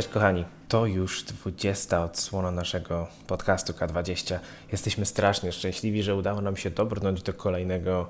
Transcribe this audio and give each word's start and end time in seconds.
Cześć 0.00 0.12
kochani, 0.12 0.44
to 0.68 0.86
już 0.86 1.24
20 1.24 2.04
odsłona 2.04 2.50
naszego 2.50 3.06
podcastu 3.26 3.72
K20. 3.72 4.38
Jesteśmy 4.72 5.06
strasznie 5.06 5.52
szczęśliwi, 5.52 6.02
że 6.02 6.14
udało 6.14 6.40
nam 6.40 6.56
się 6.56 6.70
dobrnąć 6.70 7.22
do 7.22 7.34
kolejnego 7.34 8.08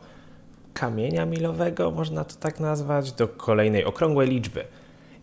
kamienia 0.75 1.27
milowego, 1.27 1.91
można 1.91 2.25
to 2.25 2.35
tak 2.35 2.61
nazwać, 2.61 3.13
do 3.13 3.29
kolejnej 3.29 3.85
okrągłej 3.85 4.29
liczby. 4.29 4.65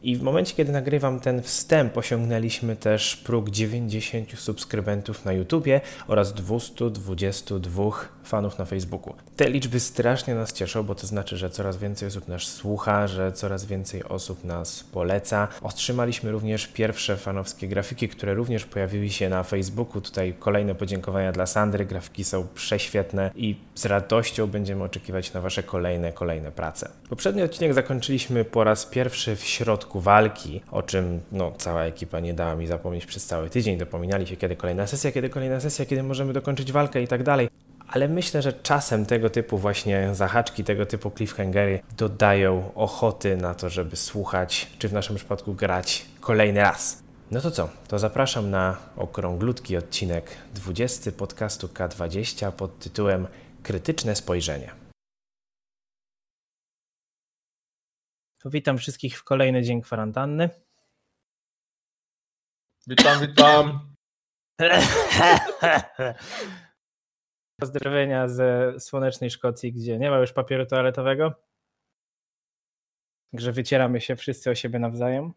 I 0.03 0.15
w 0.15 0.21
momencie, 0.21 0.55
kiedy 0.55 0.71
nagrywam 0.71 1.19
ten 1.19 1.41
wstęp, 1.41 1.97
osiągnęliśmy 1.97 2.75
też 2.75 3.15
próg 3.15 3.49
90 3.49 4.39
subskrybentów 4.39 5.25
na 5.25 5.33
YouTubie 5.33 5.81
oraz 6.07 6.33
222 6.33 7.91
fanów 8.27 8.59
na 8.59 8.65
Facebooku. 8.65 9.13
Te 9.35 9.49
liczby 9.49 9.79
strasznie 9.79 10.35
nas 10.35 10.53
cieszą, 10.53 10.83
bo 10.83 10.95
to 10.95 11.07
znaczy, 11.07 11.37
że 11.37 11.49
coraz 11.49 11.77
więcej 11.77 12.07
osób 12.07 12.27
nas 12.27 12.41
słucha, 12.41 13.07
że 13.07 13.31
coraz 13.31 13.65
więcej 13.65 14.03
osób 14.03 14.43
nas 14.43 14.83
poleca. 14.83 15.47
Otrzymaliśmy 15.61 16.31
również 16.31 16.67
pierwsze 16.67 17.17
fanowskie 17.17 17.67
grafiki, 17.67 18.09
które 18.09 18.33
również 18.33 18.65
pojawiły 18.65 19.09
się 19.09 19.29
na 19.29 19.43
Facebooku. 19.43 20.01
Tutaj 20.01 20.33
kolejne 20.39 20.75
podziękowania 20.75 21.31
dla 21.31 21.45
Sandry. 21.45 21.85
Grafiki 21.85 22.23
są 22.23 22.47
prześwietne 22.55 23.31
i 23.35 23.55
z 23.75 23.85
radością 23.85 24.47
będziemy 24.47 24.83
oczekiwać 24.83 25.33
na 25.33 25.41
Wasze 25.41 25.63
kolejne, 25.63 26.13
kolejne 26.13 26.51
prace. 26.51 26.89
Poprzedni 27.09 27.41
odcinek 27.41 27.73
zakończyliśmy 27.73 28.45
po 28.45 28.63
raz 28.63 28.85
pierwszy 28.85 29.35
w 29.35 29.43
środku 29.43 29.99
walki, 29.99 30.61
o 30.71 30.83
czym 30.83 31.19
no, 31.31 31.51
cała 31.57 31.83
ekipa 31.83 32.19
nie 32.19 32.33
dała 32.33 32.55
mi 32.55 32.67
zapomnieć 32.67 33.05
przez 33.05 33.25
cały 33.25 33.49
tydzień. 33.49 33.77
Dopominali 33.77 34.27
się, 34.27 34.37
kiedy 34.37 34.55
kolejna 34.55 34.87
sesja, 34.87 35.11
kiedy 35.11 35.29
kolejna 35.29 35.59
sesja, 35.59 35.85
kiedy 35.85 36.03
możemy 36.03 36.33
dokończyć 36.33 36.71
walkę 36.71 37.01
i 37.01 37.07
tak 37.07 37.23
dalej 37.23 37.49
ale 37.87 38.07
myślę, 38.07 38.41
że 38.41 38.53
czasem 38.53 39.05
tego 39.05 39.29
typu 39.29 39.57
właśnie 39.57 40.15
zahaczki, 40.15 40.63
tego 40.63 40.85
typu 40.85 41.11
cliffhangery 41.11 41.79
dodają 41.97 42.73
ochoty 42.75 43.37
na 43.37 43.55
to, 43.55 43.69
żeby 43.69 43.95
słuchać, 43.95 44.67
czy 44.79 44.89
w 44.89 44.93
naszym 44.93 45.15
przypadku 45.15 45.53
grać 45.53 46.05
kolejny 46.21 46.59
raz. 46.59 47.03
No 47.31 47.41
to 47.41 47.51
co? 47.51 47.69
To 47.87 47.99
zapraszam 47.99 48.49
na 48.49 48.77
okrąglutki 48.95 49.77
odcinek 49.77 50.37
20 50.53 51.11
podcastu 51.11 51.67
K20 51.67 52.51
pod 52.51 52.79
tytułem 52.79 53.27
Krytyczne 53.63 54.15
spojrzenie. 54.15 54.71
Witam 58.45 58.77
wszystkich 58.77 59.19
w 59.19 59.23
kolejny 59.23 59.63
dzień 59.63 59.81
kwarantanny. 59.81 60.49
Witam, 62.87 63.21
witam. 63.21 63.95
Pozdrowienia 67.59 68.27
ze 68.27 68.73
słonecznej 68.79 69.29
Szkocji, 69.29 69.73
gdzie 69.73 69.97
nie 69.97 70.09
ma 70.09 70.17
już 70.17 70.33
papieru 70.33 70.65
toaletowego. 70.65 71.33
Także 73.31 73.51
wycieramy 73.51 74.01
się 74.01 74.15
wszyscy 74.15 74.49
o 74.49 74.55
siebie 74.55 74.79
nawzajem. 74.79 75.33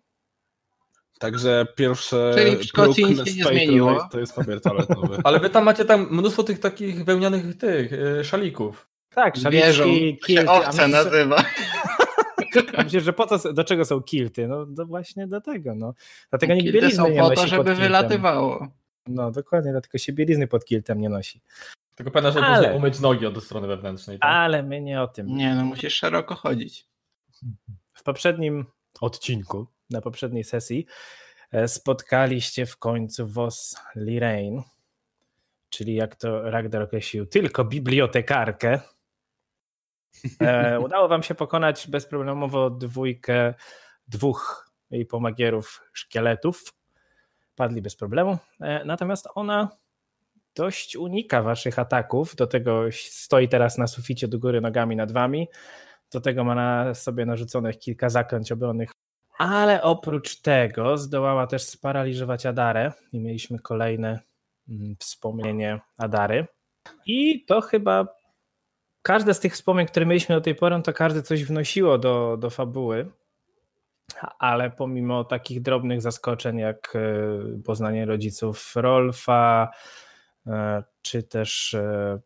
Także 1.18 1.66
pierwsze. 1.76 2.32
Czyli 2.34 2.56
w 2.56 2.64
Szkocji 2.64 3.04
nic 3.04 3.28
się 3.28 3.34
nie 3.34 3.44
zmieniło. 3.44 4.08
To 4.12 4.20
jest 4.20 4.34
papier 4.34 4.60
toaletowy. 4.60 5.18
Ale 5.24 5.40
wy 5.40 5.50
tam 5.50 5.64
macie 5.64 5.84
tam 5.84 6.08
mnóstwo 6.10 6.42
tych 6.42 6.58
takich 6.58 7.04
wełnianych 7.04 7.58
tych 7.58 7.92
y, 7.92 8.24
szalików. 8.24 8.88
Tak, 9.14 9.36
szaliczki, 9.36 10.18
kilty. 10.26 10.50
Owce 10.50 10.88
nazywa. 10.88 11.44
A 12.76 12.82
myślę, 12.82 13.00
że 13.00 13.12
po 13.12 13.26
co, 13.26 13.52
do 13.52 13.64
czego 13.64 13.84
są 13.84 14.02
kilty? 14.02 14.48
No 14.48 14.66
do 14.66 14.86
właśnie 14.86 15.26
do 15.26 15.40
tego, 15.40 15.74
no. 15.74 15.94
Dlatego 16.30 16.54
nikt 16.54 16.72
bielizny 16.72 16.96
są 16.96 17.08
nie 17.08 17.20
po 17.20 17.30
to, 17.30 17.46
żeby 17.46 17.74
wylatywało. 17.74 18.68
No 19.06 19.30
dokładnie, 19.30 19.72
dlatego 19.72 19.98
się 19.98 20.12
bielizny 20.12 20.46
pod 20.46 20.64
kiltem 20.64 21.00
nie 21.00 21.08
nosi. 21.08 21.40
Tylko 22.00 22.10
pamiętaj, 22.10 22.42
że 22.42 22.48
Ale... 22.48 22.74
umyć 22.74 23.00
nogi 23.00 23.26
od 23.26 23.44
strony 23.44 23.66
wewnętrznej. 23.66 24.18
Tak? 24.18 24.30
Ale 24.30 24.62
my 24.62 24.80
nie 24.80 25.02
o 25.02 25.08
tym. 25.08 25.26
Nie, 25.26 25.54
no 25.54 25.64
musisz 25.64 25.94
szeroko 25.94 26.34
chodzić. 26.34 26.86
W 27.94 28.02
poprzednim 28.02 28.66
odcinku, 29.00 29.66
na 29.90 30.00
poprzedniej 30.00 30.44
sesji 30.44 30.86
e, 31.52 31.68
spotkaliście 31.68 32.66
w 32.66 32.78
końcu 32.78 33.26
Vos 33.26 33.76
Lirain, 33.96 34.62
czyli 35.70 35.94
jak 35.94 36.16
to 36.16 36.50
Ragnar 36.50 36.82
określił, 36.82 37.26
tylko 37.26 37.64
bibliotekarkę. 37.64 38.80
E, 40.40 40.80
udało 40.86 41.08
wam 41.08 41.22
się 41.22 41.34
pokonać 41.34 41.86
bezproblemowo 41.88 42.70
dwójkę, 42.70 43.54
dwóch 44.08 44.70
jej 44.90 45.06
pomagierów 45.06 45.82
szkieletów. 45.92 46.74
Padli 47.56 47.82
bez 47.82 47.96
problemu. 47.96 48.38
E, 48.60 48.84
natomiast 48.84 49.28
ona 49.34 49.79
dość 50.56 50.96
unika 50.96 51.42
waszych 51.42 51.78
ataków. 51.78 52.36
Do 52.36 52.46
tego 52.46 52.84
stoi 52.92 53.48
teraz 53.48 53.78
na 53.78 53.86
suficie 53.86 54.28
do 54.28 54.38
góry 54.38 54.60
nogami 54.60 54.96
nad 54.96 55.12
wami. 55.12 55.48
Do 56.12 56.20
tego 56.20 56.44
ma 56.44 56.54
na 56.54 56.94
sobie 56.94 57.26
narzuconych 57.26 57.78
kilka 57.78 58.08
zaklęć 58.08 58.52
obronnych. 58.52 58.90
Ale 59.38 59.82
oprócz 59.82 60.40
tego 60.40 60.96
zdołała 60.96 61.46
też 61.46 61.62
sparaliżować 61.62 62.46
Adarę 62.46 62.92
i 63.12 63.20
mieliśmy 63.20 63.58
kolejne 63.58 64.20
mm, 64.68 64.96
wspomnienie 64.98 65.80
Adary. 65.98 66.46
I 67.06 67.44
to 67.44 67.60
chyba 67.60 68.06
każde 69.02 69.34
z 69.34 69.40
tych 69.40 69.52
wspomnień, 69.52 69.86
które 69.86 70.06
mieliśmy 70.06 70.34
do 70.34 70.40
tej 70.40 70.54
pory, 70.54 70.82
to 70.82 70.92
każde 70.92 71.22
coś 71.22 71.44
wnosiło 71.44 71.98
do, 71.98 72.36
do 72.36 72.50
fabuły. 72.50 73.10
Ale 74.38 74.70
pomimo 74.70 75.24
takich 75.24 75.62
drobnych 75.62 76.02
zaskoczeń, 76.02 76.58
jak 76.58 76.92
e, 76.96 77.62
poznanie 77.62 78.06
rodziców 78.06 78.72
Rolfa, 78.76 79.70
czy 81.02 81.22
też 81.22 81.74
e, 81.74 82.20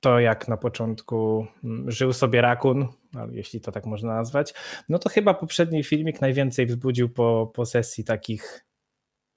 to, 0.00 0.20
jak 0.20 0.48
na 0.48 0.56
początku 0.56 1.46
mm, 1.64 1.90
żył 1.90 2.12
sobie 2.12 2.40
rakun, 2.40 2.88
jeśli 3.30 3.60
to 3.60 3.72
tak 3.72 3.86
można 3.86 4.14
nazwać, 4.14 4.54
no 4.88 4.98
to 4.98 5.08
chyba 5.08 5.34
poprzedni 5.34 5.84
filmik 5.84 6.20
najwięcej 6.20 6.66
wzbudził 6.66 7.08
po, 7.08 7.50
po 7.54 7.66
sesji 7.66 8.04
takich 8.04 8.64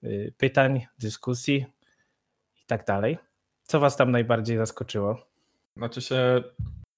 y, 0.03 0.33
pytań, 0.37 0.85
dyskusji 0.99 1.65
i 2.63 2.65
tak 2.67 2.85
dalej. 2.85 3.17
Co 3.63 3.79
was 3.79 3.97
tam 3.97 4.11
najbardziej 4.11 4.57
zaskoczyło? 4.57 5.27
Znaczy 5.77 6.01
się, 6.01 6.43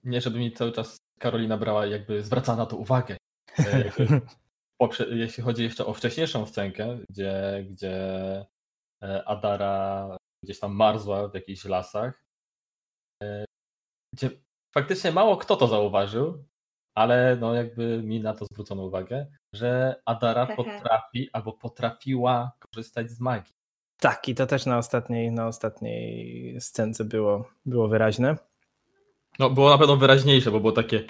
nie 0.03 0.22
żeby 0.22 0.40
mi 0.40 0.52
cały 0.52 0.72
czas 0.72 0.97
Karolina 1.19 1.58
brała, 1.58 1.85
jakby 1.85 2.24
zwracała 2.24 2.58
na 2.58 2.66
to 2.66 2.78
uwagę. 2.78 3.18
E, 3.59 3.91
jeśli 5.12 5.44
chodzi 5.44 5.64
jeszcze 5.64 5.85
o 5.85 5.94
wcześniejszą 5.94 6.46
scenkę, 6.46 7.00
gdzie, 7.09 7.66
gdzie 7.69 7.96
Adara 9.25 10.18
gdzieś 10.47 10.59
tam 10.59 10.75
marzła 10.75 11.28
w 11.28 11.34
jakichś 11.34 11.66
lasach, 11.66 12.24
e, 13.24 13.46
gdzie 14.16 14.30
faktycznie 14.74 15.12
mało 15.12 15.38
kto 15.38 15.56
to 15.56 15.68
zauważył, 15.68 16.46
ale 16.96 17.38
no 17.40 17.53
jakby 17.53 18.03
mi 18.03 18.19
na 18.19 18.34
to 18.34 18.46
zwrócono 18.52 18.84
uwagę, 18.84 19.28
że 19.53 20.02
Adara 20.06 20.56
potrafi 20.56 21.30
albo 21.34 21.53
potrafiła 21.53 22.52
korzystać 22.59 23.12
z 23.12 23.19
magii. 23.19 23.53
Tak, 24.00 24.30
i 24.30 24.35
to 24.35 24.46
też 24.46 24.66
na 24.66 24.78
ostatniej, 24.78 25.31
na 25.31 25.47
ostatniej 25.47 26.62
scence 26.62 27.06
było, 27.06 27.50
było 27.66 27.88
wyraźne. 27.88 28.38
No, 29.40 29.50
było 29.50 29.69
na 29.69 29.78
pewno 29.78 29.97
wyraźniejsze, 29.97 30.52
bo 30.52 30.59
było 30.59 30.72
takie. 30.72 31.03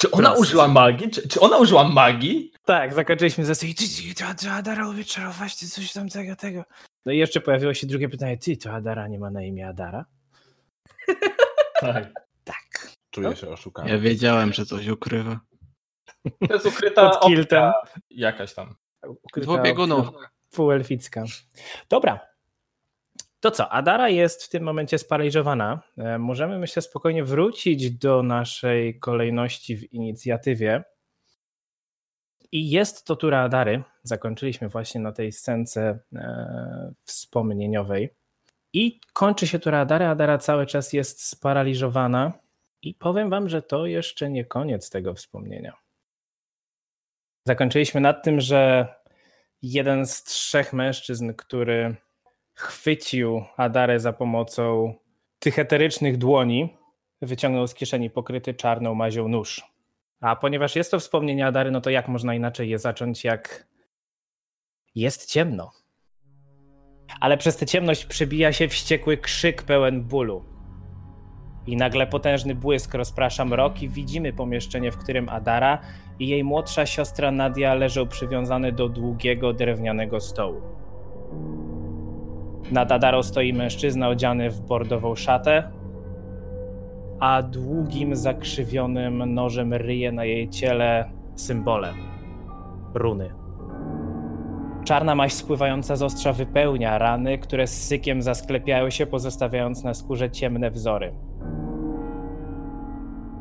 Czy 0.00 0.10
ona 0.10 0.28
Prost. 0.28 0.42
użyła 0.42 0.68
magii? 0.68 1.10
Czy, 1.10 1.28
czy 1.28 1.40
ona 1.40 1.58
użyła 1.58 1.88
magii? 1.88 2.52
Tak, 2.64 2.94
zakończyliśmy 2.94 3.44
ze 3.44 3.54
czy 4.34 4.50
Adara 4.50 4.88
umie 4.88 5.04
czarować, 5.04 5.56
czy 5.56 5.68
coś 5.68 5.92
tam 5.92 6.08
tego, 6.08 6.36
tego. 6.36 6.64
No 7.06 7.12
i 7.12 7.18
jeszcze 7.18 7.40
pojawiło 7.40 7.74
się 7.74 7.86
drugie 7.86 8.08
pytanie. 8.08 8.38
Ty, 8.38 8.56
to 8.56 8.72
Adara 8.72 9.08
nie 9.08 9.18
ma 9.18 9.30
na 9.30 9.42
imię 9.42 9.68
Adara? 9.68 10.04
tak. 11.80 12.12
Tak. 12.44 12.90
Czuję 13.10 13.28
no. 13.28 13.34
się 13.34 13.48
oszukany. 13.48 13.90
Ja 13.90 13.98
wiedziałem, 13.98 14.52
że 14.52 14.66
coś 14.66 14.86
ukrywa. 14.88 15.40
To 16.48 16.54
jest 16.54 16.66
ukryta 16.66 17.10
Pod 17.10 17.28
kiltem. 17.28 17.72
jakaś 18.10 18.54
tam. 18.54 18.74
Dwubiegunów. 19.36 20.08
Półelficka. 20.50 21.24
Dobra. 21.88 22.29
To 23.40 23.50
co, 23.50 23.68
Adara 23.68 24.08
jest 24.08 24.44
w 24.44 24.48
tym 24.48 24.62
momencie 24.62 24.98
sparaliżowana. 24.98 25.82
E, 25.98 26.18
możemy, 26.18 26.58
myślę, 26.58 26.82
spokojnie 26.82 27.24
wrócić 27.24 27.90
do 27.90 28.22
naszej 28.22 28.98
kolejności 28.98 29.76
w 29.76 29.92
inicjatywie. 29.92 30.84
I 32.52 32.70
jest 32.70 33.06
to 33.06 33.16
tura 33.16 33.40
Adary. 33.40 33.82
Zakończyliśmy 34.02 34.68
właśnie 34.68 35.00
na 35.00 35.12
tej 35.12 35.32
scence 35.32 35.98
e, 36.14 36.92
wspomnieniowej. 37.04 38.14
I 38.72 39.00
kończy 39.12 39.46
się 39.46 39.58
tura 39.58 39.80
Adary. 39.80 40.04
Adara 40.04 40.38
cały 40.38 40.66
czas 40.66 40.92
jest 40.92 41.24
sparaliżowana. 41.24 42.32
I 42.82 42.94
powiem 42.94 43.30
wam, 43.30 43.48
że 43.48 43.62
to 43.62 43.86
jeszcze 43.86 44.30
nie 44.30 44.44
koniec 44.44 44.90
tego 44.90 45.14
wspomnienia. 45.14 45.72
Zakończyliśmy 47.46 48.00
nad 48.00 48.24
tym, 48.24 48.40
że 48.40 48.88
jeden 49.62 50.06
z 50.06 50.24
trzech 50.24 50.72
mężczyzn, 50.72 51.34
który 51.34 51.96
chwycił 52.60 53.44
Adarę 53.56 54.00
za 54.00 54.12
pomocą 54.12 54.94
tych 55.38 55.58
eterycznych 55.58 56.16
dłoni, 56.16 56.76
wyciągnął 57.22 57.66
z 57.66 57.74
kieszeni 57.74 58.10
pokryty 58.10 58.54
czarną 58.54 58.94
mazią 58.94 59.28
nóż. 59.28 59.62
A 60.20 60.36
ponieważ 60.36 60.76
jest 60.76 60.90
to 60.90 60.98
wspomnienie 60.98 61.46
Adary, 61.46 61.70
no 61.70 61.80
to 61.80 61.90
jak 61.90 62.08
można 62.08 62.34
inaczej 62.34 62.68
je 62.68 62.78
zacząć, 62.78 63.24
jak 63.24 63.66
jest 64.94 65.30
ciemno. 65.30 65.70
Ale 67.20 67.36
przez 67.36 67.56
tę 67.56 67.66
ciemność 67.66 68.06
przebija 68.06 68.52
się 68.52 68.68
wściekły 68.68 69.16
krzyk 69.16 69.62
pełen 69.62 70.02
bólu. 70.02 70.44
I 71.66 71.76
nagle 71.76 72.06
potężny 72.06 72.54
błysk 72.54 72.94
rozprasza 72.94 73.44
mrok 73.44 73.82
i 73.82 73.88
widzimy 73.88 74.32
pomieszczenie, 74.32 74.92
w 74.92 74.96
którym 74.96 75.28
Adara 75.28 75.78
i 76.18 76.28
jej 76.28 76.44
młodsza 76.44 76.86
siostra 76.86 77.30
Nadia 77.30 77.74
leżą 77.74 78.08
przywiązane 78.08 78.72
do 78.72 78.88
długiego 78.88 79.52
drewnianego 79.52 80.20
stołu. 80.20 80.62
Nad 82.70 82.92
Adarą 82.92 83.22
stoi 83.22 83.52
mężczyzna 83.52 84.08
odziany 84.08 84.50
w 84.50 84.60
bordową 84.60 85.14
szatę, 85.14 85.62
a 87.20 87.42
długim, 87.42 88.16
zakrzywionym 88.16 89.34
nożem 89.34 89.74
ryje 89.74 90.12
na 90.12 90.24
jej 90.24 90.48
ciele 90.48 91.10
symbole 91.34 91.92
runy. 92.94 93.30
Czarna 94.84 95.14
maść 95.14 95.36
spływająca 95.36 95.96
z 95.96 96.02
ostrza 96.02 96.32
wypełnia 96.32 96.98
rany, 96.98 97.38
które 97.38 97.66
z 97.66 97.86
sykiem 97.86 98.22
zasklepiają 98.22 98.90
się, 98.90 99.06
pozostawiając 99.06 99.84
na 99.84 99.94
skórze 99.94 100.30
ciemne 100.30 100.70
wzory. 100.70 101.12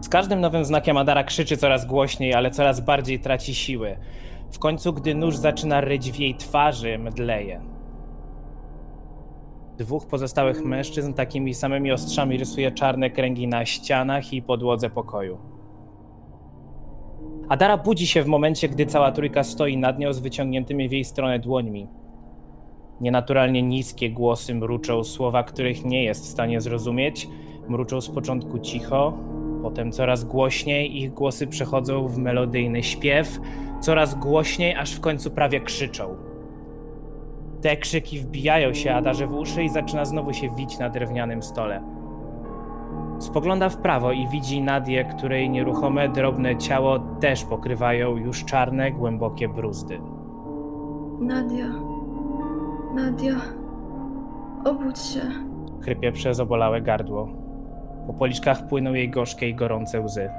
Z 0.01 0.09
każdym 0.09 0.41
nowym 0.41 0.65
znakiem 0.65 0.97
Adara 0.97 1.23
krzyczy 1.23 1.57
coraz 1.57 1.85
głośniej, 1.85 2.33
ale 2.33 2.51
coraz 2.51 2.79
bardziej 2.79 3.19
traci 3.19 3.55
siły. 3.55 3.97
W 4.51 4.59
końcu, 4.59 4.93
gdy 4.93 5.15
nóż 5.15 5.35
zaczyna 5.35 5.81
ryć 5.81 6.11
w 6.11 6.19
jej 6.19 6.35
twarzy, 6.35 6.99
mdleje. 6.99 7.78
Dwóch 9.79 10.07
pozostałych 10.07 10.65
mężczyzn 10.65 11.13
takimi 11.13 11.53
samymi 11.53 11.91
ostrzami 11.91 12.37
rysuje 12.37 12.71
czarne 12.71 13.09
kręgi 13.09 13.47
na 13.47 13.65
ścianach 13.65 14.33
i 14.33 14.41
podłodze 14.41 14.89
pokoju. 14.89 15.37
Adara 17.49 17.77
budzi 17.77 18.07
się 18.07 18.23
w 18.23 18.27
momencie, 18.27 18.69
gdy 18.69 18.85
cała 18.85 19.11
trójka 19.11 19.43
stoi 19.43 19.77
nad 19.77 19.99
nią 19.99 20.13
z 20.13 20.19
wyciągniętymi 20.19 20.89
w 20.89 20.91
jej 20.91 21.03
stronę 21.03 21.39
dłońmi. 21.39 21.87
Nienaturalnie 23.01 23.61
niskie 23.61 24.09
głosy 24.09 24.55
mruczą 24.55 25.03
słowa, 25.03 25.43
których 25.43 25.85
nie 25.85 26.03
jest 26.03 26.25
w 26.25 26.29
stanie 26.29 26.61
zrozumieć. 26.61 27.29
Mruczą 27.67 28.01
z 28.01 28.09
początku 28.09 28.59
cicho, 28.59 29.17
potem 29.61 29.91
coraz 29.91 30.23
głośniej, 30.23 30.97
ich 30.97 31.13
głosy 31.13 31.47
przechodzą 31.47 32.07
w 32.07 32.17
melodyjny 32.17 32.83
śpiew, 32.83 33.39
coraz 33.81 34.15
głośniej, 34.15 34.75
aż 34.75 34.91
w 34.91 34.99
końcu 34.99 35.31
prawie 35.31 35.59
krzyczą. 35.59 36.28
Te 37.61 37.77
krzyki 37.77 38.19
wbijają 38.19 38.73
się 38.73 38.93
Adarze 38.93 39.27
w 39.27 39.33
uszy 39.33 39.63
i 39.63 39.69
zaczyna 39.69 40.05
znowu 40.05 40.33
się 40.33 40.49
wić 40.49 40.79
na 40.79 40.89
drewnianym 40.89 41.43
stole. 41.43 41.81
Spogląda 43.19 43.69
w 43.69 43.77
prawo 43.77 44.11
i 44.11 44.27
widzi 44.27 44.61
Nadię, 44.61 45.05
której 45.05 45.49
nieruchome, 45.49 46.09
drobne 46.09 46.57
ciało 46.57 46.99
też 46.99 47.43
pokrywają 47.43 48.15
już 48.15 48.45
czarne, 48.45 48.91
głębokie 48.91 49.49
bruzdy. 49.49 49.99
Nadia. 51.19 51.67
Nadia. 52.95 53.35
Obudź 54.65 54.99
się. 54.99 55.21
Chrypie 55.81 56.11
przez 56.11 56.39
obolałe 56.39 56.81
gardło. 56.81 57.29
Po 58.07 58.13
policzkach 58.13 58.67
płyną 58.67 58.93
jej 58.93 59.09
gorzkie 59.09 59.49
i 59.49 59.55
gorące 59.55 60.01
łzy. 60.01 60.29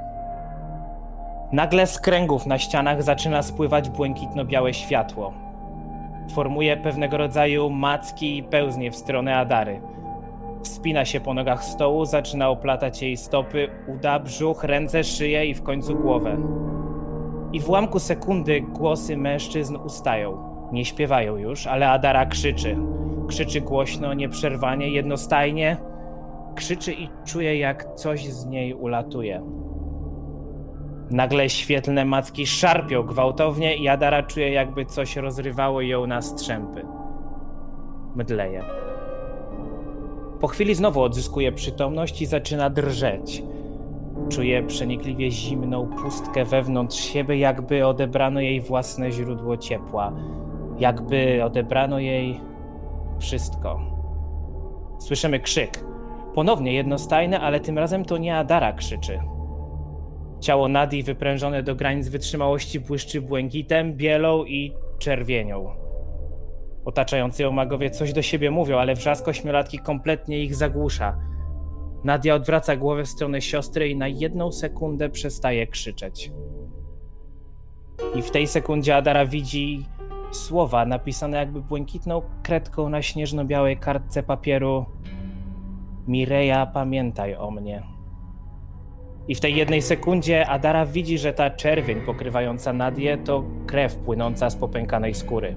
Nagle 1.53 1.87
z 1.87 2.01
kręgów 2.01 2.47
na 2.47 2.59
ścianach 2.59 3.03
zaczyna 3.03 3.43
spływać 3.43 3.91
błękitno-białe 3.91 4.75
światło. 4.75 5.50
Formuje 6.35 6.77
pewnego 6.77 7.17
rodzaju 7.17 7.71
macki 7.71 8.37
i 8.39 8.43
pełznie 8.43 8.91
w 8.91 8.97
stronę 8.97 9.37
Adary. 9.37 9.81
Wspina 10.63 11.05
się 11.05 11.21
po 11.21 11.35
nogach 11.35 11.65
stołu, 11.65 12.05
zaczyna 12.05 12.49
oplatać 12.49 13.03
jej 13.03 13.17
stopy, 13.17 13.69
uda, 13.87 14.19
brzuch, 14.19 14.65
ręce, 14.65 15.05
szyję 15.05 15.47
i 15.47 15.55
w 15.55 15.63
końcu 15.63 15.97
głowę. 15.97 16.37
I 17.53 17.61
w 17.61 17.69
ułamku 17.69 17.99
sekundy 17.99 18.61
głosy 18.61 19.17
mężczyzn 19.17 19.77
ustają. 19.77 20.51
Nie 20.73 20.85
śpiewają 20.85 21.37
już, 21.37 21.67
ale 21.67 21.91
Adara 21.91 22.27
krzyczy. 22.27 22.77
Krzyczy 23.29 23.61
głośno, 23.61 24.15
nieprzerwanie, 24.15 24.91
jednostajnie. 24.91 25.77
Krzyczy 26.55 26.93
i 26.93 27.09
czuje, 27.25 27.59
jak 27.59 27.95
coś 27.95 28.29
z 28.29 28.47
niej 28.47 28.75
ulatuje. 28.75 29.43
Nagle 31.11 31.49
świetlne 31.49 32.05
macki 32.05 32.47
szarpią 32.47 33.03
gwałtownie 33.03 33.77
i 33.77 33.89
Adara 33.89 34.23
czuje, 34.23 34.53
jakby 34.53 34.87
coś 34.87 35.17
rozrywało 35.17 35.81
ją 35.81 36.07
na 36.07 36.23
strzępy. 36.23 36.87
Mdleje. 38.15 38.65
Po 40.41 40.47
chwili 40.47 40.75
znowu 40.75 41.03
odzyskuje 41.03 41.53
przytomność 41.53 42.23
i 42.23 42.27
zaczyna 42.27 42.71
drżeć. 42.71 43.43
Czuje 44.29 44.63
przenikliwie 44.63 45.31
zimną 45.31 45.87
pustkę 45.87 46.45
wewnątrz 46.45 47.01
siebie, 47.01 47.39
jakby 47.39 47.87
odebrano 47.87 48.41
jej 48.41 48.61
własne 48.61 49.13
źródło 49.13 49.57
ciepła. 49.57 50.13
Jakby 50.79 51.45
odebrano 51.45 51.99
jej 51.99 52.41
wszystko. 53.19 53.81
Słyszymy 54.99 55.41
krzyk. 55.41 55.85
Ponownie 56.35 56.73
jednostajny, 56.73 57.41
ale 57.41 57.61
tym 57.61 57.79
razem 57.79 58.05
to 58.05 58.19
nie 58.19 58.37
Adara 58.37 58.73
krzyczy. 58.73 59.21
Ciało 60.41 60.69
Nadi 60.69 61.03
wyprężone 61.03 61.63
do 61.63 61.75
granic 61.75 62.09
wytrzymałości 62.09 62.81
błyszczy 62.81 63.21
błękitem, 63.23 63.97
bielą 63.97 64.45
i 64.45 64.73
czerwienią. 64.99 65.77
Otaczający 66.85 67.43
ją 67.43 67.53
magowie 67.53 67.91
coś 67.91 68.13
do 68.13 68.23
siebie 68.23 68.51
mówią, 68.51 68.79
ale 68.79 68.95
wrzask 68.95 69.29
ośmiolatki 69.29 69.79
kompletnie 69.79 70.45
ich 70.45 70.55
zagłusza. 70.55 71.17
Nadia 72.05 72.35
odwraca 72.35 72.77
głowę 72.77 73.05
w 73.05 73.09
stronę 73.09 73.41
siostry 73.41 73.89
i 73.89 73.97
na 73.97 74.09
jedną 74.09 74.53
sekundę 74.53 75.11
przestaje 75.11 75.67
krzyczeć. 75.67 76.33
I 78.15 78.23
w 78.23 78.31
tej 78.31 78.47
sekundzie 78.47 78.97
Adara 78.97 79.27
widzi 79.27 79.85
słowa 80.31 80.87
napisane 80.87 81.37
jakby 81.37 81.61
błękitną 81.61 82.23
kredką 82.43 82.89
na 82.89 83.03
śnieżno-białej 83.03 83.77
kartce 83.77 84.23
papieru 84.23 84.87
Mireja, 86.09 86.67
pamiętaj 86.67 87.35
o 87.35 87.51
mnie. 87.51 88.00
I 89.31 89.35
w 89.35 89.41
tej 89.41 89.57
jednej 89.57 89.83
sekundzie 89.83 90.47
Adara 90.47 90.87
widzi, 90.87 91.19
że 91.19 91.33
ta 91.33 91.51
czerwień 91.51 92.01
pokrywająca 92.01 92.73
Nadię 92.73 93.19
to 93.19 93.45
krew 93.67 93.97
płynąca 93.97 94.51
z 94.51 94.57
popękanej 94.57 95.15
skóry. 95.15 95.57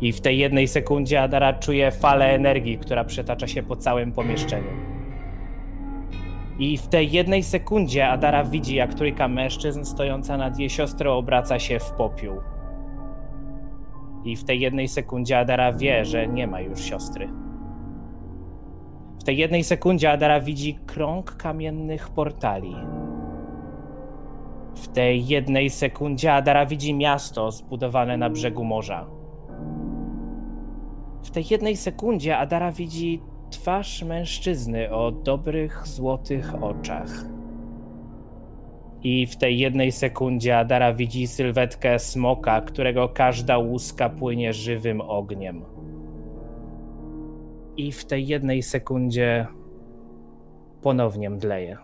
I 0.00 0.12
w 0.12 0.20
tej 0.20 0.38
jednej 0.38 0.68
sekundzie 0.68 1.22
Adara 1.22 1.52
czuje 1.52 1.90
falę 1.90 2.26
energii, 2.26 2.78
która 2.78 3.04
przetacza 3.04 3.46
się 3.46 3.62
po 3.62 3.76
całym 3.76 4.12
pomieszczeniu. 4.12 4.70
I 6.58 6.78
w 6.78 6.88
tej 6.88 7.12
jednej 7.12 7.42
sekundzie 7.42 8.08
Adara 8.08 8.44
widzi, 8.44 8.74
jak 8.74 8.94
trójka 8.94 9.28
mężczyzn 9.28 9.84
stojąca 9.84 10.36
nad 10.36 10.58
jej 10.58 10.70
siostrą 10.70 11.12
obraca 11.12 11.58
się 11.58 11.78
w 11.78 11.90
popiół. 11.90 12.36
I 14.24 14.36
w 14.36 14.44
tej 14.44 14.60
jednej 14.60 14.88
sekundzie 14.88 15.38
Adara 15.38 15.72
wie, 15.72 16.04
że 16.04 16.28
nie 16.28 16.46
ma 16.46 16.60
już 16.60 16.80
siostry. 16.80 17.28
Tej 19.30 19.38
jednej 19.38 19.64
sekundzie 19.64 20.10
Adara 20.10 20.40
widzi 20.40 20.78
krąg 20.86 21.36
kamiennych 21.36 22.08
portali. 22.08 22.76
W 24.74 24.88
tej 24.88 25.26
jednej 25.26 25.70
sekundzie 25.70 26.34
Adara 26.34 26.66
widzi 26.66 26.94
miasto 26.94 27.50
zbudowane 27.50 28.16
na 28.16 28.30
brzegu 28.30 28.64
morza. 28.64 29.06
W 31.22 31.30
tej 31.30 31.44
jednej 31.50 31.76
sekundzie 31.76 32.38
Adara 32.38 32.72
widzi 32.72 33.20
twarz 33.50 34.02
mężczyzny 34.02 34.90
o 34.94 35.10
dobrych, 35.10 35.86
złotych 35.86 36.62
oczach. 36.62 37.24
I 39.02 39.26
w 39.26 39.36
tej 39.36 39.58
jednej 39.58 39.92
sekundzie 39.92 40.58
Adara 40.58 40.92
widzi 40.92 41.26
sylwetkę 41.26 41.98
smoka, 41.98 42.60
którego 42.60 43.08
każda 43.08 43.58
łuska 43.58 44.08
płynie 44.08 44.52
żywym 44.52 45.00
ogniem. 45.00 45.64
I 47.80 47.92
w 47.92 48.04
tej 48.04 48.26
jednej 48.26 48.62
sekundzie 48.62 49.46
ponownie 50.82 51.30
mdleje. 51.30 51.78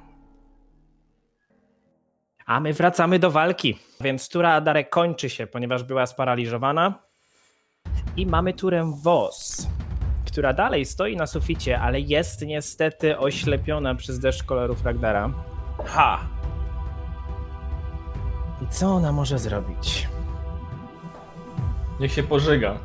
A 2.47 2.61
my 2.61 2.73
wracamy 2.73 3.19
do 3.19 3.31
walki. 3.31 3.79
Więc 4.01 4.29
tura 4.29 4.53
Adare 4.53 4.85
kończy 4.85 5.31
się, 5.31 5.47
ponieważ 5.47 5.83
była 5.83 6.07
sparaliżowana. 6.07 7.03
I 8.17 8.27
mamy 8.27 8.53
turę 8.53 8.93
Wos, 9.03 9.69
która 10.27 10.53
dalej 10.53 10.85
stoi 10.85 11.17
na 11.17 11.27
suficie, 11.27 11.81
ale 11.81 12.01
jest 12.01 12.43
niestety 12.43 13.19
oślepiona 13.19 13.95
przez 13.95 14.19
deszcz 14.19 14.43
kolorów 14.43 14.85
Ragdara. 14.85 15.33
Ha! 15.85 16.21
I 18.63 18.67
co 18.69 18.87
ona 18.87 19.13
może 19.13 19.39
zrobić? 19.39 20.09
Niech 22.01 22.13
się 22.13 22.23
pożyga. 22.23 22.79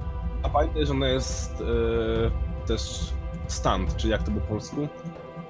A 0.44 0.50
pamiętaj, 0.50 0.86
że 0.86 0.92
ona 0.92 1.08
jest 1.08 1.60
yy, 1.60 2.51
też 2.72 3.14
stand, 3.48 3.96
czy 3.96 4.08
jak 4.08 4.24
to 4.24 4.32
po 4.32 4.40
polsku? 4.40 4.88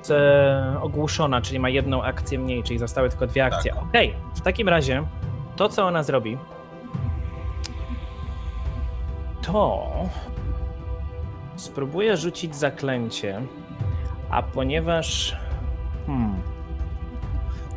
E, 0.10 0.78
ogłuszona, 0.82 1.42
czyli 1.42 1.60
ma 1.60 1.70
jedną 1.70 2.04
akcję 2.04 2.40
mniej, 2.40 2.64
czyli 2.64 2.80
zostały 2.80 3.10
tylko 3.10 3.28
dwie 3.28 3.46
akcje. 3.46 3.74
Tak. 3.74 3.84
Okej, 3.84 4.10
okay. 4.10 4.36
w 4.36 4.42
takim 4.42 4.70
razie 4.70 5.04
to, 5.56 5.70
co 5.70 5.86
ona 5.86 6.04
zrobi, 6.04 6.38
to 9.42 9.90
spróbuję 11.56 12.18
rzucić 12.18 12.56
zaklęcie, 12.56 13.42
a 14.30 14.44
ponieważ. 14.44 15.38
Hmm. 16.08 16.42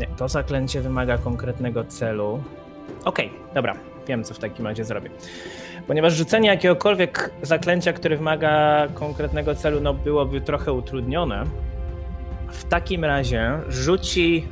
Nie, 0.01 0.07
to 0.07 0.29
zaklęcie 0.29 0.81
wymaga 0.81 1.19
konkretnego 1.19 1.85
celu. 1.85 2.43
Okej, 3.05 3.27
okay, 3.27 3.55
dobra, 3.55 3.75
wiem 4.07 4.25
co 4.25 4.35
w 4.35 4.39
takim 4.39 4.67
razie 4.67 4.85
zrobię. 4.85 5.11
Ponieważ 5.87 6.15
rzucenie 6.15 6.49
jakiegokolwiek 6.49 7.31
zaklęcia, 7.43 7.93
które 7.93 8.17
wymaga 8.17 8.87
konkretnego 8.95 9.55
celu, 9.55 9.81
no 9.81 9.95
byłoby 9.95 10.41
trochę 10.41 10.73
utrudnione, 10.73 11.45
w 12.51 12.65
takim 12.65 13.05
razie 13.05 13.53
rzuci. 13.69 14.47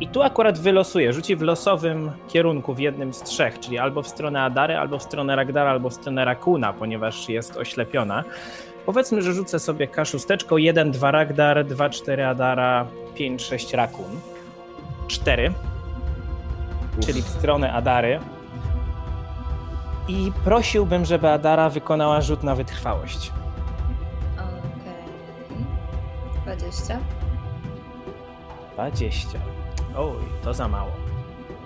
I 0.00 0.08
tu 0.08 0.22
akurat 0.22 0.58
wylosuje, 0.58 1.12
rzuci 1.12 1.36
w 1.36 1.42
losowym 1.42 2.10
kierunku 2.28 2.74
w 2.74 2.78
jednym 2.78 3.14
z 3.14 3.22
trzech, 3.22 3.60
czyli 3.60 3.78
albo 3.78 4.02
w 4.02 4.08
stronę 4.08 4.42
Adary, 4.42 4.76
albo 4.76 4.98
w 4.98 5.02
stronę 5.02 5.36
Ragdara, 5.36 5.70
albo 5.70 5.90
w 5.90 5.94
stronę 5.94 6.24
Rakuna, 6.24 6.72
ponieważ 6.72 7.28
jest 7.28 7.56
oślepiona. 7.56 8.24
Powiedzmy, 8.86 9.22
że 9.22 9.32
rzucę 9.32 9.58
sobie 9.58 9.88
kaszusteczką 9.88 10.56
1, 10.56 10.90
2 10.90 11.10
Ragdar, 11.10 11.64
2, 11.64 11.90
4 11.90 12.26
Adara, 12.26 12.86
5, 13.14 13.42
6 13.42 13.74
Rakun. 13.74 14.20
4, 15.08 15.52
czyli 17.06 17.22
w 17.22 17.28
stronę 17.28 17.72
Adary. 17.72 18.20
I 20.08 20.32
prosiłbym, 20.44 21.04
żeby 21.04 21.30
Adara 21.30 21.70
wykonała 21.70 22.20
rzut 22.20 22.42
na 22.42 22.54
wytrwałość. 22.54 23.32
Okej. 24.36 25.64
20. 26.42 26.98
20. 28.74 29.38
Oj, 29.96 30.12
to 30.42 30.54
za 30.54 30.68
mało. 30.68 30.90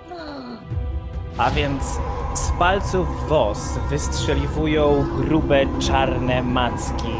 A 1.37 1.51
więc 1.51 1.99
z 2.33 2.51
palców 2.59 3.29
wos 3.29 3.79
wystrzeliwują 3.89 5.05
grube 5.17 5.65
czarne 5.79 6.43
macki. 6.43 7.13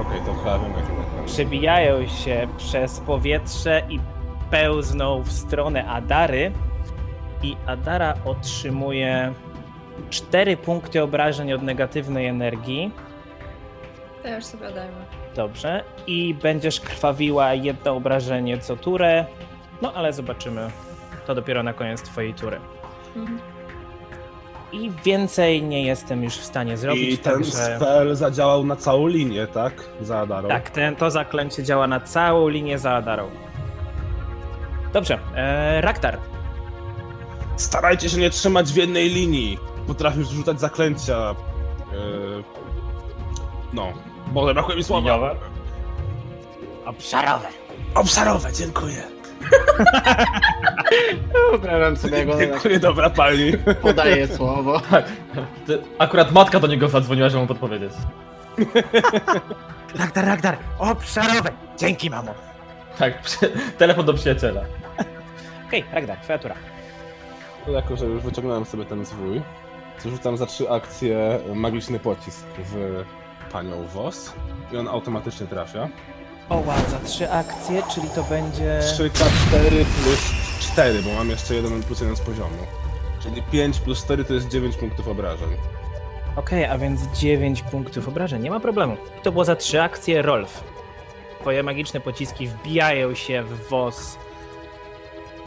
Okej, 0.00 0.20
to 0.26 0.34
chyba 0.34 0.58
wiem 0.58 0.72
Przebijają 1.26 2.06
się 2.06 2.48
przez 2.56 3.00
powietrze 3.00 3.82
i 3.88 4.00
pełzną 4.50 5.22
w 5.22 5.32
stronę 5.32 5.88
Adary. 5.88 6.52
I 7.42 7.56
Adara 7.66 8.14
otrzymuje 8.24 9.34
4 10.10 10.56
punkty 10.56 11.02
obrażeń 11.02 11.52
od 11.52 11.62
negatywnej 11.62 12.26
energii. 12.26 12.92
To 14.22 14.28
już 14.28 14.44
sobie 14.44 14.68
odejmę. 14.68 15.04
Dobrze. 15.36 15.84
I 16.06 16.34
będziesz 16.34 16.80
krwawiła 16.80 17.54
jedno 17.54 17.92
obrażenie 17.92 18.58
co 18.58 18.76
turę. 18.76 19.26
No 19.82 19.92
ale 19.92 20.12
zobaczymy. 20.12 20.70
To 21.26 21.34
dopiero 21.34 21.62
na 21.62 21.72
koniec 21.72 22.02
twojej 22.02 22.34
tury. 22.34 22.60
Mhm. 23.16 23.40
I 24.72 24.90
więcej 25.04 25.62
nie 25.62 25.82
jestem 25.84 26.24
już 26.24 26.36
w 26.36 26.44
stanie 26.44 26.76
zrobić. 26.76 27.14
I 27.14 27.18
ten 27.18 27.32
także... 27.32 27.76
spell 27.76 28.14
zadziałał 28.14 28.64
na 28.64 28.76
całą 28.76 29.06
linię, 29.06 29.46
tak? 29.46 29.72
Za 30.00 30.18
Adarą. 30.18 30.48
Tak, 30.48 30.70
ten, 30.70 30.96
to 30.96 31.10
zaklęcie 31.10 31.62
działa 31.62 31.86
na 31.86 32.00
całą 32.00 32.48
linię 32.48 32.78
za 32.78 32.90
Adarą. 32.92 33.30
Dobrze, 34.92 35.18
e, 35.34 35.80
Raktar. 35.80 36.18
Starajcie 37.56 38.08
się 38.10 38.18
nie 38.18 38.30
trzymać 38.30 38.72
w 38.72 38.76
jednej 38.76 39.08
linii. 39.10 39.58
Potrafisz 39.86 40.28
rzucać 40.28 40.60
zaklęcia. 40.60 41.34
Yy... 41.92 42.44
No. 43.72 43.92
Bo 44.26 44.54
brakuje 44.54 44.76
mi 44.76 44.84
słowa. 44.84 45.00
Liniowe? 45.00 45.34
Obszarowe. 46.84 47.48
Obszarowe, 47.94 48.52
dziękuję. 48.52 49.02
Wyobrażam 51.50 51.96
sobie, 51.96 52.18
jak 52.18 52.28
tak 52.28 52.38
Dziękuję, 52.38 52.80
dobra 52.80 53.10
pani. 53.10 53.52
podaje 53.82 54.28
słowo. 54.36 54.80
Tak. 54.90 55.04
Ty- 55.66 55.82
Akurat 55.98 56.32
matka 56.32 56.60
do 56.60 56.66
niego 56.66 56.88
zadzwoniła, 56.88 57.28
żeby 57.28 57.40
mu 57.42 57.46
podpowiedzieć. 57.48 57.92
Raktar, 59.98 60.24
Raktar, 60.26 60.56
obszarowe. 60.78 61.50
Dzięki, 61.78 62.10
mamo. 62.10 62.34
Tak, 62.98 63.22
przy... 63.22 63.50
telefon 63.78 64.06
do 64.06 64.14
przyjaciela. 64.14 64.60
Okej, 65.68 65.84
Raktar, 65.92 66.16
twoja 66.18 66.38
tura. 66.38 66.54
To 67.66 67.70
jako, 67.72 67.96
że 67.96 68.06
już 68.06 68.22
wyciągnąłem 68.22 68.64
sobie 68.64 68.84
ten 68.84 69.04
zwój, 69.04 69.42
rzucam 70.04 70.36
za 70.36 70.46
trzy 70.46 70.70
akcje 70.70 71.38
magiczny 71.54 71.98
pocisk 71.98 72.46
w 72.58 73.04
panią 73.52 73.86
Wos 73.86 74.32
i 74.72 74.76
on 74.76 74.88
automatycznie 74.88 75.46
trafia. 75.46 75.88
O 76.48 76.54
wow, 76.54 76.76
za 76.88 76.98
trzy 76.98 77.30
akcje, 77.30 77.82
czyli 77.94 78.08
to 78.08 78.22
będzie... 78.22 78.80
3K4 78.98 79.70
plus 79.70 80.32
4, 80.60 81.02
bo 81.02 81.14
mam 81.14 81.30
jeszcze 81.30 81.54
jeden 81.54 81.82
plus 81.82 82.00
jeden 82.00 82.16
z 82.16 82.20
poziomu. 82.20 82.56
Czyli 83.20 83.42
5 83.42 83.80
plus 83.80 84.04
4 84.04 84.24
to 84.24 84.34
jest 84.34 84.48
9 84.48 84.76
punktów 84.76 85.08
obrażeń. 85.08 85.48
Okej, 86.36 86.64
a 86.64 86.78
więc 86.78 87.00
9 87.18 87.62
punktów 87.62 88.08
obrażeń, 88.08 88.42
nie 88.42 88.50
ma 88.50 88.60
problemu. 88.60 88.96
I 89.18 89.22
to 89.22 89.32
było 89.32 89.44
za 89.44 89.56
trzy 89.56 89.82
akcje 89.82 90.22
Rolf. 90.22 90.64
Twoje 91.40 91.62
magiczne 91.62 92.00
pociski 92.00 92.46
wbijają 92.46 93.14
się 93.14 93.42
w 93.42 93.68
wos. 93.68 94.18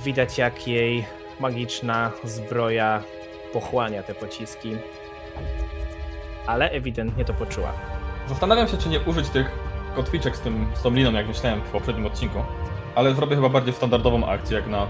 Widać 0.04 0.38
jak 0.38 0.68
jej 0.68 1.06
magiczna 1.40 2.12
zbroja 2.24 3.04
pochłania 3.56 4.04
te 4.04 4.16
pociski. 4.16 4.78
Ale 6.48 6.72
ewidentnie 6.72 7.26
to 7.26 7.34
poczuła. 7.34 7.72
Zastanawiam 8.28 8.68
się, 8.68 8.78
czy 8.78 8.90
nie 8.90 9.00
użyć 9.00 9.30
tych 9.30 9.52
kotwiczek 9.96 10.36
z, 10.36 10.40
tym, 10.40 10.68
z 10.74 10.82
tą 10.82 10.90
liną, 10.92 11.14
jak 11.14 11.28
myślałem 11.28 11.62
w 11.62 11.70
poprzednim 11.70 12.06
odcinku. 12.06 12.40
Ale 12.96 13.16
zrobię 13.16 13.36
chyba 13.36 13.50
bardziej 13.50 13.74
standardową 13.74 14.26
akcję, 14.26 14.58
jak 14.58 14.68
na 14.68 14.88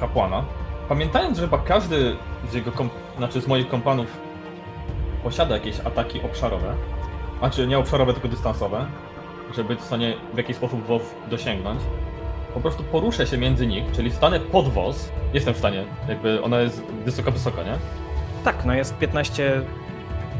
kapłana. 0.00 0.44
Pamiętając, 0.88 1.38
że 1.38 1.44
chyba 1.44 1.58
każdy 1.58 2.16
z 2.50 2.54
jego 2.54 2.72
kom... 2.72 2.90
znaczy 3.16 3.40
z 3.40 3.46
moich 3.46 3.68
kompanów 3.68 4.06
posiada 5.22 5.54
jakieś 5.54 5.80
ataki 5.80 6.20
obszarowe. 6.20 6.74
Znaczy 7.38 7.66
nie 7.66 7.78
obszarowe, 7.78 8.12
tylko 8.12 8.28
dystansowe. 8.28 8.86
Żeby 9.54 9.68
być 9.68 9.80
w 9.80 9.84
stanie 9.84 10.14
w 10.34 10.36
jakiś 10.36 10.56
sposób 10.56 10.86
WoW 10.86 11.14
dosięgnąć. 11.30 11.80
Po 12.54 12.60
prostu 12.60 12.84
poruszę 12.84 13.26
się 13.26 13.38
między 13.38 13.66
nich, 13.66 13.84
czyli 13.92 14.12
stanę 14.12 14.40
pod 14.40 14.68
WOS. 14.68 15.08
Jestem 15.32 15.54
w 15.54 15.58
stanie, 15.58 15.84
jakby 16.08 16.42
ona 16.42 16.60
jest 16.60 16.82
wysoka, 17.04 17.30
wysoka, 17.30 17.62
nie? 17.62 17.78
Tak, 18.44 18.64
no 18.64 18.74
jest 18.74 18.94
15. 18.98 19.62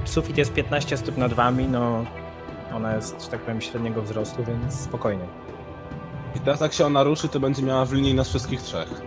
Sufit 0.04 0.38
jest 0.38 0.52
15 0.52 0.96
stóp 0.96 1.16
nad 1.16 1.32
wami, 1.32 1.64
no. 1.64 2.04
Ona 2.74 2.94
jest, 2.94 3.24
że 3.24 3.30
tak 3.30 3.40
powiem, 3.40 3.60
średniego 3.60 4.02
wzrostu, 4.02 4.44
więc 4.44 4.80
spokojnie. 4.80 5.24
I 6.36 6.40
teraz 6.40 6.60
jak 6.60 6.72
się 6.72 6.86
ona 6.86 7.02
ruszy, 7.02 7.28
to 7.28 7.40
będzie 7.40 7.62
miała 7.62 7.84
w 7.84 7.92
linii 7.92 8.14
nas 8.14 8.28
wszystkich 8.28 8.62
trzech. 8.62 8.88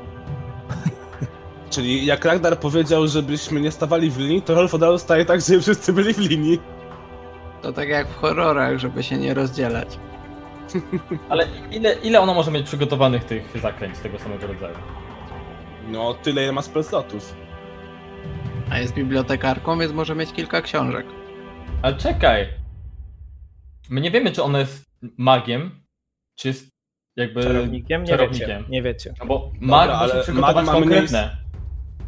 Czyli 1.70 2.06
jak 2.06 2.26
Ragnar 2.26 2.60
powiedział, 2.60 3.08
żebyśmy 3.08 3.62
nie 3.62 3.72
stawali 3.72 4.12
w 4.12 4.18
linii, 4.18 4.42
to 4.42 4.56
Rolf 4.56 4.74
od 4.74 4.82
razu 4.82 4.98
staje 4.98 5.26
tak, 5.26 5.42
żeby 5.42 5.62
wszyscy 5.62 5.94
byli 5.94 6.14
w 6.14 6.18
linii. 6.20 6.60
To 7.62 7.74
tak 7.74 7.90
jak 7.90 8.08
w 8.08 8.16
horrorach, 8.16 8.78
żeby 8.78 9.04
się 9.04 9.18
nie 9.18 9.34
rozdzielać. 9.34 10.00
Ale 11.30 11.48
ile, 11.72 11.94
ile 11.94 12.20
ona 12.20 12.34
może 12.34 12.52
mieć 12.52 12.66
przygotowanych 12.66 13.24
tych 13.24 13.58
zaklęć 13.62 14.00
tego 14.00 14.20
samego 14.20 14.48
rodzaju? 14.48 14.76
No, 15.88 16.14
tyle 16.14 16.44
ile 16.44 16.52
ma 16.52 16.62
spell 16.62 16.84
slotów. 16.84 17.36
A 18.70 18.80
jest 18.80 18.94
bibliotekarką, 18.94 19.80
więc 19.80 19.94
może 19.94 20.16
mieć 20.16 20.34
kilka 20.34 20.62
książek. 20.62 21.06
Ale 21.82 21.96
czekaj! 21.96 22.48
My 23.90 24.02
nie 24.02 24.12
wiemy, 24.12 24.32
czy 24.32 24.44
ona 24.44 24.60
jest 24.60 24.86
magiem, 25.18 25.72
czy 26.36 26.48
jest 26.48 26.70
jakby 27.16 27.44
Czarownikiem? 27.44 28.02
Nie 28.04 28.08
czarownikiem. 28.08 28.50
wiecie. 28.50 28.64
Nie 28.70 28.82
wiecie. 28.82 29.14
No 29.20 29.26
bo 29.26 29.52
mag 29.60 29.90
ale 29.90 30.14
musi 30.14 30.24
przygotować 30.24 30.56
mag 30.56 30.66
ma 30.66 30.72
mniej- 30.72 30.82
konkretne. 30.82 31.38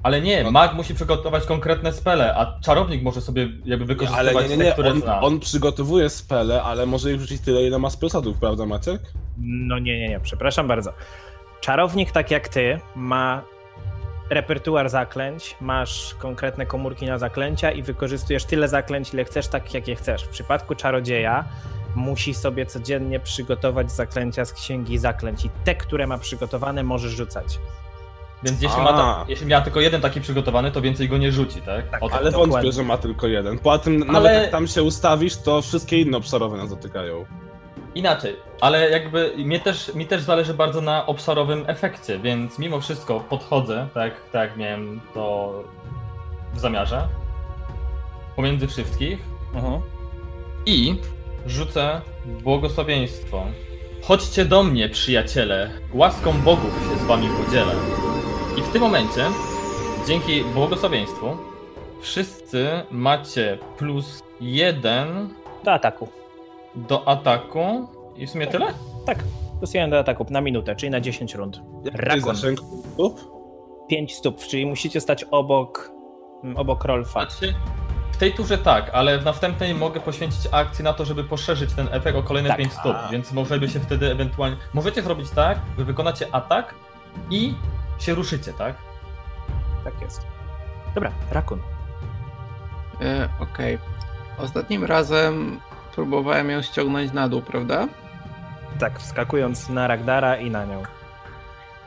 Ale 0.03 0.21
nie, 0.21 0.43
No. 0.43 0.51
mag 0.51 0.73
musi 0.73 0.95
przygotować 0.95 1.45
konkretne 1.45 1.93
spele, 1.93 2.35
a 2.35 2.59
czarownik 2.61 3.03
może 3.03 3.21
sobie 3.21 3.41
jakby 3.65 3.85
Nie, 3.85 3.85
wykorzystywać 3.87 4.35
ale 4.35 4.43
nie, 4.43 4.57
nie, 4.57 4.57
te, 4.57 4.63
nie. 4.65 4.71
które 4.71 4.91
On, 4.91 5.01
zna. 5.01 5.21
on 5.21 5.39
przygotowuje 5.39 6.09
spele, 6.09 6.63
ale 6.63 6.85
może 6.85 7.11
ich 7.11 7.19
rzucić 7.21 7.41
tyle, 7.41 7.63
ile 7.63 7.79
ma 7.79 7.89
spell 7.89 8.09
slotów, 8.09 8.37
prawda 8.37 8.65
Maciek? 8.65 9.01
No 9.37 9.79
nie, 9.79 9.99
nie, 9.99 10.09
nie, 10.09 10.19
przepraszam 10.19 10.67
bardzo. 10.67 10.93
Czarownik, 11.61 12.11
tak 12.11 12.31
jak 12.31 12.47
ty, 12.47 12.79
ma 12.95 13.41
repertuar 14.29 14.89
zaklęć, 14.89 15.55
masz 15.61 16.15
konkretne 16.19 16.65
komórki 16.65 17.05
na 17.05 17.17
zaklęcia 17.17 17.71
i 17.71 17.83
wykorzystujesz 17.83 18.45
tyle 18.45 18.67
zaklęć, 18.67 19.13
ile 19.13 19.23
chcesz, 19.25 19.47
tak 19.47 19.73
jak 19.73 19.87
je 19.87 19.95
chcesz. 19.95 20.23
W 20.23 20.29
przypadku 20.29 20.75
czarodzieja 20.75 21.45
musi 21.95 22.33
sobie 22.33 22.65
codziennie 22.65 23.19
przygotować 23.19 23.91
zaklęcia 23.91 24.45
z 24.45 24.53
księgi 24.53 24.97
zaklęć 24.97 25.45
i 25.45 25.49
te, 25.63 25.75
które 25.75 26.07
ma 26.07 26.17
przygotowane, 26.17 26.83
możesz 26.83 27.11
rzucać. 27.11 27.59
Więc 28.43 28.61
jeśli, 28.61 28.81
ma 28.81 28.93
ta, 28.93 29.25
jeśli 29.27 29.47
miała 29.47 29.61
tylko 29.63 29.79
jeden 29.79 30.01
taki 30.01 30.21
przygotowany, 30.21 30.71
to 30.71 30.81
więcej 30.81 31.09
go 31.09 31.17
nie 31.17 31.31
rzuci, 31.31 31.61
tak? 31.61 31.85
O, 32.03 32.09
Ale 32.11 32.31
dokładnie. 32.31 32.53
wątpię, 32.53 32.71
że 32.71 32.83
ma 32.83 32.97
tylko 32.97 33.27
jeden. 33.27 33.59
Poza 33.59 33.79
tym, 33.83 34.03
Ale- 34.03 34.11
nawet 34.11 34.33
jak 34.33 34.51
tam 34.51 34.67
się 34.67 34.83
ustawisz, 34.83 35.37
to 35.37 35.61
wszystkie 35.61 36.01
inne 36.01 36.17
obszarowe 36.17 36.57
nas 36.57 36.69
dotykają. 36.69 37.25
Inaczej, 37.95 38.35
ale 38.61 38.89
jakby 38.89 39.33
mnie 39.37 39.59
też, 39.59 39.93
mi 39.95 40.05
też 40.05 40.21
zależy 40.21 40.53
bardzo 40.53 40.81
na 40.81 41.05
obszarowym 41.05 41.63
efekcie, 41.67 42.19
więc 42.19 42.59
mimo 42.59 42.81
wszystko 42.81 43.19
podchodzę, 43.19 43.87
tak, 43.93 44.13
tak 44.31 44.49
jak 44.49 44.57
miałem 44.57 45.01
to 45.13 45.53
w 46.53 46.59
zamiarze, 46.59 47.07
pomiędzy 48.35 48.67
wszystkich 48.67 49.19
Mhm. 49.53 49.81
i 50.65 50.95
rzucę 51.45 52.01
błogosławieństwo. 52.25 53.43
Chodźcie 54.03 54.45
do 54.45 54.63
mnie, 54.63 54.89
przyjaciele, 54.89 55.69
łaską 55.93 56.33
bogów 56.41 56.73
się 56.89 56.97
z 56.99 57.07
wami 57.07 57.27
podzielę. 57.45 57.73
I 58.57 58.61
w 58.61 58.69
tym 58.69 58.81
momencie, 58.81 59.25
dzięki 60.07 60.43
błogosławieństwu, 60.43 61.37
wszyscy 62.01 62.67
macie 62.91 63.57
plus 63.77 64.23
jeden 64.41 65.29
Do 65.63 65.71
ataku. 65.73 66.07
do 66.75 67.07
ataku 67.07 67.87
i 68.15 68.27
w 68.27 68.29
sumie 68.29 68.47
tyle? 68.47 68.65
Tak, 69.05 69.23
plus 69.59 69.73
jeden 69.73 69.89
do 69.89 69.99
ataku 69.99 70.25
na 70.29 70.41
minutę, 70.41 70.75
czyli 70.75 70.89
na 70.89 71.01
10 71.01 71.35
rund. 71.35 71.61
Rakon. 71.93 72.35
punktów? 72.57 73.27
5 73.89 74.15
stóp, 74.15 74.39
czyli 74.39 74.65
musicie 74.65 75.01
stać 75.01 75.23
obok, 75.31 75.91
mm, 76.43 76.57
obok 76.57 76.85
Rolfa. 76.85 77.19
Patrzcie, 77.19 77.53
w 77.88 77.88
tej 78.19 78.33
turze 78.33 78.57
tak, 78.57 78.89
ale 78.93 79.19
w 79.19 79.25
następnej 79.25 79.75
mogę 79.75 79.99
poświęcić 79.99 80.47
akcję 80.51 80.83
na 80.83 80.93
to, 80.93 81.05
żeby 81.05 81.23
poszerzyć 81.23 81.73
ten 81.73 81.87
efekt 81.91 82.17
o 82.17 82.23
kolejne 82.23 82.49
Tak. 82.49 82.57
5 82.57 82.73
stóp, 82.73 82.95
A. 82.95 83.09
więc 83.11 83.31
możemy 83.31 83.69
się 83.69 83.79
wtedy 83.79 84.11
ewentualnie... 84.11 84.57
Możecie 84.73 85.01
zrobić 85.01 85.29
tak, 85.29 85.59
że 85.77 85.85
wykonacie 85.85 86.27
atak 86.31 86.75
i 87.29 87.53
się 87.99 88.15
ruszycie, 88.15 88.53
tak? 88.53 88.75
Tak 89.83 90.01
jest. 90.01 90.21
Dobra, 90.95 91.11
Rakun. 91.31 91.59
E, 93.01 93.29
Okej. 93.39 93.77
Ostatnim 94.37 94.83
razem 94.83 95.59
próbowałem 95.95 96.49
ją 96.49 96.61
ściągnąć 96.61 97.13
na 97.13 97.29
dół, 97.29 97.41
prawda? 97.41 97.87
Tak, 98.79 98.99
wskakując 98.99 99.69
na 99.69 99.87
Ragdara 99.87 100.35
i 100.37 100.51
na 100.51 100.65
nią. 100.65 100.83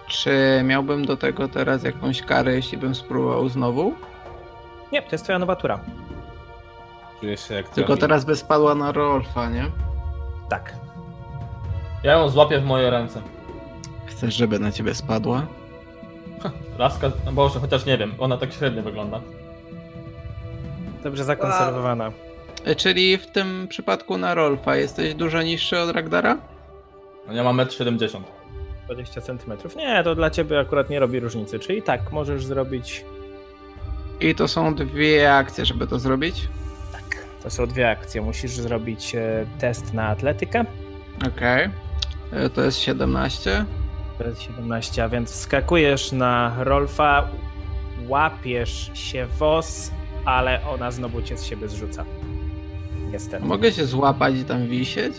Czy 0.06 0.62
miałbym 0.64 1.06
do 1.06 1.16
tego 1.16 1.48
teraz 1.48 1.82
jakąś 1.82 2.22
karę, 2.22 2.54
jeśli 2.54 2.78
bym 2.78 2.94
spróbował 2.94 3.48
znowu? 3.48 3.94
Nie, 4.92 5.02
to 5.02 5.08
jest 5.12 5.24
twoja 5.24 5.38
nowa 5.38 5.56
tura. 5.56 5.78
Czuję 7.22 7.36
się 7.36 7.54
jak 7.54 7.68
Tylko 7.68 7.96
teraz 7.96 8.24
by 8.24 8.36
spadła 8.36 8.74
na 8.74 8.92
Rolfa, 8.92 9.50
nie? 9.50 9.70
Tak. 10.48 10.76
Ja 12.02 12.12
ją 12.12 12.28
złapię 12.28 12.60
w 12.60 12.64
moje 12.64 12.90
ręce. 12.90 13.22
Chcesz, 14.06 14.34
żeby 14.34 14.58
na 14.58 14.72
ciebie 14.72 14.94
spadła? 14.94 15.46
Laska, 16.78 17.10
no 17.24 17.32
Boże, 17.32 17.60
chociaż 17.60 17.86
nie 17.86 17.98
wiem, 17.98 18.14
ona 18.18 18.36
tak 18.36 18.52
średnio 18.52 18.82
wygląda. 18.82 19.20
Dobrze 21.02 21.24
zakonserwowana. 21.24 22.12
Czyli 22.76 23.18
w 23.18 23.26
tym 23.26 23.68
przypadku 23.68 24.18
na 24.18 24.34
Rolfa 24.34 24.76
jesteś 24.76 25.14
dużo 25.14 25.42
niższy 25.42 25.78
od 25.78 25.90
Ragdara? 25.90 26.38
No 27.26 27.32
ja 27.32 27.44
mam 27.44 27.56
1,70 27.56 28.16
m. 28.16 28.22
20 28.86 29.20
cm. 29.20 29.52
Nie, 29.76 30.04
to 30.04 30.14
dla 30.14 30.30
ciebie 30.30 30.60
akurat 30.60 30.90
nie 30.90 31.00
robi 31.00 31.20
różnicy. 31.20 31.58
Czyli 31.58 31.82
tak, 31.82 32.12
możesz 32.12 32.44
zrobić. 32.44 33.04
I 34.20 34.34
to 34.34 34.48
są 34.48 34.74
dwie 34.74 35.34
akcje, 35.34 35.66
żeby 35.66 35.86
to 35.86 35.98
zrobić? 35.98 36.48
To 37.42 37.50
są 37.50 37.66
dwie 37.66 37.90
akcje. 37.90 38.22
Musisz 38.22 38.50
zrobić 38.52 39.14
e, 39.14 39.46
test 39.58 39.94
na 39.94 40.06
atletykę. 40.08 40.64
Okej. 41.26 41.68
E, 42.32 42.50
To 42.50 42.62
jest 42.62 42.78
17. 42.78 43.64
To 44.18 44.24
jest 44.24 44.40
17, 44.42 45.04
a 45.04 45.08
więc 45.08 45.30
wskakujesz 45.30 46.12
na 46.12 46.54
Rolfa, 46.58 47.28
łapiesz 48.08 48.90
się 48.94 49.26
wos, 49.38 49.90
ale 50.24 50.66
ona 50.66 50.90
znowu 50.90 51.22
cię 51.22 51.38
z 51.38 51.44
siebie 51.44 51.68
zrzuca. 51.68 52.04
Niestety. 53.12 53.44
Mogę 53.46 53.72
się 53.72 53.86
złapać 53.86 54.34
i 54.34 54.44
tam 54.44 54.66
wisieć? 54.68 55.14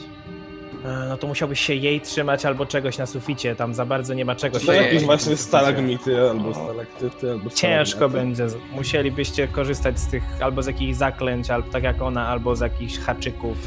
E, 0.86 1.06
No 1.10 1.18
to 1.18 1.28
musiałbyś 1.28 1.60
się 1.60 1.74
jej 1.76 2.02
trzymać 2.02 2.46
albo 2.46 2.66
czegoś 2.66 2.98
na 2.98 3.06
suficie. 3.06 3.56
Tam 3.56 3.74
za 3.74 3.86
bardzo 3.86 4.14
nie 4.14 4.26
ma 4.26 4.36
czego 4.36 4.60
To 4.60 4.66
się. 4.66 4.72
Ej, 4.72 4.86
jakieś 4.86 5.04
właśnie 5.04 5.38
stalagmity, 5.38 6.30
albo 6.30 6.50
No. 6.50 6.54
stalaktyty, 6.54 7.32
albo 7.32 7.50
Ciężko 7.50 8.10
będzie. 8.10 8.48
Musielibyście 8.72 9.48
korzystać 9.48 10.00
z 10.00 10.08
tych 10.08 10.24
albo 10.42 10.64
z 10.64 10.68
jakichś 10.68 10.94
zaklęć, 10.98 11.50
albo 11.50 11.72
tak 11.72 11.84
jak 11.84 12.02
ona, 12.02 12.28
albo 12.28 12.56
z 12.56 12.60
jakichś 12.60 12.98
haczyków, 13.00 13.58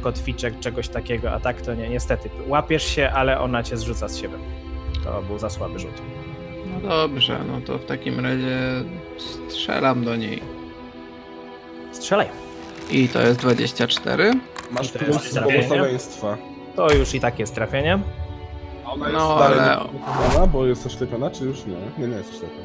kotwiczek, 0.00 0.60
czegoś 0.60 0.88
takiego, 0.88 1.30
a 1.32 1.40
tak 1.40 1.60
to 1.62 1.74
nie. 1.74 1.88
Niestety, 1.88 2.30
łapiesz 2.46 2.84
się, 2.84 3.10
ale 3.10 3.40
ona 3.40 3.62
cię 3.62 3.76
zrzuca 3.76 4.08
z 4.08 4.16
siebie. 4.18 4.34
To 5.04 5.22
był 5.22 5.38
za 5.38 5.50
słaby 5.50 5.78
rzut. 5.78 6.02
No 6.82 6.88
dobrze, 6.88 7.38
no 7.48 7.60
to 7.60 7.78
w 7.78 7.84
takim 7.84 8.20
razie 8.20 8.58
strzelam 9.48 10.04
do 10.04 10.16
niej. 10.16 10.42
Strzelaj. 11.92 12.26
I 12.90 13.08
to 13.08 13.22
jest 13.22 13.40
24. 13.40 14.32
Masz 14.72 14.90
To 14.90 14.98
plus 14.98 15.30
trafienie. 15.30 15.58
błogosławieństwa. 15.62 16.36
To 16.76 16.92
już 16.92 17.14
i 17.14 17.20
tak 17.20 17.38
jest 17.38 17.54
trafienie. 17.54 17.98
Ona 18.86 19.06
jest 19.08 19.18
No, 19.18 19.38
dalej 19.38 19.60
ale- 19.60 20.46
bo 20.48 20.66
jest 20.66 20.86
oślepiona, 20.86 21.30
czy 21.30 21.44
już 21.44 21.66
nie? 21.66 21.74
Nie, 21.98 22.08
nie 22.08 22.16
jest 22.16 22.30
oślepiona. 22.34 22.62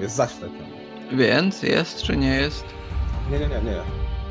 Jest 0.00 0.16
zaślepiona. 0.16 0.68
Więc 1.12 1.62
jest 1.62 2.02
czy 2.02 2.16
nie 2.16 2.28
jest? 2.34 2.64
Nie, 3.30 3.38
nie, 3.38 3.46
nie, 3.48 3.54
nie. 3.62 3.76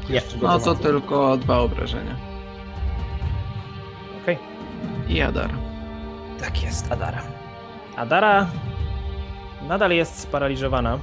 Nie. 0.10 0.22
No 0.42 0.60
to 0.60 0.76
tylko 0.76 1.38
dwa 1.38 1.60
obrażenia. 1.60 2.16
Okej. 4.24 4.38
I 5.10 5.22
Adar. 5.22 5.50
Tak 6.40 6.64
jest, 6.64 6.92
Adara. 6.92 7.22
Adara 7.96 8.48
nadal 9.68 9.92
jest 9.92 10.20
sparaliżowana, 10.20 11.00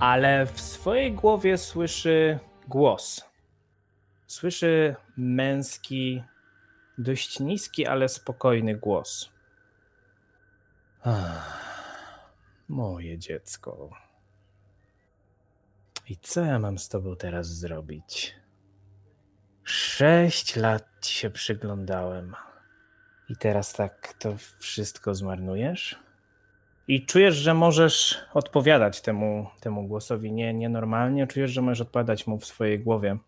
ale 0.00 0.46
w 0.46 0.60
swojej 0.60 1.12
głowie 1.12 1.58
słyszy 1.58 2.38
głos. 2.68 3.24
Słyszy 4.26 4.96
męski, 5.16 6.22
dość 6.98 7.40
niski, 7.40 7.86
ale 7.86 8.08
spokojny 8.08 8.74
głos. 8.74 9.32
Ach, 11.02 12.30
moje 12.68 13.18
dziecko. 13.18 13.90
I 16.08 16.16
co 16.16 16.40
ja 16.44 16.58
mam 16.58 16.78
z 16.78 16.88
tobą 16.88 17.16
teraz 17.16 17.46
zrobić? 17.46 18.34
Sześć 19.64 20.56
lat 20.56 20.88
ci 21.00 21.14
się 21.14 21.30
przyglądałem. 21.30 22.34
I 23.28 23.36
teraz 23.36 23.72
tak 23.72 24.14
to 24.18 24.34
wszystko 24.58 25.14
zmarnujesz? 25.14 25.98
I 26.88 27.06
czujesz, 27.06 27.34
że 27.34 27.54
możesz 27.54 28.18
odpowiadać 28.34 29.00
temu, 29.00 29.46
temu 29.60 29.88
głosowi 29.88 30.32
nie, 30.32 30.54
nienormalnie? 30.54 31.26
Czujesz, 31.26 31.50
że 31.50 31.62
możesz 31.62 31.80
odpowiadać 31.80 32.26
mu 32.26 32.38
w 32.38 32.46
swojej 32.46 32.80
głowie? 32.80 33.18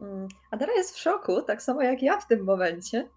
Mm, 0.00 0.17
Adara 0.50 0.72
jest 0.72 0.94
w 0.94 0.98
szoku, 0.98 1.42
tak 1.42 1.62
samo 1.62 1.82
jak 1.82 2.02
ja 2.02 2.20
w 2.20 2.26
tym 2.26 2.44
momencie. 2.44 3.08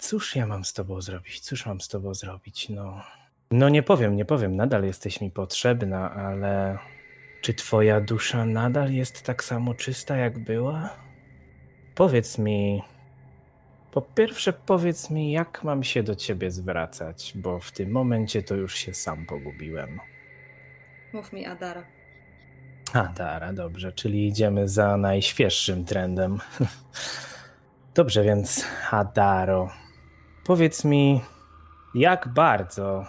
Cóż 0.00 0.36
ja 0.36 0.46
mam 0.46 0.64
z 0.64 0.72
tobą 0.72 1.00
zrobić? 1.00 1.40
Cóż 1.40 1.66
mam 1.66 1.80
z 1.80 1.88
tobą 1.88 2.14
zrobić? 2.14 2.68
No, 2.68 3.02
no 3.50 3.68
nie 3.68 3.82
powiem, 3.82 4.16
nie 4.16 4.24
powiem. 4.24 4.56
Nadal 4.56 4.84
jesteś 4.84 5.20
mi 5.20 5.30
potrzebna, 5.30 6.10
ale 6.10 6.78
czy 7.40 7.54
twoja 7.54 8.00
dusza 8.00 8.46
nadal 8.46 8.92
jest 8.92 9.22
tak 9.22 9.44
samo 9.44 9.74
czysta, 9.74 10.16
jak 10.16 10.38
była? 10.38 10.90
Powiedz 11.94 12.38
mi. 12.38 12.82
Po 13.92 14.02
pierwsze, 14.02 14.52
powiedz 14.52 15.10
mi, 15.10 15.32
jak 15.32 15.64
mam 15.64 15.84
się 15.84 16.02
do 16.02 16.14
ciebie 16.16 16.50
zwracać, 16.50 17.32
bo 17.34 17.58
w 17.58 17.72
tym 17.72 17.90
momencie 17.90 18.42
to 18.42 18.54
już 18.54 18.74
się 18.74 18.94
sam 18.94 19.26
pogubiłem. 19.26 20.00
Mów 21.12 21.32
mi, 21.32 21.46
Adara. 21.46 21.84
A, 22.94 23.02
Dara, 23.02 23.52
dobrze, 23.52 23.92
czyli 23.92 24.28
idziemy 24.28 24.68
za 24.68 24.96
najświeższym 24.96 25.84
trendem. 25.84 26.38
Dobrze, 27.94 28.22
więc 28.22 28.64
Adaro, 28.90 29.68
powiedz 30.44 30.84
mi, 30.84 31.20
jak 31.94 32.28
bardzo 32.28 33.06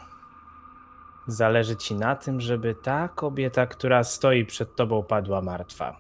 zależy 1.28 1.76
ci 1.76 1.96
na 1.96 2.16
tym, 2.16 2.42
żeby 2.42 2.76
ta 2.76 3.08
kobieta, 3.08 3.68
która 3.68 4.04
stoi 4.04 4.46
przed 4.46 4.76
tobą, 4.76 5.04
padła 5.04 5.42
martwa? 5.42 6.00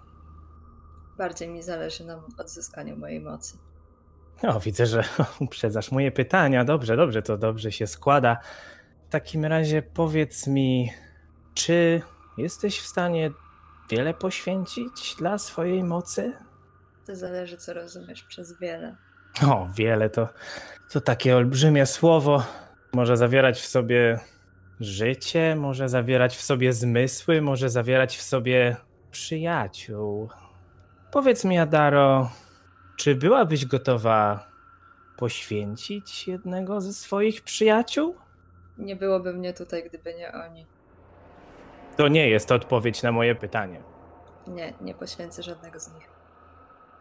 Bardziej 1.17 1.49
mi 1.49 1.63
zależy 1.63 2.05
na 2.05 2.23
odzyskaniu 2.37 2.97
mojej 2.97 3.19
mocy. 3.19 3.57
No, 4.43 4.59
widzę, 4.59 4.85
że 4.85 5.03
uprzedzasz 5.39 5.91
moje 5.91 6.11
pytania. 6.11 6.65
Dobrze, 6.65 6.97
dobrze, 6.97 7.21
to 7.21 7.37
dobrze 7.37 7.71
się 7.71 7.87
składa. 7.87 8.37
W 9.07 9.11
takim 9.11 9.45
razie 9.45 9.81
powiedz 9.81 10.47
mi, 10.47 10.91
czy 11.53 12.01
jesteś 12.37 12.79
w 12.79 12.87
stanie 12.87 13.31
wiele 13.89 14.13
poświęcić 14.13 15.15
dla 15.17 15.37
swojej 15.37 15.83
mocy? 15.83 16.33
To 17.07 17.15
zależy, 17.15 17.57
co 17.57 17.73
rozumiesz 17.73 18.23
przez 18.23 18.59
wiele. 18.59 18.95
O, 19.47 19.67
wiele 19.75 20.09
to, 20.09 20.29
to 20.91 21.01
takie 21.01 21.37
olbrzymie 21.37 21.85
słowo. 21.85 22.43
Może 22.93 23.17
zawierać 23.17 23.61
w 23.61 23.65
sobie 23.65 24.19
życie, 24.79 25.55
może 25.55 25.89
zawierać 25.89 26.37
w 26.37 26.41
sobie 26.41 26.73
zmysły, 26.73 27.41
może 27.41 27.69
zawierać 27.69 28.17
w 28.17 28.21
sobie 28.21 28.75
przyjaciół. 29.11 30.29
Powiedz 31.11 31.45
mi, 31.45 31.57
Adaro, 31.57 32.31
czy 32.95 33.15
byłabyś 33.15 33.65
gotowa 33.65 34.47
poświęcić 35.17 36.27
jednego 36.27 36.81
ze 36.81 36.93
swoich 36.93 37.41
przyjaciół? 37.41 38.15
Nie 38.77 38.95
byłoby 38.95 39.33
mnie 39.33 39.53
tutaj, 39.53 39.89
gdyby 39.89 40.13
nie 40.13 40.33
oni. 40.33 40.65
To 41.97 42.07
nie 42.07 42.29
jest 42.29 42.51
odpowiedź 42.51 43.03
na 43.03 43.11
moje 43.11 43.35
pytanie. 43.35 43.83
Nie, 44.47 44.73
nie 44.81 44.95
poświęcę 44.95 45.43
żadnego 45.43 45.79
z 45.79 45.93
nich. 45.93 46.09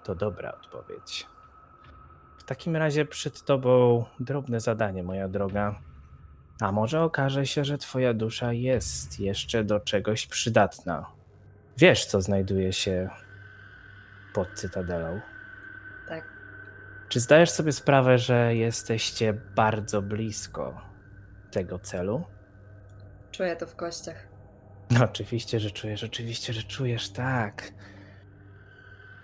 To 0.05 0.15
dobra 0.15 0.53
odpowiedź. 0.53 1.27
W 2.39 2.45
takim 2.45 2.77
razie 2.77 3.05
przed 3.05 3.43
tobą 3.45 4.05
drobne 4.21 4.61
zadanie, 4.61 5.03
moja 5.03 5.29
droga. 5.29 5.75
A 6.61 6.73
może 6.73 7.03
okaże 7.03 7.47
się, 7.47 7.65
że 7.65 7.79
twoja 7.79 8.15
dusza 8.15 8.53
jest 8.53 9.21
jeszcze 9.21 9.65
do 9.65 9.81
czegoś 9.81 10.27
przydatna. 10.27 11.07
Wiesz, 11.77 12.07
co 12.07 12.21
znajduje 12.21 12.73
się 12.73 13.09
pod 14.35 14.49
cytadelą. 14.55 15.21
Tak, 16.09 16.25
Czy 17.09 17.21
zdajesz 17.21 17.51
sobie 17.51 17.73
sprawę, 17.73 18.19
że 18.19 18.55
jesteście 18.57 19.33
bardzo 19.33 20.03
blisko 20.03 20.81
tego 21.51 21.79
celu? 21.79 22.25
czuję 23.33 23.57
to 23.57 23.67
w 23.67 23.77
kościach. 23.77 24.27
No, 24.91 25.05
oczywiście, 25.05 25.61
że 25.61 25.71
czujesz, 25.71 26.05
oczywiście, 26.05 26.53
że 26.53 26.63
czujesz, 26.63 27.11
tak. 27.11 27.73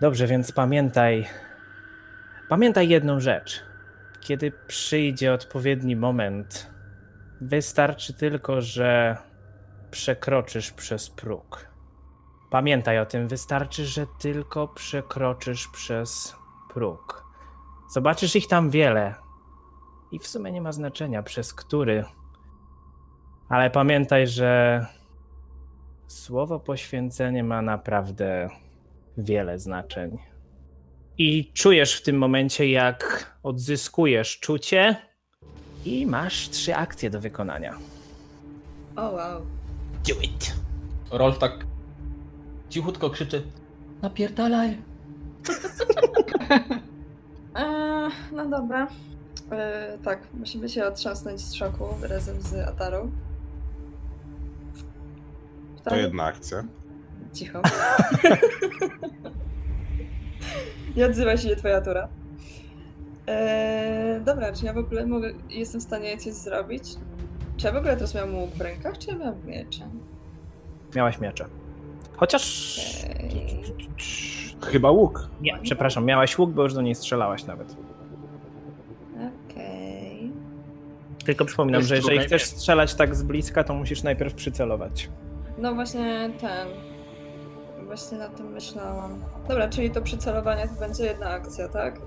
Dobrze, 0.01 0.27
więc 0.27 0.51
pamiętaj. 0.51 1.27
Pamiętaj 2.49 2.89
jedną 2.89 3.19
rzecz. 3.19 3.61
Kiedy 4.21 4.51
przyjdzie 4.67 5.33
odpowiedni 5.33 5.95
moment, 5.95 6.71
wystarczy 7.41 8.13
tylko, 8.13 8.61
że 8.61 9.17
przekroczysz 9.91 10.71
przez 10.71 11.09
próg. 11.09 11.67
Pamiętaj 12.49 12.99
o 12.99 13.05
tym, 13.05 13.27
wystarczy, 13.27 13.85
że 13.85 14.05
tylko 14.19 14.67
przekroczysz 14.67 15.67
przez 15.67 16.35
próg. 16.73 17.25
Zobaczysz 17.93 18.35
ich 18.35 18.47
tam 18.47 18.69
wiele. 18.69 19.15
I 20.11 20.19
w 20.19 20.27
sumie 20.27 20.51
nie 20.51 20.61
ma 20.61 20.71
znaczenia, 20.71 21.23
przez 21.23 21.53
który. 21.53 22.05
Ale 23.49 23.69
pamiętaj, 23.69 24.27
że 24.27 24.85
słowo 26.11 26.59
poświęcenie 26.59 27.43
ma 27.43 27.61
naprawdę 27.61 28.49
wiele 29.17 29.59
znaczeń. 29.59 30.17
I 31.17 31.51
czujesz 31.53 31.95
w 31.95 32.03
tym 32.03 32.17
momencie, 32.17 32.69
jak 32.69 33.31
odzyskujesz 33.43 34.39
czucie 34.39 34.95
i 35.85 36.05
masz 36.05 36.49
trzy 36.49 36.75
akcje 36.75 37.09
do 37.09 37.19
wykonania. 37.19 37.77
O 38.95 39.11
wow. 39.11 39.41
Do 40.07 40.21
it. 40.21 40.55
Rolf 41.11 41.39
tak 41.39 41.65
cichutko 42.69 43.09
krzyczy 43.09 43.43
napierdalaj. 44.01 44.77
Eee, 47.55 48.11
no 48.35 48.45
dobra. 48.45 48.87
Eee, 49.51 49.99
tak, 50.03 50.19
musimy 50.33 50.69
się 50.69 50.85
otrząsnąć 50.85 51.41
z 51.41 51.53
szoku 51.53 51.85
razem 52.01 52.41
z 52.41 52.53
Atarą. 52.53 53.11
To 55.83 55.95
jedna 55.95 56.23
akcja. 56.23 56.63
Cicho. 57.33 57.61
Nie 60.95 61.05
odzywa 61.05 61.37
się 61.37 61.55
twoja 61.55 61.81
tura. 61.81 62.07
Eee, 63.27 64.21
dobra, 64.21 64.53
czy 64.53 64.65
ja 64.65 64.73
w 64.73 64.77
ogóle 64.77 65.05
mogę, 65.05 65.31
jestem 65.49 65.81
w 65.81 65.83
stanie 65.83 66.17
coś 66.17 66.33
zrobić? 66.33 66.83
Czy 67.57 67.67
ja 67.67 67.73
w 67.73 67.75
ogóle 67.75 67.95
teraz 67.95 68.15
miałam 68.15 68.35
łuk 68.35 68.51
w 68.51 68.61
rękach, 68.61 68.97
czy 68.97 69.07
ja 69.11 69.15
miałam 69.17 69.45
miecze? 69.45 69.89
Miałaś 70.95 71.19
miecze. 71.19 71.45
Chociaż. 72.17 72.75
Eee, 73.09 73.61
Chyba 74.65 74.91
łuk. 74.91 75.29
Nie, 75.41 75.59
przepraszam, 75.61 76.05
miałaś 76.05 76.37
łuk, 76.37 76.51
bo 76.51 76.63
już 76.63 76.73
do 76.73 76.81
niej 76.81 76.95
strzelałaś 76.95 77.45
nawet. 77.45 77.75
Okej. 79.49 80.31
Tylko 81.25 81.45
przypominam, 81.45 81.79
Jest 81.79 81.89
że 81.89 81.95
jeżeli 81.95 82.19
chcesz 82.19 82.43
strzelać 82.45 82.95
tak 82.95 83.15
z 83.15 83.23
bliska, 83.23 83.63
to 83.63 83.73
musisz 83.73 84.03
najpierw 84.03 84.33
przycelować. 84.33 85.09
No 85.61 85.75
właśnie 85.75 86.29
ten. 86.41 86.67
Właśnie 87.85 88.17
na 88.17 88.29
tym 88.29 88.51
myślałam. 88.51 89.23
Dobra, 89.47 89.69
czyli 89.69 89.91
to 89.91 90.01
przycelowanie 90.01 90.67
to 90.67 90.79
będzie 90.79 91.03
jedna 91.03 91.29
akcja, 91.29 91.67
tak? 91.69 91.99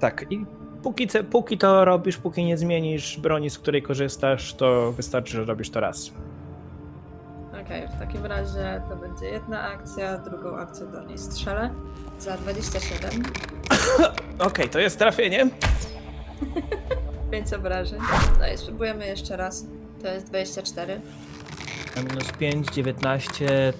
Tak, 0.00 0.26
i 0.30 0.46
póki, 0.82 1.08
póki 1.30 1.58
to 1.58 1.84
robisz, 1.84 2.16
póki 2.16 2.44
nie 2.44 2.58
zmienisz 2.58 3.18
broni, 3.18 3.50
z 3.50 3.58
której 3.58 3.82
korzystasz, 3.82 4.54
to 4.54 4.92
wystarczy, 4.92 5.32
że 5.32 5.44
robisz 5.44 5.70
to 5.70 5.80
raz. 5.80 6.10
Okej, 7.62 7.88
w 7.88 7.98
takim 7.98 8.26
razie 8.26 8.82
to 8.88 8.96
będzie 8.96 9.26
jedna 9.26 9.62
akcja, 9.62 10.18
drugą 10.18 10.56
akcję 10.56 10.86
do 10.86 11.04
niej 11.04 11.18
strzelę. 11.18 11.70
Za 12.18 12.36
27. 12.36 13.10
Okej, 14.48 14.68
to 14.68 14.78
jest 14.78 14.98
trafienie. 14.98 15.46
5 17.30 17.52
obrażeń. 17.52 18.00
No 18.40 18.48
i 18.54 18.58
spróbujemy 18.58 19.06
jeszcze 19.06 19.36
raz. 19.36 19.66
To 20.02 20.08
jest 20.08 20.26
24. 20.26 21.00
Na 21.96 22.02
minus 22.02 22.32
5, 22.32 22.66
19 22.74 23.72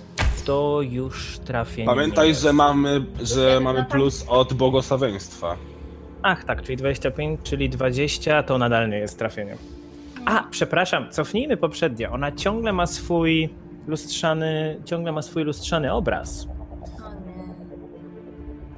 to 0.45 0.81
już 0.83 1.39
trafienie. 1.39 1.87
Pamiętaj, 1.87 2.35
że 2.35 2.53
mamy, 2.53 3.05
że 3.23 3.61
mamy 3.61 3.85
plus 3.85 4.25
od 4.29 4.53
błogosławieństwa. 4.53 5.57
Ach, 6.23 6.45
tak, 6.45 6.63
czyli 6.63 6.77
25, 6.77 7.41
czyli 7.43 7.71
20 7.71 8.43
to 8.43 8.59
nadal 8.59 8.91
nie 8.91 8.97
jest 8.97 9.19
trafienie. 9.19 9.57
A, 10.27 10.45
przepraszam, 10.51 11.11
cofnijmy 11.11 11.57
poprzednio. 11.57 12.11
Ona 12.11 12.33
ciągle 12.33 12.73
ma 12.73 12.87
swój 12.87 13.49
lustrzany, 13.87 14.81
ciągle 14.85 15.13
ma 15.13 15.23
swój 15.23 15.45
lustrzany 15.45 15.93
obraz. 15.93 16.47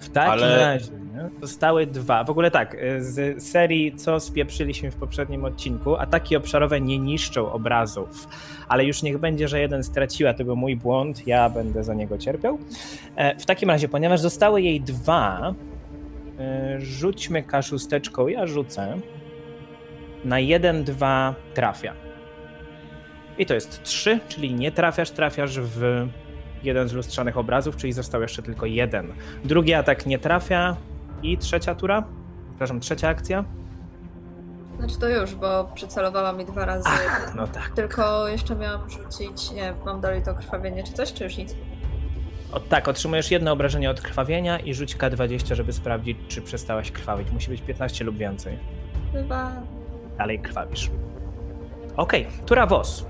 W 0.00 0.08
takim 0.08 0.32
Ale- 0.32 0.58
razie 0.58 1.05
nie? 1.16 1.46
zostały 1.46 1.86
dwa. 1.86 2.24
W 2.24 2.30
ogóle 2.30 2.50
tak, 2.50 2.74
y, 2.74 3.02
z 3.04 3.42
serii, 3.42 3.96
co 3.96 4.20
spieprzyliśmy 4.20 4.90
w 4.90 4.96
poprzednim 4.96 5.44
odcinku, 5.44 5.96
ataki 5.96 6.36
obszarowe 6.36 6.80
nie 6.80 6.98
niszczą 6.98 7.52
obrazów, 7.52 8.28
ale 8.68 8.84
już 8.84 9.02
niech 9.02 9.18
będzie, 9.18 9.48
że 9.48 9.60
jeden 9.60 9.82
straciła, 9.84 10.34
to 10.34 10.44
był 10.44 10.56
mój 10.56 10.76
błąd, 10.76 11.26
ja 11.26 11.50
będę 11.50 11.84
za 11.84 11.94
niego 11.94 12.18
cierpiał. 12.18 12.58
E, 13.16 13.38
W 13.38 13.46
takim 13.46 13.70
razie, 13.70 13.88
ponieważ 13.88 14.20
zostały 14.20 14.62
jej 14.62 14.80
dwa, 14.80 15.54
y, 16.76 16.80
rzućmy 16.80 17.42
kaszusteczką, 17.42 18.28
ja 18.28 18.46
rzucę. 18.46 18.96
Na 20.24 20.38
jeden, 20.40 20.84
dwa 20.84 21.34
trafia. 21.54 21.92
I 23.38 23.46
to 23.46 23.54
jest 23.54 23.82
trzy, 23.82 24.20
czyli 24.28 24.54
nie 24.54 24.72
trafiasz, 24.72 25.10
trafiasz 25.10 25.60
w 25.60 26.06
jeden 26.62 26.88
z 26.88 26.92
lustrzanych 26.92 27.36
obrazów, 27.36 27.76
czyli 27.76 27.92
został 27.92 28.22
jeszcze 28.22 28.42
tylko 28.42 28.66
jeden. 28.66 29.12
Drugi 29.44 29.74
atak 29.74 30.06
nie 30.06 30.18
trafia 30.18 30.76
i 31.22 31.38
trzecia 31.38 31.74
tura? 31.74 32.04
Przepraszam, 32.48 32.80
trzecia 32.80 33.08
akcja? 33.08 33.44
Znaczy 34.78 34.98
to 34.98 35.08
już, 35.08 35.34
bo 35.34 35.64
przycelowała 35.74 36.32
mi 36.32 36.44
dwa 36.44 36.64
razy. 36.64 36.88
No 37.36 37.46
tak. 37.46 37.70
Tylko 37.70 38.28
jeszcze 38.28 38.56
miałam 38.56 38.90
rzucić, 38.90 39.50
nie 39.50 39.74
mam 39.84 40.00
dalej 40.00 40.22
to 40.22 40.34
krwawienie 40.34 40.84
czy 40.84 40.92
coś, 40.92 41.12
czy 41.12 41.24
już 41.24 41.36
nic? 41.36 41.54
O, 42.52 42.60
tak, 42.60 42.88
otrzymujesz 42.88 43.30
jedno 43.30 43.52
obrażenie 43.52 43.90
od 43.90 44.00
krwawienia 44.00 44.58
i 44.58 44.74
rzuć 44.74 44.96
K20, 44.96 45.54
żeby 45.54 45.72
sprawdzić, 45.72 46.18
czy 46.28 46.42
przestałaś 46.42 46.92
krwawić. 46.92 47.30
Musi 47.30 47.50
być 47.50 47.60
15 47.60 48.04
lub 48.04 48.16
więcej. 48.16 48.58
Chyba... 49.12 49.52
Dalej 50.18 50.38
krwawisz. 50.38 50.90
Okej, 51.96 52.26
tura 52.46 52.66
Wos. 52.66 53.06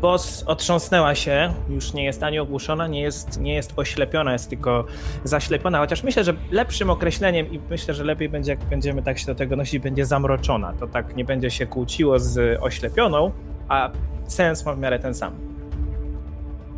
Wos 0.00 0.44
otrząsnęła 0.46 1.14
się, 1.14 1.54
już 1.68 1.92
nie 1.92 2.04
jest 2.04 2.22
ani 2.22 2.38
ogłuszona, 2.38 2.86
nie 2.86 3.00
jest, 3.00 3.40
nie 3.40 3.54
jest 3.54 3.72
oślepiona, 3.76 4.32
jest 4.32 4.48
tylko 4.50 4.84
zaślepiona, 5.24 5.78
chociaż 5.78 6.02
myślę, 6.02 6.24
że 6.24 6.34
lepszym 6.50 6.90
określeniem 6.90 7.52
i 7.52 7.60
myślę, 7.70 7.94
że 7.94 8.04
lepiej 8.04 8.28
będzie, 8.28 8.50
jak 8.50 8.64
będziemy 8.64 9.02
tak 9.02 9.18
się 9.18 9.26
do 9.26 9.34
tego 9.34 9.56
nosić, 9.56 9.82
będzie 9.82 10.06
zamroczona. 10.06 10.72
To 10.72 10.86
tak 10.86 11.16
nie 11.16 11.24
będzie 11.24 11.50
się 11.50 11.66
kłóciło 11.66 12.18
z 12.18 12.62
oślepioną, 12.62 13.30
a 13.68 13.90
sens 14.26 14.66
ma 14.66 14.74
w 14.74 14.78
miarę 14.78 14.98
ten 14.98 15.14
sam. 15.14 15.32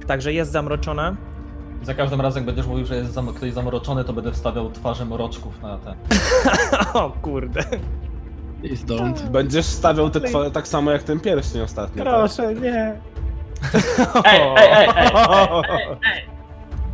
Także 0.06 0.32
jest 0.32 0.52
zamroczona. 0.52 1.16
Za 1.82 1.94
każdym 1.94 2.20
razem 2.20 2.40
jak 2.40 2.46
będziesz 2.46 2.66
mówił, 2.66 2.86
że 2.86 2.96
jest 2.96 3.12
zam- 3.12 3.34
ktoś 3.34 3.52
zamroczony, 3.52 4.04
to 4.04 4.12
będę 4.12 4.32
wstawiał 4.32 4.70
twarze 4.70 5.04
mroczków 5.04 5.62
na 5.62 5.78
ten. 5.78 5.94
o 7.02 7.10
kurde, 7.10 7.64
Please 8.60 8.86
don't. 8.86 9.28
Będziesz 9.28 9.66
stawiał 9.66 10.10
te 10.10 10.20
twa- 10.20 10.50
tak 10.50 10.68
samo 10.68 10.90
jak 10.90 11.02
ten 11.02 11.20
pierścień 11.20 11.62
ostatnio. 11.62 12.04
Tak? 12.04 12.14
proszę, 12.14 12.54
nie. 12.54 13.11
Ej, 14.24 14.40
ej, 14.56 14.72
ej, 14.72 14.88
ej, 14.96 15.10
ej, 15.74 15.96
ej, 16.04 16.28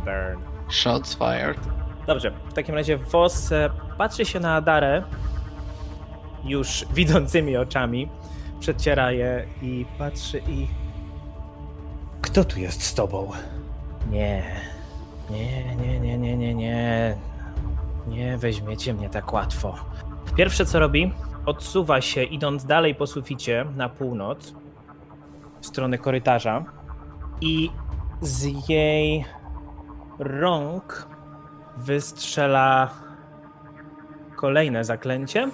Burn. 0.05 0.41
Shots 0.69 1.15
fired. 1.15 1.59
Dobrze, 2.07 2.31
w 2.49 2.53
takim 2.53 2.75
razie 2.75 2.97
Vos 2.97 3.51
e, 3.51 3.69
patrzy 3.97 4.25
się 4.25 4.39
na 4.39 4.55
Adarę 4.55 5.03
już 6.43 6.85
widzącymi 6.93 7.57
oczami, 7.57 8.09
przeciera 8.59 9.11
je 9.11 9.45
i 9.61 9.85
patrzy 9.97 10.41
i... 10.47 10.67
Kto 12.21 12.43
tu 12.43 12.59
jest 12.59 12.83
z 12.83 12.93
tobą? 12.93 13.31
Nie, 14.09 14.43
nie, 15.29 15.75
nie, 15.75 15.99
nie, 15.99 16.17
nie, 16.17 16.37
nie, 16.37 16.55
nie. 16.55 17.17
Nie 18.07 18.37
weźmiecie 18.37 18.93
mnie 18.93 19.09
tak 19.09 19.33
łatwo. 19.33 19.75
Pierwsze 20.35 20.65
co 20.65 20.79
robi, 20.79 21.13
odsuwa 21.45 22.01
się 22.01 22.23
idąc 22.23 22.65
dalej 22.65 22.95
po 22.95 23.07
suficie 23.07 23.65
na 23.75 23.89
północ, 23.89 24.53
w 25.61 25.65
stronę 25.65 25.97
korytarza 25.97 26.65
i 27.41 27.69
z 28.21 28.69
jej 28.69 29.25
rąk 30.19 31.07
wystrzela 31.77 32.89
kolejne 34.35 34.83
zaklęcie 34.83 35.49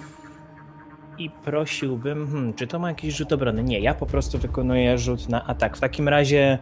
i 1.18 1.30
prosiłbym, 1.30 2.26
hmm, 2.26 2.54
czy 2.54 2.66
to 2.66 2.78
ma 2.78 2.88
jakiś 2.88 3.16
rzut 3.16 3.32
obrony? 3.32 3.64
Nie, 3.64 3.80
ja 3.80 3.94
po 3.94 4.06
prostu 4.06 4.38
wykonuję 4.38 4.98
rzut 4.98 5.28
na 5.28 5.46
atak. 5.46 5.76
W 5.76 5.80
takim 5.80 6.08
razie 6.08 6.58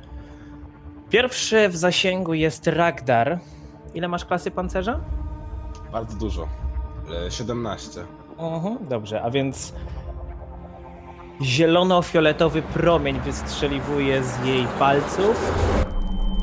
pierwszy 1.10 1.68
w 1.68 1.76
zasięgu 1.76 2.34
jest 2.34 2.66
Ragdar. 2.66 3.38
Ile 3.94 4.08
masz 4.08 4.24
klasy 4.24 4.50
pancerza? 4.50 5.00
Bardzo 5.92 6.18
dużo. 6.18 6.48
E, 7.26 7.30
17. 7.30 8.00
Mhm, 8.38 8.78
dobrze, 8.88 9.22
a 9.22 9.30
więc 9.30 9.74
zielono-fioletowy 11.42 12.62
promień 12.62 13.20
wystrzeliwuje 13.20 14.22
z 14.22 14.46
jej 14.46 14.66
palców 14.78 15.54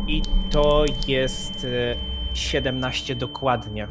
i 0.07 0.21
to 0.49 0.85
jest 1.07 1.65
e, 1.65 1.95
17 2.33 3.15
dokładnie. 3.15 3.87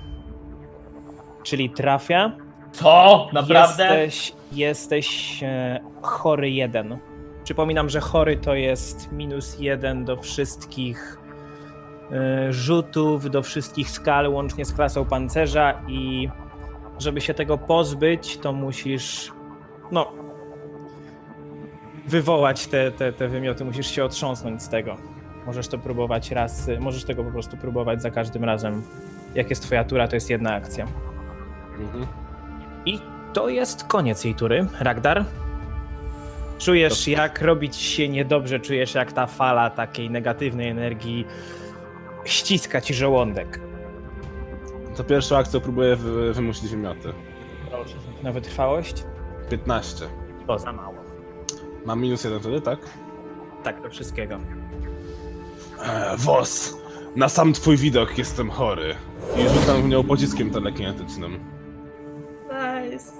Czyli 1.42 1.70
trafia. 1.70 2.32
Co? 2.72 3.28
Naprawdę? 3.32 4.02
Jesteś, 4.02 4.32
jesteś 4.52 5.40
e, 5.42 5.80
chory 6.02 6.50
jeden. 6.50 6.98
Przypominam, 7.44 7.88
że 7.88 8.00
chory 8.00 8.36
to 8.36 8.54
jest 8.54 9.12
minus 9.12 9.58
jeden 9.58 10.04
do 10.04 10.16
wszystkich 10.16 11.18
e, 12.12 12.52
rzutów, 12.52 13.30
do 13.30 13.42
wszystkich 13.42 13.90
skal, 13.90 14.28
łącznie 14.28 14.64
z 14.64 14.72
klasą 14.72 15.04
pancerza 15.04 15.82
i 15.88 16.28
żeby 16.98 17.20
się 17.20 17.34
tego 17.34 17.58
pozbyć, 17.58 18.38
to 18.38 18.52
musisz 18.52 19.32
no 19.92 20.12
wywołać 22.06 22.66
te, 22.66 22.90
te, 22.90 23.12
te 23.12 23.28
wymioty, 23.28 23.64
musisz 23.64 23.86
się 23.86 24.04
otrząsnąć 24.04 24.62
z 24.62 24.68
tego. 24.68 24.96
Możesz 25.46 25.68
to 25.68 25.78
próbować 25.78 26.30
raz, 26.30 26.68
y, 26.68 26.80
możesz 26.80 27.04
tego 27.04 27.24
po 27.24 27.30
prostu 27.30 27.56
próbować 27.56 28.02
za 28.02 28.10
każdym 28.10 28.44
razem. 28.44 28.82
Jak 29.34 29.50
jest 29.50 29.62
twoja 29.62 29.84
tura, 29.84 30.08
to 30.08 30.16
jest 30.16 30.30
jedna 30.30 30.54
akcja. 30.54 30.86
Mhm. 31.78 32.06
I 32.86 32.98
to 33.32 33.48
jest 33.48 33.84
koniec 33.84 34.24
jej 34.24 34.34
tury. 34.34 34.66
Ragdar, 34.80 35.24
czujesz 36.58 37.08
jak 37.08 37.42
robić 37.42 37.76
się 37.76 38.08
niedobrze, 38.08 38.60
czujesz 38.60 38.94
jak 38.94 39.12
ta 39.12 39.26
fala 39.26 39.70
takiej 39.70 40.10
negatywnej 40.10 40.68
energii 40.68 41.26
ściska 42.24 42.80
ci 42.80 42.94
żołądek. 42.94 43.60
To 44.96 45.04
pierwszą 45.04 45.36
akcją 45.36 45.60
próbuję 45.60 45.96
wy, 45.96 46.32
wymusić 46.32 46.70
wymioty. 46.70 47.12
Na 48.22 48.32
wytrwałość? 48.32 49.04
15. 49.50 50.06
To 50.46 50.58
za 50.58 50.72
mało. 50.72 50.99
Mam 51.86 52.00
minus 52.00 52.24
jeden 52.24 52.40
wtedy, 52.40 52.60
tak? 52.60 52.78
Tak, 53.62 53.82
do 53.82 53.90
wszystkiego. 53.90 54.38
E, 55.84 56.16
Wos, 56.16 56.76
na 57.16 57.28
sam 57.28 57.52
twój 57.52 57.76
widok 57.76 58.18
jestem 58.18 58.50
chory. 58.50 58.94
I 59.36 59.48
rzucam 59.48 59.82
w 59.82 59.88
nią 59.88 60.04
pociskiem 60.04 60.50
telekinetycznym. 60.50 61.40
Nice. 62.44 63.12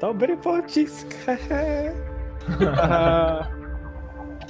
Dobry 0.00 0.36
pocisk, 0.36 1.14
hehe. 1.26 1.92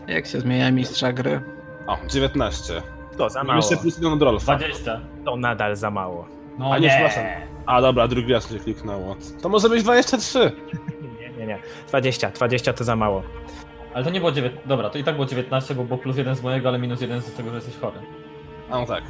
Jak 0.09 0.27
się 0.27 0.41
zmienia 0.41 0.71
mistrza 0.71 1.13
gry? 1.13 1.41
O, 1.87 1.97
19. 2.09 2.83
To 3.19 3.31
za 3.31 3.45
mało. 3.45 3.57
jeszcze 3.57 3.77
plus 3.77 3.97
jeden 3.97 4.13
od 4.13 4.23
Rolfa. 4.23 4.57
20. 4.57 5.01
To 5.25 5.37
nadal 5.37 5.77
za 5.77 5.91
mało. 5.91 6.29
No 6.59 6.73
A 6.73 6.79
nie, 6.79 6.83
nie, 6.83 6.89
przepraszam. 6.89 7.25
A 7.67 7.81
dobra, 7.81 8.09
drugi 8.09 8.33
raz 8.33 8.51
się 8.53 8.59
kliknęło. 8.59 9.17
To 9.43 9.49
może 9.49 9.69
być 9.69 9.83
23. 9.83 10.53
Nie, 11.47 11.55
nie, 11.55 11.55
nie. 11.55 11.89
20, 11.89 12.31
20 12.31 12.73
to 12.73 12.85
za 12.85 12.97
mało. 12.97 13.23
Ale 13.95 14.05
to 14.05 14.11
nie 14.11 14.21
było 14.21 14.33
9. 14.33 14.55
Dobra, 14.67 14.91
to 14.91 14.99
i 14.99 15.05
tak 15.05 15.15
było 15.15 15.27
19, 15.27 15.75
bo 15.75 15.85
było 15.85 15.99
plus 15.99 16.17
1 16.17 16.35
z 16.37 16.43
mojego, 16.43 16.69
ale 16.69 16.79
minus 16.79 17.01
1 17.01 17.23
z 17.23 17.35
tego, 17.35 17.49
że 17.51 17.57
jesteś 17.57 17.77
chory. 17.77 17.99
A 18.71 18.79
no 18.81 18.87
tak. 18.87 19.05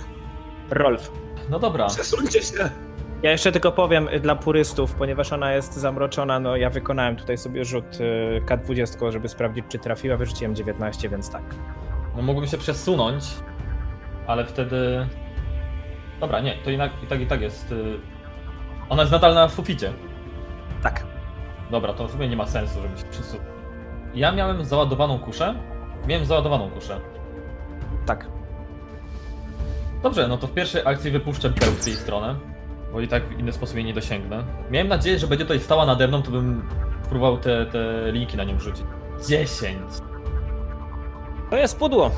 Rolf. 0.70 1.12
No 1.50 1.58
dobra. 1.58 1.86
Przesuńcie 1.86 2.42
się! 2.42 2.70
Ja 3.22 3.30
jeszcze 3.30 3.52
tylko 3.52 3.72
powiem 3.72 4.08
dla 4.20 4.36
purystów, 4.36 4.94
ponieważ 4.94 5.32
ona 5.32 5.52
jest 5.52 5.74
zamroczona, 5.74 6.40
no 6.40 6.56
ja 6.56 6.70
wykonałem 6.70 7.16
tutaj 7.16 7.38
sobie 7.38 7.64
rzut 7.64 7.84
y, 8.00 8.42
K20, 8.46 9.12
żeby 9.12 9.28
sprawdzić, 9.28 9.64
czy 9.68 9.78
trafiła. 9.78 10.16
Wyrzuciłem 10.16 10.54
19, 10.54 11.08
więc 11.08 11.30
tak. 11.30 11.42
No 12.16 12.22
mógłbym 12.22 12.48
się 12.50 12.58
przesunąć, 12.58 13.24
ale 14.26 14.44
wtedy... 14.44 15.08
Dobra, 16.20 16.40
nie, 16.40 16.56
to 16.64 16.70
i, 16.70 16.76
na, 16.76 16.86
i 16.86 17.06
tak 17.08 17.20
i 17.20 17.26
tak 17.26 17.40
jest... 17.40 17.72
y, 17.72 17.98
Ona 18.88 19.02
jest 19.02 19.12
nadal 19.12 19.34
na 19.34 19.48
suficie. 19.48 19.92
Tak. 20.82 21.13
Dobra, 21.70 21.92
to 21.92 22.08
w 22.08 22.10
sumie 22.10 22.28
nie 22.28 22.36
ma 22.36 22.46
sensu, 22.46 22.74
żeby 22.82 22.98
się. 22.98 23.04
Ja 24.14 24.32
miałem 24.32 24.64
załadowaną 24.64 25.18
kuszę. 25.18 25.54
Miałem 26.06 26.26
załadowaną 26.26 26.70
kuszę. 26.70 27.00
Tak. 28.06 28.26
Dobrze, 30.02 30.28
no 30.28 30.38
to 30.38 30.46
w 30.46 30.52
pierwszej 30.52 30.82
akcji 30.84 31.10
wypuszczę 31.10 31.50
bełt 31.50 31.74
w 31.74 31.86
jej 31.86 31.96
stronę, 31.96 32.34
bo 32.92 33.00
i 33.00 33.08
tak 33.08 33.28
w 33.28 33.38
inny 33.38 33.52
sposób 33.52 33.76
jej 33.76 33.84
nie 33.84 33.94
dosięgnę. 33.94 34.44
Miałem 34.70 34.88
nadzieję, 34.88 35.18
że 35.18 35.26
będzie 35.26 35.44
tutaj 35.44 35.60
stała 35.60 35.86
nade 35.86 36.08
mną, 36.08 36.22
to 36.22 36.30
bym 36.30 36.68
próbował 37.08 37.38
te, 37.38 37.66
te 37.66 38.12
linki 38.12 38.36
na 38.36 38.44
nią 38.44 38.60
rzucić. 38.60 38.84
10. 39.28 39.78
To 41.50 41.56
jest 41.56 41.78
pudło. 41.78 42.10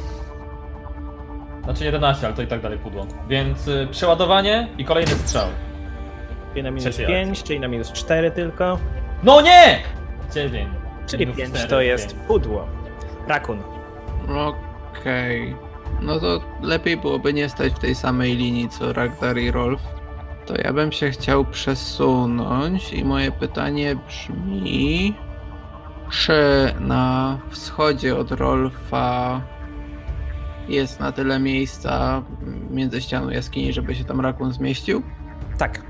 Znaczy 1.65 1.85
11, 1.85 2.27
ale 2.27 2.37
to 2.37 2.43
i 2.43 2.47
tak 2.47 2.61
dalej 2.61 2.79
pudło. 2.79 3.07
Więc 3.29 3.69
y, 3.69 3.89
przeładowanie 3.91 4.69
i 4.79 4.85
kolejny 4.85 5.13
strzał. 5.13 5.49
Czyli 6.51 6.63
na 6.63 6.71
minus 6.71 6.85
Trzeciej 6.85 7.07
5, 7.07 7.43
czyli 7.43 7.61
na 7.61 7.69
minus 7.69 7.93
4 7.93 8.31
tylko. 8.31 8.79
No 9.23 9.41
nie! 9.41 9.79
9. 10.35 10.69
Czyli 11.07 11.27
Minus 11.27 11.37
5 11.37 11.51
cztery, 11.51 11.69
to 11.69 11.81
jest 11.81 12.17
pudło. 12.17 12.67
Rakun. 13.29 13.63
Okej. 14.29 15.57
No 16.03 16.21
to 16.21 16.41
lepiej 16.63 16.97
byłoby 16.97 17.33
nie 17.33 17.49
stać 17.49 17.73
w 17.73 17.79
tej 17.79 17.95
samej 17.95 18.37
linii 18.37 18.69
co 18.69 18.93
Ragnar 18.93 19.39
i 19.39 19.51
Rolf. 19.51 19.83
To 20.47 20.55
ja 20.57 20.73
bym 20.73 20.93
się 20.93 21.11
chciał 21.11 21.45
przesunąć 21.45 22.93
i 22.93 23.05
moje 23.05 23.33
pytanie 23.33 23.97
brzmi... 23.97 25.15
Czy 26.11 26.75
na 26.81 27.39
wschodzie 27.51 28.17
od 28.17 28.31
Rolfa 28.31 29.41
jest 30.69 31.01
na 31.01 31.13
tyle 31.13 31.39
miejsca 31.39 32.23
między 32.71 33.01
ścianą 33.01 33.31
jaskini, 33.31 33.73
żeby 33.73 33.95
się 33.95 34.05
tam 34.05 34.21
rakun 34.21 34.53
zmieścił? 34.53 35.03
Tak. 35.59 35.83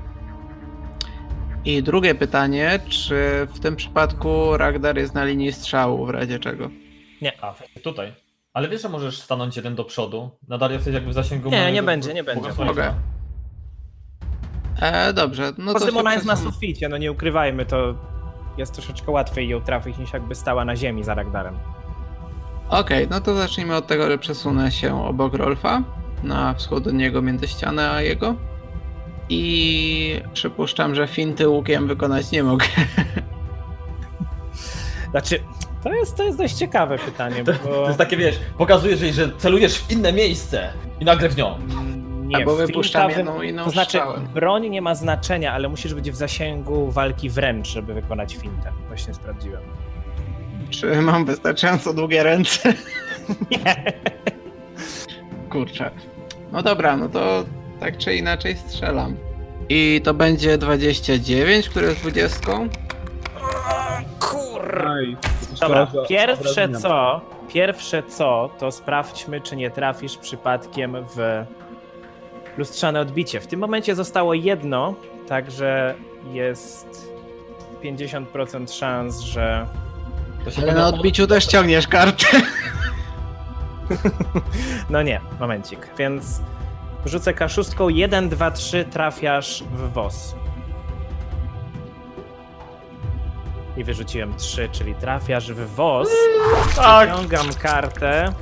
I 1.67 1.83
drugie 1.83 2.15
pytanie, 2.15 2.79
czy 2.89 3.47
w 3.53 3.59
tym 3.59 3.75
przypadku 3.75 4.57
Ragnar 4.57 4.97
jest 4.97 5.13
na 5.13 5.25
linii 5.25 5.53
strzału 5.53 6.05
w 6.05 6.09
razie 6.09 6.39
czego? 6.39 6.69
A, 7.41 7.53
tutaj. 7.83 8.13
Ale 8.53 8.69
wiesz, 8.69 8.81
że 8.81 8.89
możesz 8.89 9.21
stanąć 9.21 9.55
jeden 9.55 9.75
do 9.75 9.83
przodu? 9.83 10.29
Nadal 10.47 10.71
jesteś 10.71 10.93
jakby 10.93 11.09
w 11.09 11.13
zasięgu 11.13 11.49
Nie, 11.49 11.71
nie 11.71 11.83
będzie, 11.83 12.13
nie 12.13 12.23
będzie. 12.23 12.49
Mogę. 12.65 12.93
E, 14.81 15.13
dobrze, 15.13 15.51
no 15.57 15.73
Poza 15.73 15.85
to 15.85 15.91
tym 15.91 15.97
ona 15.97 16.13
jest 16.13 16.25
na 16.25 16.35
suficie, 16.35 16.89
no 16.89 16.97
nie 16.97 17.11
ukrywajmy, 17.11 17.65
to 17.65 17.95
jest 18.57 18.73
troszeczkę 18.73 19.11
łatwiej 19.11 19.49
ją 19.49 19.61
trafić 19.61 19.97
niż 19.97 20.13
jakby 20.13 20.35
stała 20.35 20.65
na 20.65 20.75
ziemi 20.75 21.03
za 21.03 21.13
Ragdarem. 21.13 21.57
Okej, 22.69 23.07
no 23.09 23.21
to 23.21 23.35
zacznijmy 23.35 23.75
od 23.75 23.87
tego, 23.87 24.07
że 24.07 24.17
przesunę 24.17 24.71
się 24.71 25.05
obok 25.05 25.33
Rolfa, 25.33 25.83
na 26.23 26.53
wschód 26.53 26.87
od 26.87 26.93
niego 26.93 27.21
między 27.21 27.47
ścianę 27.47 27.91
a 27.91 28.01
jego. 28.01 28.35
I 29.29 30.21
przypuszczam, 30.33 30.95
że 30.95 31.07
finty 31.07 31.49
łukiem 31.49 31.87
wykonać 31.87 32.31
nie 32.31 32.43
mogę. 32.43 32.65
Znaczy, 35.11 35.39
to 35.83 35.93
jest, 35.93 36.17
to 36.17 36.23
jest 36.23 36.37
dość 36.37 36.53
ciekawe 36.53 36.97
pytanie, 36.99 37.43
To, 37.43 37.51
bo... 37.53 37.69
to 37.69 37.85
jest 37.85 37.97
takie, 37.97 38.17
wiesz, 38.17 38.39
pokazujesz 38.57 39.01
jej, 39.01 39.13
że 39.13 39.31
celujesz 39.37 39.77
w 39.79 39.91
inne 39.91 40.13
miejsce 40.13 40.73
i 40.99 41.05
nagle 41.05 41.29
w 41.29 41.37
nią. 41.37 41.57
Nie, 42.25 42.35
Albo 42.35 42.55
w 42.55 42.57
wypuszczam 42.57 43.09
jedną 43.11 43.41
inną 43.41 43.63
To 43.63 43.69
znaczy, 43.69 43.89
strzałę. 43.89 44.19
broń 44.33 44.69
nie 44.69 44.81
ma 44.81 44.95
znaczenia, 44.95 45.53
ale 45.53 45.69
musisz 45.69 45.93
być 45.93 46.11
w 46.11 46.15
zasięgu 46.15 46.91
walki 46.91 47.29
wręcz, 47.29 47.67
żeby 47.67 47.93
wykonać 47.93 48.35
fintę. 48.35 48.71
Właśnie 48.87 49.13
sprawdziłem. 49.13 49.61
Czy 50.69 51.01
mam 51.01 51.25
wystarczająco 51.25 51.93
długie 51.93 52.23
ręce? 52.23 52.73
Nie. 53.51 53.93
Kurczę. 55.49 55.91
No 56.51 56.63
dobra, 56.63 56.97
no 56.97 57.09
to 57.09 57.45
tak 57.79 57.97
czy 57.97 58.15
inaczej 58.15 58.57
strzelam. 58.57 59.15
I 59.69 60.01
to 60.03 60.13
będzie 60.13 60.57
29, 60.57 61.69
które 61.69 61.87
jest 61.87 62.01
20. 62.01 62.39
Kur... 64.19 64.87
Aj, 64.87 65.17
Dobra, 65.59 65.87
pierwsze 66.09 66.69
co, 66.69 67.21
pierwsze 67.49 68.03
co, 68.03 68.49
to 68.59 68.71
sprawdźmy, 68.71 69.41
czy 69.41 69.55
nie 69.55 69.71
trafisz 69.71 70.17
przypadkiem 70.17 70.97
w 71.15 71.45
lustrzane 72.57 72.99
odbicie. 72.99 73.39
W 73.39 73.47
tym 73.47 73.59
momencie 73.59 73.95
zostało 73.95 74.33
jedno, 74.33 74.95
także 75.27 75.95
jest 76.33 77.11
50% 77.83 78.71
szans, 78.73 79.19
że 79.19 79.67
To 80.45 80.51
się 80.51 80.61
Ale 80.61 80.73
na 80.73 80.87
odbiciu 80.87 81.27
też 81.27 81.45
ciągniesz 81.45 81.87
kartę. 81.87 82.27
No 84.89 85.03
nie, 85.03 85.21
momencik. 85.39 85.87
Więc 85.97 86.41
rzucę 87.05 87.33
kaszustką 87.33 87.89
1, 87.89 88.29
2, 88.29 88.51
3, 88.51 88.85
trafiasz 88.85 89.63
w 89.63 89.93
WOS. 89.93 90.35
I 93.77 93.83
wyrzuciłem 93.83 94.35
3, 94.35 94.69
czyli 94.71 94.95
trafiasz 94.95 95.51
w 95.51 95.75
WOS. 95.75 96.09
Tak! 96.75 97.09
Wyciągam 97.09 97.53
kartę. 97.53 98.33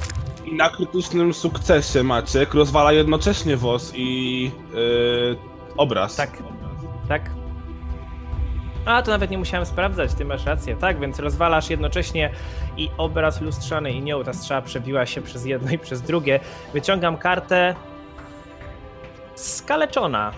I 0.45 0.53
na 0.53 0.69
krytycznym 0.69 1.33
sukcesie 1.33 2.03
Maciek 2.03 2.53
rozwala 2.53 2.91
jednocześnie 2.91 3.57
WOS 3.57 3.91
i 3.95 4.51
yy, 4.73 5.37
obraz. 5.77 6.15
Tak. 6.15 6.29
Tak? 7.07 7.21
A, 8.85 9.01
to 9.01 9.11
nawet 9.11 9.31
nie 9.31 9.37
musiałem 9.37 9.65
sprawdzać, 9.65 10.13
ty 10.13 10.25
masz 10.25 10.45
rację. 10.45 10.75
Tak, 10.75 10.99
więc 10.99 11.19
rozwalasz 11.19 11.69
jednocześnie 11.69 12.31
i 12.77 12.89
obraz 12.97 13.41
lustrzany 13.41 13.91
i 13.91 14.01
nią. 14.01 14.23
Ta 14.23 14.33
strzała 14.33 14.61
przebiła 14.61 15.05
się 15.05 15.21
przez 15.21 15.45
jedno 15.45 15.71
i 15.71 15.77
przez 15.77 16.01
drugie. 16.01 16.39
Wyciągam 16.73 17.17
kartę 17.17 17.75
skaleczona. 19.35 20.31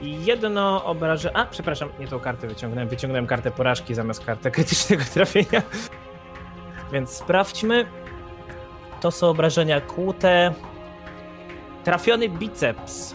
Jedno 0.00 0.84
obrażenie. 0.84 1.36
A, 1.36 1.46
przepraszam, 1.46 1.88
nie 2.00 2.08
tą 2.08 2.20
kartę 2.20 2.46
wyciągnąłem. 2.46 2.88
Wyciągnąłem 2.88 3.26
kartę 3.26 3.50
porażki 3.50 3.94
zamiast 3.94 4.24
kartę 4.24 4.50
krytycznego 4.56 5.02
trafienia. 5.14 5.62
Więc 6.92 7.10
sprawdźmy. 7.10 7.86
To 9.00 9.10
są 9.10 9.28
obrażenia 9.28 9.80
kłute. 9.80 10.54
Trafiony 11.84 12.28
biceps 12.28 13.14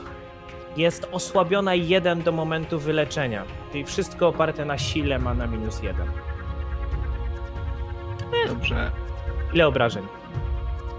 jest 0.78 1.08
osłabiona 1.12 1.76
1 1.76 2.22
do 2.22 2.32
momentu 2.32 2.80
wyleczenia. 2.80 3.44
Czyli 3.72 3.86
wszystko 3.86 4.28
oparte 4.28 4.66
na 4.66 4.78
sile 4.78 5.20
ma 5.20 5.34
na 5.34 5.48
minus 5.48 5.82
1. 5.84 6.08
Dobrze. 8.48 8.92
Ile 9.54 9.68
obrażeń? 9.68 10.04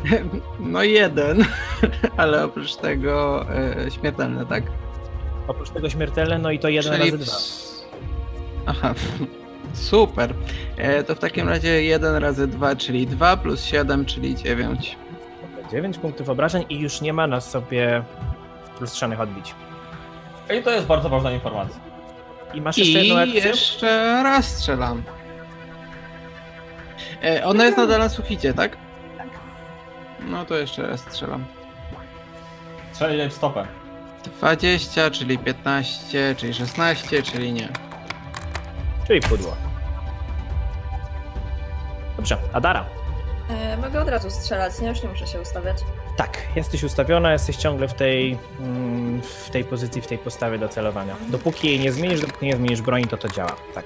No 0.60 0.82
jeden, 0.82 1.44
ale 2.16 2.44
oprócz 2.44 2.76
tego 2.76 3.46
e, 3.50 3.90
śmiertelne, 3.90 4.46
tak? 4.46 4.64
Oprócz 5.48 5.70
tego 5.70 5.90
śmiertelne, 5.90 6.38
no 6.38 6.50
i 6.50 6.58
to 6.58 6.68
1 6.68 6.92
Czyli 6.92 7.10
razy 7.10 7.24
2. 7.24 7.32
Aha, 8.66 8.94
Super. 9.74 10.34
E, 10.76 11.04
to 11.04 11.14
w 11.14 11.18
takim 11.18 11.48
razie 11.48 11.82
1 11.82 12.16
razy 12.16 12.46
2, 12.46 12.76
czyli 12.76 13.06
2, 13.06 13.36
plus 13.36 13.64
7, 13.64 14.04
czyli 14.04 14.36
9. 14.36 14.96
9 15.72 15.98
punktów 15.98 16.28
obrażeń 16.28 16.64
i 16.68 16.78
już 16.78 17.00
nie 17.00 17.12
ma 17.12 17.26
na 17.26 17.40
sobie 17.40 18.02
lustrzanych 18.80 19.20
odbić. 19.20 19.54
I 20.58 20.62
to 20.62 20.70
jest 20.70 20.86
bardzo 20.86 21.08
ważna 21.08 21.32
informacja. 21.32 21.80
I 22.54 22.60
masz 22.60 22.78
jeszcze 22.78 23.04
I 23.04 23.08
jedną 23.08 23.22
akcję? 23.22 23.40
jeszcze 23.40 23.86
raz 24.22 24.46
strzelam. 24.46 25.02
E, 27.24 27.44
ona 27.44 27.64
jest 27.64 27.76
nadal 27.76 27.98
na 27.98 28.08
suficie, 28.08 28.54
tak? 28.54 28.76
No 30.20 30.44
to 30.44 30.56
jeszcze 30.56 30.86
raz 30.86 31.00
strzelam. 31.00 31.44
Strzelaj 32.92 33.30
w 33.30 33.32
stopę. 33.32 33.66
20, 34.24 35.10
czyli 35.10 35.38
15, 35.38 36.34
czyli 36.38 36.54
16, 36.54 37.22
czyli 37.22 37.52
nie. 37.52 37.68
Czyli 39.06 39.20
pudło. 39.20 39.56
Dobrze, 42.16 42.38
Adara. 42.52 42.84
E, 43.50 43.76
mogę 43.76 44.00
od 44.00 44.08
razu 44.08 44.30
strzelać, 44.30 44.80
nie? 44.80 44.88
Już 44.88 45.02
nie 45.02 45.08
muszę 45.08 45.26
się 45.26 45.40
ustawiać. 45.40 45.76
Tak, 46.16 46.38
jesteś 46.56 46.82
ustawiona, 46.82 47.32
jesteś 47.32 47.56
ciągle 47.56 47.88
w 47.88 47.94
tej, 47.94 48.38
mm, 48.60 49.22
w 49.22 49.50
tej 49.50 49.64
pozycji, 49.64 50.02
w 50.02 50.06
tej 50.06 50.18
postawie 50.18 50.58
do 50.58 50.68
celowania. 50.68 51.16
Dopóki 51.28 51.68
jej 51.68 51.80
nie 51.80 51.92
zmienisz, 51.92 52.20
dopóki 52.20 52.46
nie 52.46 52.56
zmienisz 52.56 52.82
broni, 52.82 53.06
to 53.06 53.16
to 53.16 53.28
działa. 53.28 53.56
Tak. 53.74 53.84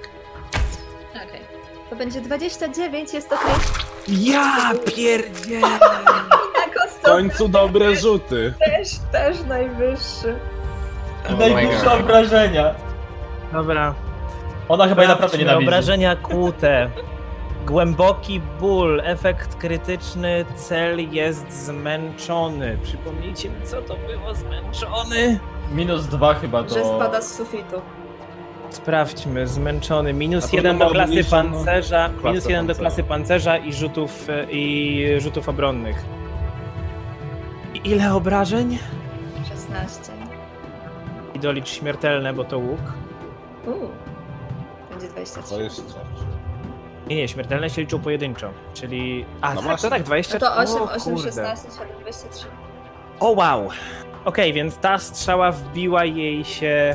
Okej. 1.10 1.40
To 1.90 1.96
będzie 1.96 2.20
29, 2.20 3.14
jest 3.14 3.28
to 3.28 3.34
okej. 3.36 3.81
Ja 4.08 4.72
pierdzie! 4.96 5.60
Jako 5.60 6.88
W 6.98 7.02
końcu 7.02 7.48
dobre 7.48 7.96
rzuty. 7.96 8.54
też, 8.58 8.88
też 9.12 9.36
najwyższy. 9.48 10.34
Oh 11.26 11.36
Najwyższe 11.36 11.92
obrażenia. 11.92 12.74
Dobra. 13.52 13.94
Ona 14.68 14.88
chyba 14.88 15.02
jej 15.02 15.08
naprawdę 15.08 15.28
Sprawdźmy, 15.28 15.38
nienawidzi. 15.38 15.68
Obrażenia 15.68 16.16
kłute. 16.16 16.90
Głęboki 17.66 18.40
ból, 18.60 19.02
efekt 19.04 19.54
krytyczny, 19.54 20.44
cel 20.56 21.10
jest 21.12 21.52
zmęczony. 21.66 22.78
Przypomnijcie 22.82 23.48
mi, 23.50 23.66
co 23.66 23.82
to 23.82 23.96
było 23.96 24.34
zmęczony? 24.34 25.38
Minus 25.72 26.06
dwa 26.06 26.34
chyba 26.34 26.62
to... 26.62 26.74
Że 26.74 26.84
spada 26.84 27.20
z 27.20 27.34
sufitu. 27.36 27.82
Sprawdźmy, 28.72 29.46
zmęczony. 29.48 30.12
Minus 30.12 30.52
jeden 30.52 30.78
do 30.78 30.90
klasy 30.90 31.10
obniżoną 31.12 31.52
pancerza, 31.52 32.08
klasę 32.08 32.28
minus 32.28 32.48
jeden 32.48 32.66
do 32.66 32.74
klasy 32.74 33.02
pancerza 33.02 33.56
i 33.58 33.72
rzutów, 33.72 34.28
e, 34.30 34.46
i 34.50 35.04
rzutów 35.20 35.48
obronnych. 35.48 36.04
I 37.74 37.88
ile 37.90 38.14
obrażeń? 38.14 38.78
16. 39.48 40.12
I 41.34 41.38
dolicz 41.38 41.68
śmiertelne, 41.68 42.32
bo 42.32 42.44
to 42.44 42.58
łuk. 42.58 42.80
Uuu. 43.66 43.88
Będzie 44.90 45.08
23. 45.08 45.54
To 45.54 45.60
jest 45.60 45.94
Nie, 47.08 47.16
nie, 47.16 47.28
śmiertelne 47.28 47.70
się 47.70 47.80
liczą 47.82 47.98
pojedynczo, 48.00 48.50
czyli... 48.74 49.24
A, 49.40 49.54
No 49.54 49.62
tak, 49.62 49.80
to 49.80 49.90
tak, 49.90 50.02
20... 50.02 50.38
No 50.40 50.40
to 50.46 50.56
8, 50.56 50.76
o, 50.82 50.92
8, 50.92 51.14
kurde. 51.14 51.32
16, 51.32 51.68
7, 51.78 51.88
23. 52.00 52.46
O 53.20 53.30
wow! 53.30 53.68
Okej, 54.24 54.52
więc 54.52 54.76
ta 54.76 54.98
strzała 54.98 55.52
wbiła 55.52 56.04
jej 56.04 56.44
się 56.44 56.94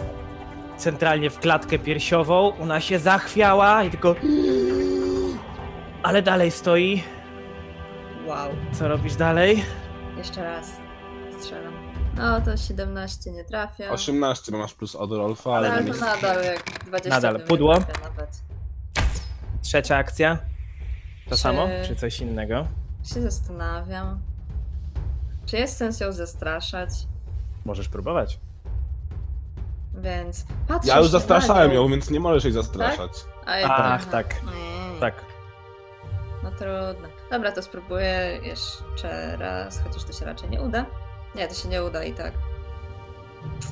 centralnie 0.77 1.29
w 1.29 1.39
klatkę 1.39 1.79
piersiową. 1.79 2.57
Ona 2.61 2.79
się 2.81 2.99
zachwiała 2.99 3.83
i 3.83 3.89
tylko. 3.89 4.15
Ale 6.03 6.21
dalej 6.21 6.51
stoi. 6.51 7.03
Wow. 8.27 8.49
Co 8.71 8.87
robisz 8.87 9.15
dalej? 9.15 9.63
Jeszcze 10.17 10.43
raz. 10.43 10.71
Strzelam. 11.39 11.73
No 12.17 12.41
to 12.41 12.57
17 12.57 13.31
nie 13.31 13.43
trafia. 13.43 13.89
18, 13.89 14.51
bo 14.51 14.57
masz 14.57 14.73
plus 14.73 14.95
od 14.95 15.11
Rolfa, 15.11 15.55
ale 15.55 15.67
Ale 15.71 15.77
tam 15.77 15.85
to 15.85 15.91
jest... 15.91 16.01
nadal 16.01 16.43
jak 16.43 16.63
20 16.85 17.09
Nadal. 17.09 17.47
Pudło? 17.47 17.73
Nawet. 17.73 18.41
Trzecia 19.61 19.97
akcja. 19.97 20.37
To 21.29 21.35
Czy- 21.35 21.41
samo? 21.41 21.67
Czy 21.87 21.95
coś 21.95 22.19
innego? 22.19 22.67
Się 23.13 23.21
zastanawiam. 23.21 24.19
Czy 25.45 25.57
jest 25.57 25.77
sens 25.77 25.99
ją 25.99 26.11
zastraszać? 26.11 26.89
Możesz 27.65 27.89
próbować. 27.89 28.39
Więc 29.97 30.45
patrzę 30.67 30.89
Ja 30.89 30.97
już 30.99 31.07
zastraszałem 31.09 31.73
ją, 31.73 31.87
więc 31.89 32.09
nie 32.09 32.19
możesz 32.19 32.43
jej 32.43 32.53
zastraszać. 32.53 33.11
A, 33.45 33.51
Ach, 33.51 33.63
aha. 33.95 33.99
tak. 34.11 34.35
Mm, 34.41 34.99
Tak. 34.99 35.25
No 36.43 36.51
trudno. 36.51 37.07
Dobra, 37.31 37.51
to 37.51 37.61
spróbuję 37.61 38.39
jeszcze 38.43 39.37
raz, 39.37 39.81
chociaż 39.83 40.03
to 40.03 40.13
się 40.13 40.25
raczej 40.25 40.49
nie 40.49 40.61
uda. 40.61 40.85
Nie, 41.35 41.47
to 41.47 41.53
się 41.53 41.69
nie 41.69 41.83
uda 41.83 42.03
i 42.03 42.13
tak. 42.13 42.31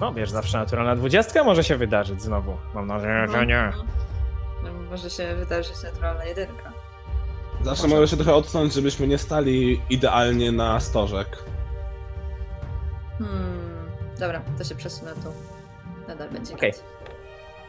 No 0.02 0.14
wiesz, 0.14 0.30
zawsze 0.30 0.58
naturalna 0.58 0.96
dwudziestka 0.96 1.44
może 1.44 1.64
się 1.64 1.78
wydarzyć 1.78 2.22
znowu. 2.22 2.58
Mam 2.74 2.88
nadzieję, 2.88 3.28
że 3.32 3.46
nie. 3.46 3.72
No, 4.64 4.70
może 4.90 5.10
się 5.10 5.36
wydarzyć 5.36 5.84
naturalna 5.84 6.26
jedynka. 6.26 6.72
Zawsze 7.62 7.88
możesz 7.88 8.10
się 8.12 8.16
trochę 8.18 8.36
odsunąć, 8.36 8.74
żebyśmy 8.74 9.08
nie 9.08 9.18
stali 9.18 9.82
idealnie 9.90 10.52
na 10.52 10.80
stożek. 10.80 11.38
Hmm. 13.20 13.90
Dobra, 14.20 14.42
to 14.58 14.64
się 14.64 14.76
przesunę 14.76 15.12
tu. 15.14 15.32
Nadal 16.08 16.30
będzie 16.30 16.54
Okej. 16.54 16.72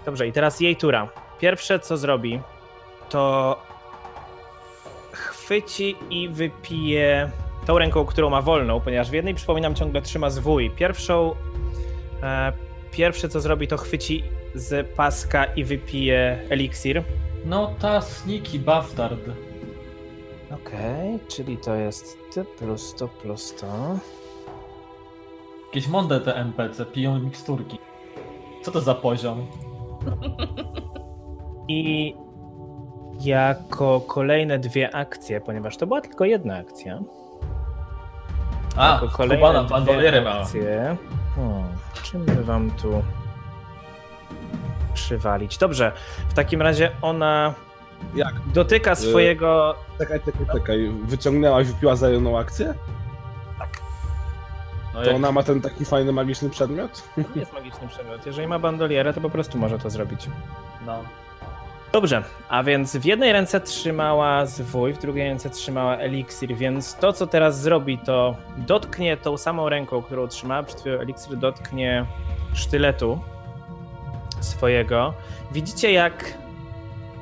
Dobrze, 0.05 0.27
i 0.27 0.33
teraz 0.33 0.61
jej 0.61 0.77
tura. 0.77 1.09
Pierwsze 1.41 1.79
co 1.79 1.97
zrobi, 1.97 2.41
to 3.09 3.57
chwyci 5.13 5.97
i 6.11 6.29
wypije 6.29 7.31
tą 7.67 7.79
ręką, 7.79 8.05
którą 8.05 8.31
ma 8.31 8.43
wolną, 8.43 8.81
ponieważ 8.81 9.11
w 9.11 9.13
jednej, 9.13 9.35
przypominam, 9.35 9.75
ciągle 9.75 10.03
trzyma 10.03 10.31
zwój. 10.31 10.71
Pierwszą, 10.71 11.35
e, 12.23 12.53
pierwsze 12.91 13.29
co 13.29 13.41
zrobi, 13.41 13.69
to 13.69 13.77
chwyci 13.77 14.23
z 14.55 14.95
paska 14.97 15.45
i 15.45 15.65
wypije 15.65 16.39
eliksir. 16.51 17.03
No 17.45 17.75
ta 17.79 18.01
sneaky 18.01 18.59
bastard. 18.59 19.21
Okej, 20.51 21.19
czyli 21.29 21.57
to 21.59 21.75
jest 21.75 22.19
ty 22.35 22.45
plus 22.45 22.95
to 22.95 23.09
plus 23.09 23.55
to. 23.55 23.99
Jakieś 25.67 25.89
mądre 25.89 26.21
te 26.21 26.35
NPC, 26.37 26.87
piją 26.87 27.19
miksturki. 27.19 27.79
Co 28.67 28.73
to 28.73 28.81
za 28.81 28.95
poziom? 28.95 29.47
I 31.69 32.15
jako 33.21 34.01
kolejne 34.01 34.59
dwie 34.59 34.95
akcje, 34.95 35.41
ponieważ 35.41 35.77
to 35.77 35.87
była 35.87 36.01
tylko 36.01 36.25
jedna 36.25 36.57
akcja. 36.57 36.99
A, 38.77 38.93
jako 38.93 39.09
kolejne 39.09 39.37
Kubana 39.47 39.81
dwie 39.81 40.31
akcje. 40.31 40.97
Hmm, 41.37 41.65
czym 42.03 42.25
by 42.25 42.45
wam 42.45 42.71
tu 42.71 43.03
przywalić? 44.95 45.59
Dobrze, 45.59 45.93
w 46.29 46.35
takim 46.35 46.63
razie 46.63 46.91
ona 47.03 47.55
Jak? 48.15 48.35
dotyka 48.55 48.95
swojego. 48.95 49.75
Czekaj, 49.99 50.21
czekaj, 50.25 50.47
czekaj. 50.53 50.91
Wyciągnęłaś, 51.05 51.67
wypiła 51.67 51.97
za 51.97 52.11
jedną 52.11 52.39
akcję? 52.39 52.75
No 54.97 55.03
To 55.03 55.07
jak... 55.07 55.17
ona 55.17 55.33
ma 55.33 55.43
ten 55.43 55.61
taki 55.61 55.85
fajny 55.85 56.13
magiczny 56.13 56.51
przedmiot? 56.51 57.03
To 57.15 57.21
nie 57.35 57.41
jest 57.41 57.53
magiczny 57.53 57.89
przedmiot. 57.89 58.27
Jeżeli 58.27 58.47
ma 58.49 58.59
bandolierę, 58.59 59.13
to 59.15 59.21
po 59.21 59.31
prostu 59.31 59.59
może 59.59 59.79
to 59.79 59.91
zrobić. 59.91 60.29
No. 60.87 60.99
Dobrze, 61.93 62.23
a 62.49 62.63
więc 62.63 62.97
w 62.97 63.05
jednej 63.05 63.33
ręce 63.33 63.61
trzymała 63.61 64.47
zwój, 64.47 64.93
w 64.93 64.99
drugiej 64.99 65.29
ręce 65.29 65.51
trzymała 65.51 65.97
eliksir, 65.97 66.55
więc 66.55 66.95
to, 66.95 67.13
co 67.13 67.27
teraz 67.27 67.61
zrobi, 67.61 67.99
to 67.99 68.37
dotknie 68.57 69.17
tą 69.17 69.37
samą 69.37 69.69
ręką, 69.69 70.03
którą 70.03 70.29
trzymała 70.29 70.63
przed 70.63 70.81
chwilą 70.81 71.01
eliksir, 71.01 71.37
dotknie 71.37 72.07
sztyletu 72.55 73.21
swojego. 74.41 75.15
Widzicie, 75.53 75.93
jak 75.93 76.39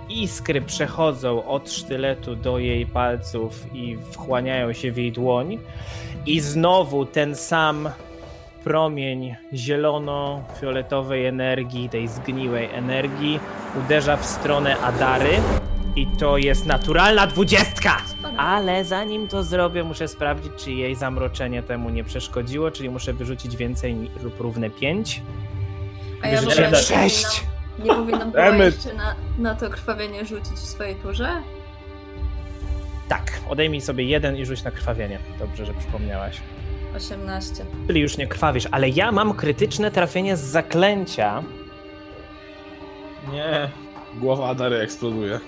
iskry 0.08 0.60
przechodzą 0.60 1.44
od 1.44 1.70
sztyletu 1.70 2.36
do 2.36 2.58
jej 2.58 2.86
palców 2.86 3.66
i 3.74 3.96
wchłaniają 4.12 4.72
się 4.72 4.92
w 4.92 4.96
jej 4.96 5.12
dłoń. 5.12 5.58
I 6.26 6.40
znowu 6.40 7.06
ten 7.06 7.34
sam 7.34 7.88
promień 8.64 9.36
zielono-fioletowej 9.52 11.26
energii, 11.26 11.88
tej 11.88 12.08
zgniłej 12.08 12.68
energii, 12.72 13.40
uderza 13.84 14.16
w 14.16 14.26
stronę 14.26 14.78
Adary. 14.78 15.40
I 15.96 16.06
to 16.06 16.38
jest 16.38 16.66
naturalna 16.66 17.26
dwudziestka! 17.26 17.96
Ale 18.36 18.84
zanim 18.84 19.28
to 19.28 19.42
zrobię, 19.42 19.84
muszę 19.84 20.08
sprawdzić, 20.08 20.52
czy 20.56 20.72
jej 20.72 20.94
zamroczenie 20.94 21.62
temu 21.62 21.90
nie 21.90 22.04
przeszkodziło, 22.04 22.70
czyli 22.70 22.90
muszę 22.90 23.12
wyrzucić 23.12 23.56
więcej 23.56 24.10
lub 24.22 24.40
równe 24.40 24.70
5. 24.70 25.22
A 26.22 26.28
ja 26.28 26.40
w 26.40 26.44
ogóle 26.44 26.70
Wyrzuciłem 26.70 27.02
nie 27.02 27.10
6! 27.10 27.53
Nie 27.78 27.94
powinnam 27.94 28.30
było 28.32 28.44
jeszcze 28.52 28.92
na, 28.94 29.14
na 29.38 29.54
to 29.54 29.70
krwawienie 29.70 30.24
rzucić 30.24 30.52
w 30.52 30.58
swojej 30.58 30.94
turze? 30.94 31.42
Tak, 33.08 33.32
odejmij 33.48 33.80
sobie 33.80 34.04
jeden 34.04 34.36
i 34.36 34.46
rzuć 34.46 34.64
na 34.64 34.70
krwawienie. 34.70 35.18
Dobrze, 35.38 35.66
że 35.66 35.74
przypomniałaś. 35.74 36.40
18. 36.96 37.64
Czyli 37.86 38.00
już 38.00 38.16
nie 38.16 38.26
krwawisz, 38.26 38.68
ale 38.70 38.88
ja 38.88 39.12
mam 39.12 39.34
krytyczne 39.34 39.90
trafienie 39.90 40.36
z 40.36 40.40
zaklęcia. 40.40 41.42
Nie. 43.32 43.70
Głowa 44.20 44.48
Adary 44.48 44.76
eksploduje. 44.76 45.40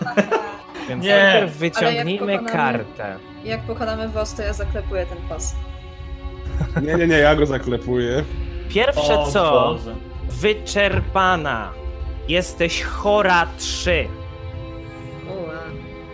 Więc 0.88 1.04
Nie. 1.04 1.16
najpierw 1.22 1.56
wyciągnijmy 1.56 2.38
pokonamy- 2.38 2.52
kartę. 2.52 3.16
Jak 3.44 3.60
pokonamy 3.60 4.08
WOS, 4.08 4.34
to 4.34 4.42
ja 4.42 4.52
zaklepuję 4.52 5.06
ten 5.06 5.18
pas. 5.28 5.54
Nie, 6.82 6.94
nie, 6.94 7.06
nie, 7.06 7.18
ja 7.18 7.34
go 7.36 7.46
zaklepuję. 7.46 8.24
Pierwsze 8.68 9.18
O 9.18 9.30
co, 9.30 9.50
Boże. 9.50 9.94
Wyczerpana. 10.30 11.72
Jesteś 12.28 12.82
chora 12.82 13.46
3. 13.58 14.08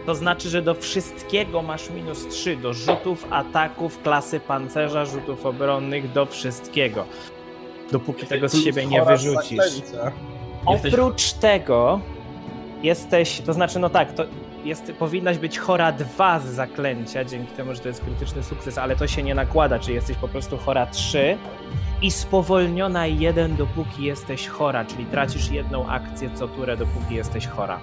To 0.06 0.14
znaczy, 0.14 0.48
że 0.48 0.62
do 0.62 0.74
wszystkiego 0.74 1.62
masz 1.62 1.90
minus 1.90 2.28
3. 2.28 2.56
Do 2.56 2.72
rzutów, 2.74 3.26
ataków, 3.30 4.02
klasy 4.02 4.40
pancerza, 4.40 5.04
rzutów 5.04 5.46
obronnych, 5.46 6.12
do 6.12 6.26
wszystkiego. 6.26 7.04
Dopóki 7.92 8.26
tego 8.26 8.48
z 8.48 8.64
siebie 8.64 8.86
nie 8.86 9.02
wyrzucisz. 9.04 9.58
Jesteś- 9.58 9.82
Oprócz 10.66 11.32
tego 11.32 12.00
jesteś, 12.82 13.40
to 13.40 13.52
znaczy 13.52 13.78
no 13.78 13.90
tak, 13.90 14.12
to 14.14 14.24
jest, 14.64 14.92
powinnaś 14.98 15.38
być 15.38 15.58
chora 15.58 15.92
2 15.92 16.40
z 16.40 16.44
zaklęcia, 16.44 17.24
dzięki 17.24 17.52
temu, 17.52 17.74
że 17.74 17.80
to 17.80 17.88
jest 17.88 18.00
krytyczny 18.00 18.42
sukces, 18.42 18.78
ale 18.78 18.96
to 18.96 19.06
się 19.06 19.22
nie 19.22 19.34
nakłada, 19.34 19.78
czyli 19.78 19.94
jesteś 19.94 20.16
po 20.16 20.28
prostu 20.28 20.58
chora 20.58 20.86
3 20.86 21.38
i 22.02 22.10
spowolniona 22.10 23.06
1 23.06 23.56
dopóki 23.56 24.04
jesteś 24.04 24.46
chora, 24.48 24.84
czyli 24.84 25.04
tracisz 25.04 25.50
jedną 25.50 25.88
akcję 25.88 26.30
co 26.34 26.48
turę 26.48 26.76
dopóki 26.76 27.14
jesteś 27.14 27.46
chora. 27.46 27.80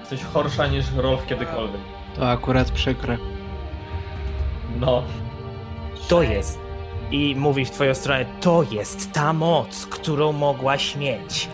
Jesteś 0.00 0.22
chorsza 0.22 0.66
niż 0.66 0.92
Rolf 0.96 1.26
kiedykolwiek. 1.26 1.80
To 2.16 2.30
akurat 2.30 2.70
przykre. 2.70 3.18
No. 4.80 5.02
To 6.08 6.22
jest. 6.22 6.58
I 7.10 7.34
mówi 7.36 7.64
w 7.64 7.70
twoją 7.70 7.94
stronę, 7.94 8.24
to 8.40 8.62
jest 8.70 9.12
ta 9.12 9.32
moc, 9.32 9.86
którą 9.86 10.32
mogłaś 10.32 10.96
mieć. 10.96 11.48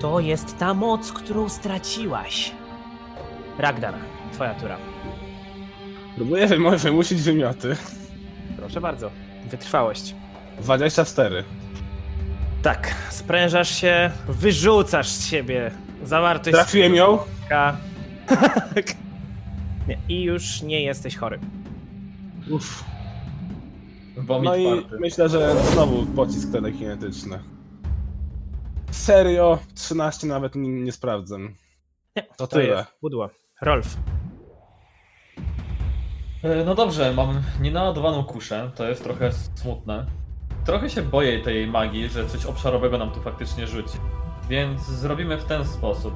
To 0.00 0.20
jest 0.20 0.58
ta 0.58 0.74
moc, 0.74 1.12
którą 1.12 1.48
straciłaś. 1.48 2.52
Ragnar, 3.58 3.94
twoja 4.32 4.54
tura. 4.54 4.76
Próbuję 6.16 6.46
wymusić 6.78 7.22
wymioty. 7.22 7.76
Proszę 8.56 8.80
bardzo. 8.80 9.10
Wytrwałość. 9.50 10.14
24. 10.60 11.44
Tak, 12.62 12.94
sprężasz 13.10 13.68
się, 13.80 14.10
wyrzucasz 14.28 15.08
z 15.08 15.26
siebie 15.26 15.70
zawartość 16.04 16.54
Trafiłem 16.56 16.94
ją. 16.94 17.18
nie, 19.88 19.98
I 20.08 20.22
już 20.22 20.62
nie 20.62 20.82
jesteś 20.82 21.16
chory. 21.16 21.38
Uff. 22.50 22.84
Vomit 24.16 24.44
No 24.44 24.56
i 24.56 24.64
party. 24.82 24.96
myślę, 25.00 25.28
że 25.28 25.56
znowu 25.72 26.06
pocisk 26.06 26.52
telekinetyczny. 26.52 27.38
Serio, 28.90 29.58
13 29.74 30.26
nawet 30.26 30.54
nie, 30.54 30.68
nie 30.70 30.92
sprawdzę. 30.92 31.38
Nie, 32.16 32.22
To 32.36 32.46
tyle. 32.46 32.64
jest 32.64 32.88
pudło. 33.00 33.30
Rolf. 33.62 33.96
E, 36.42 36.64
No 36.64 36.74
dobrze, 36.74 37.12
mam 37.12 37.42
nienaładowaną 37.60 38.24
kuszę, 38.24 38.70
to 38.74 38.88
jest 38.88 39.02
trochę 39.02 39.32
smutne. 39.54 40.06
Trochę 40.66 40.90
się 40.90 41.02
boję 41.02 41.40
tej 41.40 41.66
magii, 41.66 42.08
że 42.08 42.26
coś 42.26 42.46
obszarowego 42.46 42.98
nam 42.98 43.10
tu 43.10 43.20
faktycznie 43.20 43.66
rzuci. 43.66 43.98
Więc 44.48 44.80
zrobimy 44.82 45.36
w 45.38 45.44
ten 45.44 45.64
sposób. 45.64 46.14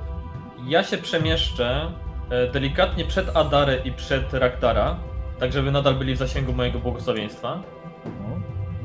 Ja 0.66 0.84
się 0.84 0.98
przemieszczę 0.98 1.92
e, 2.30 2.46
delikatnie 2.46 3.04
przed 3.04 3.36
Adarę 3.36 3.76
i 3.84 3.92
przed 3.92 4.34
Raktara, 4.34 4.96
tak 5.38 5.52
żeby 5.52 5.70
nadal 5.70 5.94
byli 5.94 6.14
w 6.14 6.18
zasięgu 6.18 6.52
mojego 6.52 6.78
błogosławieństwa. 6.78 7.62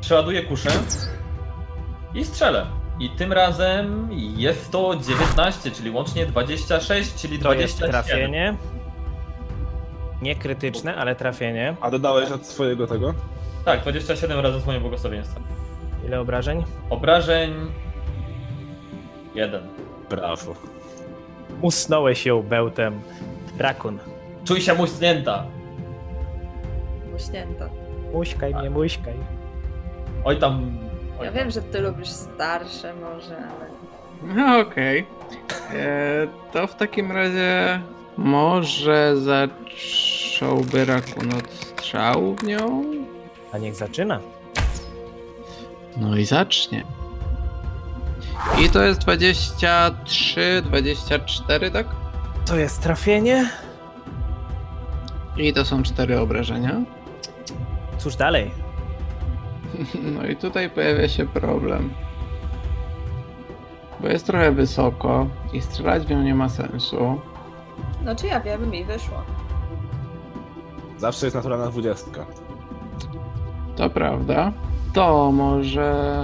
Przeładuję 0.01 0.43
kuszę 0.43 0.69
i 2.13 2.25
strzelę. 2.25 2.65
I 2.99 3.09
tym 3.09 3.33
razem 3.33 4.09
jest 4.37 4.71
to 4.71 4.95
19, 4.95 5.71
czyli 5.71 5.91
łącznie 5.91 6.25
26, 6.25 7.15
czyli 7.15 7.39
To 7.39 7.53
jest 7.53 7.77
27. 7.77 7.91
trafienie. 7.91 8.57
Nie 10.21 10.35
krytyczne, 10.35 10.95
ale 10.95 11.15
trafienie. 11.15 11.75
A 11.81 11.91
dodałeś 11.91 12.31
od 12.31 12.45
swojego 12.45 12.87
tego? 12.87 13.13
Tak, 13.65 13.81
27 13.81 14.39
razem 14.39 14.61
z 14.61 14.65
moim 14.65 14.81
błogosławieństwem. 14.81 15.43
Ile 16.05 16.19
obrażeń? 16.19 16.63
Obrażeń. 16.89 17.53
Jeden. 19.35 19.61
Brawo. 20.09 20.53
Usnąłeś 21.61 22.25
ją 22.25 22.41
bełtem. 22.43 23.01
Rakun. 23.59 23.99
Czuj 24.45 24.61
się 24.61 24.73
muśnięta. 24.73 25.43
Muśnięta. 27.11 27.69
Muśkaj 28.13 28.55
mnie, 28.55 28.69
muśkaj. 28.69 29.13
Oj 30.25 30.37
tam. 30.39 30.77
Oj 31.19 31.25
Ja 31.25 31.31
tam. 31.31 31.39
wiem, 31.39 31.51
że 31.51 31.61
ty 31.61 31.79
lubisz 31.81 32.09
starsze 32.09 32.93
może, 32.93 33.37
ale... 33.37 33.65
No 34.35 34.59
okej. 34.59 35.05
E, 35.73 36.27
To 36.53 36.67
w 36.67 36.75
takim 36.75 37.11
razie 37.11 37.79
może 38.17 39.13
zacząłby 39.17 40.85
Rakun 40.85 41.33
od 41.33 41.51
strzału 41.51 42.35
w 42.35 42.43
nią? 42.43 42.83
A 43.55 43.57
niech 43.57 43.75
zaczyna. 43.75 44.19
No 45.97 46.17
i 46.17 46.25
zacznie. 46.25 46.83
I 48.65 48.69
to 48.69 48.83
jest 48.83 48.99
23, 48.99 50.61
24, 50.65 51.71
tak? 51.71 51.87
To 52.45 52.57
jest 52.57 52.81
trafienie. 52.81 53.49
I 55.37 55.53
to 55.53 55.65
są 55.65 55.83
cztery 55.83 56.19
obrażenia. 56.19 56.81
Cóż 57.97 58.15
dalej? 58.15 58.51
No 60.15 60.25
i 60.27 60.35
tutaj 60.35 60.69
pojawia 60.69 61.07
się 61.07 61.27
problem. 61.27 61.93
Bo 63.99 64.07
jest 64.07 64.25
trochę 64.25 64.51
wysoko 64.51 65.27
i 65.53 65.61
strzelać 65.61 66.05
w 66.05 66.09
nią 66.09 66.21
nie 66.21 66.35
ma 66.35 66.49
sensu. 66.49 67.21
No 68.01 68.15
czy 68.15 68.27
ja 68.27 68.39
wiem, 68.39 68.69
mi 68.69 68.85
wyszło. 68.85 69.23
Zawsze 70.97 71.25
jest 71.25 71.35
naturalna 71.35 71.67
20. 71.67 72.25
To 73.75 73.89
prawda. 73.89 74.51
To 74.93 75.31
może. 75.31 76.15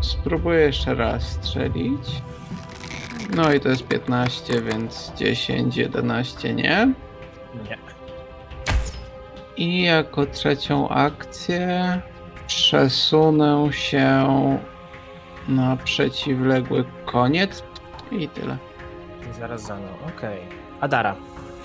Spróbuję 0.00 0.60
jeszcze 0.60 0.94
raz 0.94 1.22
strzelić. 1.22 2.22
No 3.36 3.52
i 3.52 3.60
to 3.60 3.68
jest 3.68 3.88
15, 3.88 4.62
więc 4.62 5.12
10, 5.16 5.76
11 5.76 6.54
nie. 6.54 6.94
Nie. 7.64 7.78
I 9.56 9.82
jako 9.82 10.26
trzecią 10.26 10.88
akcję 10.88 12.00
przesunę 12.46 13.68
się 13.72 14.26
na 15.48 15.76
przeciwległy 15.76 16.84
koniec 17.04 17.62
i 18.10 18.28
tyle. 18.28 18.56
Zaraz 19.38 19.62
za 19.62 19.76
mną. 19.76 19.88
Okej. 20.16 20.40
Adara. 20.80 21.16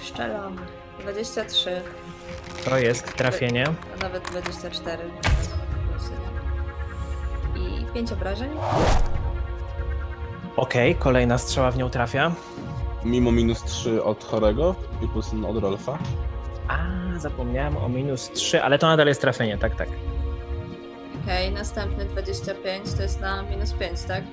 Szczelam. 0.03 0.55
23, 0.99 1.81
To 2.65 2.77
jest 2.77 3.15
trafienie. 3.15 3.65
a 3.99 4.03
nawet 4.03 4.23
24. 4.23 5.03
I 7.55 7.85
5 7.93 8.11
obrażeń. 8.11 8.49
Okej, 10.57 10.95
kolejna 10.95 11.37
strzała 11.37 11.71
w 11.71 11.77
nią 11.77 11.89
trafia. 11.89 12.31
Mimo 13.05 13.31
minus 13.31 13.63
3 13.63 14.03
od 14.03 14.23
chorego 14.23 14.75
i 15.01 15.07
plus 15.07 15.31
od 15.47 15.57
Rolfa. 15.57 15.97
A, 16.67 16.77
zapomniałem 17.19 17.77
o 17.77 17.89
minus 17.89 18.31
3, 18.31 18.63
ale 18.63 18.79
to 18.79 18.87
nadal 18.87 19.07
jest 19.07 19.21
trafienie, 19.21 19.57
tak, 19.57 19.75
tak. 19.75 19.89
Okej, 21.23 21.51
następny 21.51 22.05
25 22.05 22.93
to 22.93 23.01
jest 23.01 23.21
na 23.21 23.41
minus 23.41 23.73
5, 23.73 24.01
tak? 24.03 24.23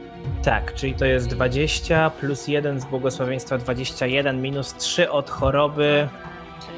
Tak, 0.45 0.75
czyli 0.75 0.95
to 0.95 1.05
jest 1.05 1.27
20 1.29 2.11
plus 2.11 2.49
1 2.49 2.81
z 2.81 2.85
błogosławieństwa 2.85 3.59
21 3.59 4.43
minus 4.43 4.75
3 4.75 5.11
od 5.11 5.31
choroby. 5.31 6.09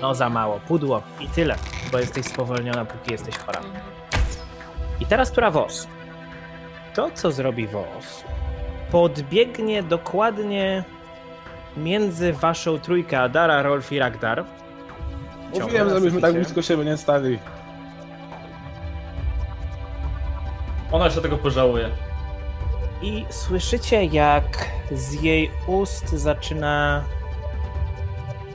No 0.02 0.14
za 0.14 0.28
mało. 0.28 0.60
Pudło 0.60 1.02
i 1.20 1.28
tyle, 1.28 1.56
bo 1.92 1.98
jesteś 1.98 2.26
spowolniona, 2.26 2.84
póki 2.84 3.12
jesteś 3.12 3.38
chora. 3.38 3.60
I 5.00 5.06
teraz 5.06 5.32
tura 5.32 5.50
WOS. 5.50 5.88
To, 6.94 7.10
co 7.14 7.32
zrobi 7.32 7.66
WOS, 7.66 8.24
podbiegnie 8.90 9.82
dokładnie 9.82 10.84
między 11.76 12.32
waszą 12.32 12.78
trójkę 12.78 13.20
Adara, 13.20 13.62
Rolf 13.62 13.92
i 13.92 13.98
Ragdar. 13.98 14.44
Mówiłem, 15.60 15.90
żebyśmy 15.90 16.20
tak 16.20 16.34
blisko 16.34 16.62
siebie 16.62 16.84
nie 16.84 16.96
stali. 16.96 17.38
Ona 20.92 21.04
jeszcze 21.04 21.20
tego 21.22 21.36
pożałuje. 21.36 21.88
I 23.02 23.26
słyszycie, 23.30 24.04
jak 24.04 24.68
z 24.92 25.22
jej 25.22 25.50
ust 25.66 26.08
zaczyna 26.08 27.04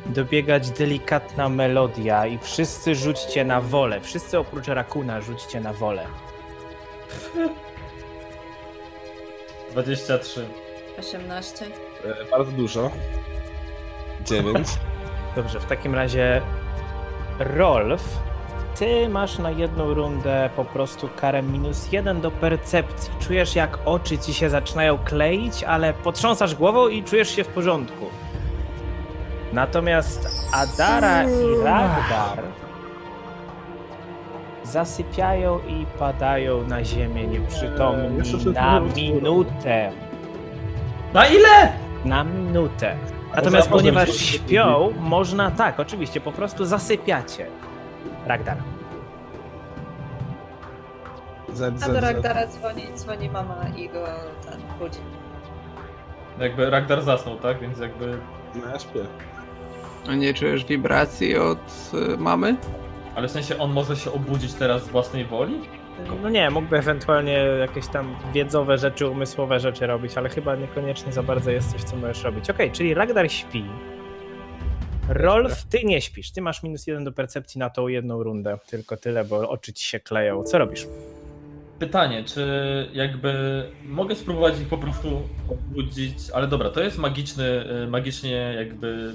dobiegać 0.06 0.72
delikatna 0.72 1.50
melodia 1.50 2.26
i 2.26 2.38
wszyscy 2.38 2.96
rzućcie 2.96 3.46
na 3.46 3.62
wolę. 3.62 4.02
Wszyscy 4.02 4.40
oprócz 4.40 4.68
Rakuna 4.68 5.22
rzućcie 5.22 5.60
na 5.62 5.74
wolę. 5.74 6.06
23. 9.72 10.46
18. 11.00 11.66
E, 11.66 12.32
Bardzo 12.32 12.52
dużo. 12.52 12.92
9. 14.26 14.68
Dobrze, 15.36 15.60
w 15.60 15.66
takim 15.66 15.96
razie 15.96 16.42
Rolf, 17.40 18.04
ty 18.80 19.10
masz 19.10 19.38
na 19.40 19.52
jedną 19.52 19.94
rundę 19.94 20.50
po 20.56 20.66
prostu 20.66 21.10
karę 21.16 21.42
minus 21.44 21.92
jeden 21.92 22.22
do 22.22 22.32
percepcji. 22.32 23.12
Czujesz 23.20 23.56
jak 23.56 23.78
oczy 23.86 24.18
ci 24.18 24.34
się 24.34 24.50
zaczynają 24.50 24.98
kleić, 24.98 25.64
ale 25.64 25.94
potrząsasz 25.94 26.56
głową 26.56 26.88
i 26.88 27.04
czujesz 27.04 27.30
się 27.36 27.44
w 27.44 27.48
porządku. 27.48 28.06
Natomiast 29.54 30.50
Adara 30.54 31.24
i 31.24 31.64
Ragdar 31.64 32.44
zasypiają 34.64 35.60
i 35.60 35.86
padają 36.00 36.68
na 36.68 36.84
ziemię 36.84 37.28
nieprzytomni 37.28 38.54
na 38.54 38.80
minutę. 38.80 39.92
Na 41.14 41.28
ile? 41.28 41.74
Na 42.06 42.24
minutę. 42.24 42.96
Natomiast 43.36 43.70
ponieważ 43.70 44.16
śpią, 44.16 44.94
można 45.00 45.52
tak, 45.52 45.80
oczywiście, 45.80 46.22
po 46.22 46.32
prostu 46.32 46.66
zasypiacie. 46.66 47.48
Ragdar. 48.26 48.58
Z, 51.54 51.62
A 51.84 51.86
z, 51.86 51.94
do. 51.94 52.00
Ragdara 52.00 52.48
dzwoni, 52.48 52.84
dzwoni 52.96 53.30
mama 53.30 53.56
i 53.78 53.90
go 53.90 54.06
ten 54.46 54.60
budzi. 54.80 55.00
Jakby 56.40 56.70
Ragdar 56.70 57.02
zasnął, 57.02 57.38
tak? 57.38 57.60
Więc 57.60 57.80
jakby... 57.80 58.18
No 58.56 58.70
ja 58.70 58.80
śpię. 58.80 59.00
A 60.08 60.16
nie 60.16 60.34
czujesz 60.34 60.66
wibracji 60.66 61.38
od 61.38 61.92
y, 62.14 62.18
mamy? 62.18 62.56
Ale 63.16 63.28
w 63.28 63.32
sensie 63.32 63.58
on 63.58 63.72
może 63.72 63.96
się 63.96 64.12
obudzić 64.12 64.54
teraz 64.54 64.86
z 64.86 64.90
własnej 64.90 65.26
woli? 65.26 65.54
No 66.24 66.30
nie, 66.30 66.50
mógłby 66.50 66.78
ewentualnie 66.78 67.34
jakieś 67.60 67.88
tam 67.88 68.16
wiedzowe 68.34 68.78
rzeczy, 68.78 69.08
umysłowe 69.08 69.60
rzeczy 69.60 69.88
robić, 69.88 70.18
ale 70.18 70.30
chyba 70.30 70.56
niekoniecznie 70.56 71.14
za 71.14 71.24
bardzo 71.24 71.52
jest 71.52 71.72
coś, 71.72 71.84
co 71.84 71.96
możesz 71.96 72.24
robić. 72.24 72.50
Okej, 72.50 72.72
czyli 72.72 72.94
Ragdar 72.94 73.32
śpi. 73.32 73.66
Rolf, 75.10 75.64
ty 75.66 75.80
nie 75.84 76.02
śpisz. 76.02 76.32
Ty 76.32 76.42
masz 76.42 76.64
minus 76.64 76.88
jeden 76.88 77.04
do 77.04 77.12
percepcji 77.12 77.60
na 77.60 77.70
tą 77.70 77.88
jedną 77.88 78.24
rundę. 78.24 78.58
Tylko 78.68 78.98
tyle, 78.98 79.26
bo 79.26 79.50
oczy 79.50 79.74
ci 79.74 79.86
się 79.88 80.00
kleją. 80.00 80.44
Co 80.44 80.58
robisz? 80.58 80.88
Pytanie, 81.80 82.24
czy 82.24 82.46
jakby 82.94 83.34
mogę 83.86 84.16
spróbować 84.16 84.60
ich 84.60 84.68
po 84.68 84.78
prostu 84.78 85.22
obudzić, 85.50 86.18
ale 86.34 86.48
dobra, 86.48 86.70
to 86.70 86.82
jest 86.82 86.98
magiczny, 86.98 87.66
y, 87.84 87.88
magicznie 87.88 88.54
jakby... 88.58 89.14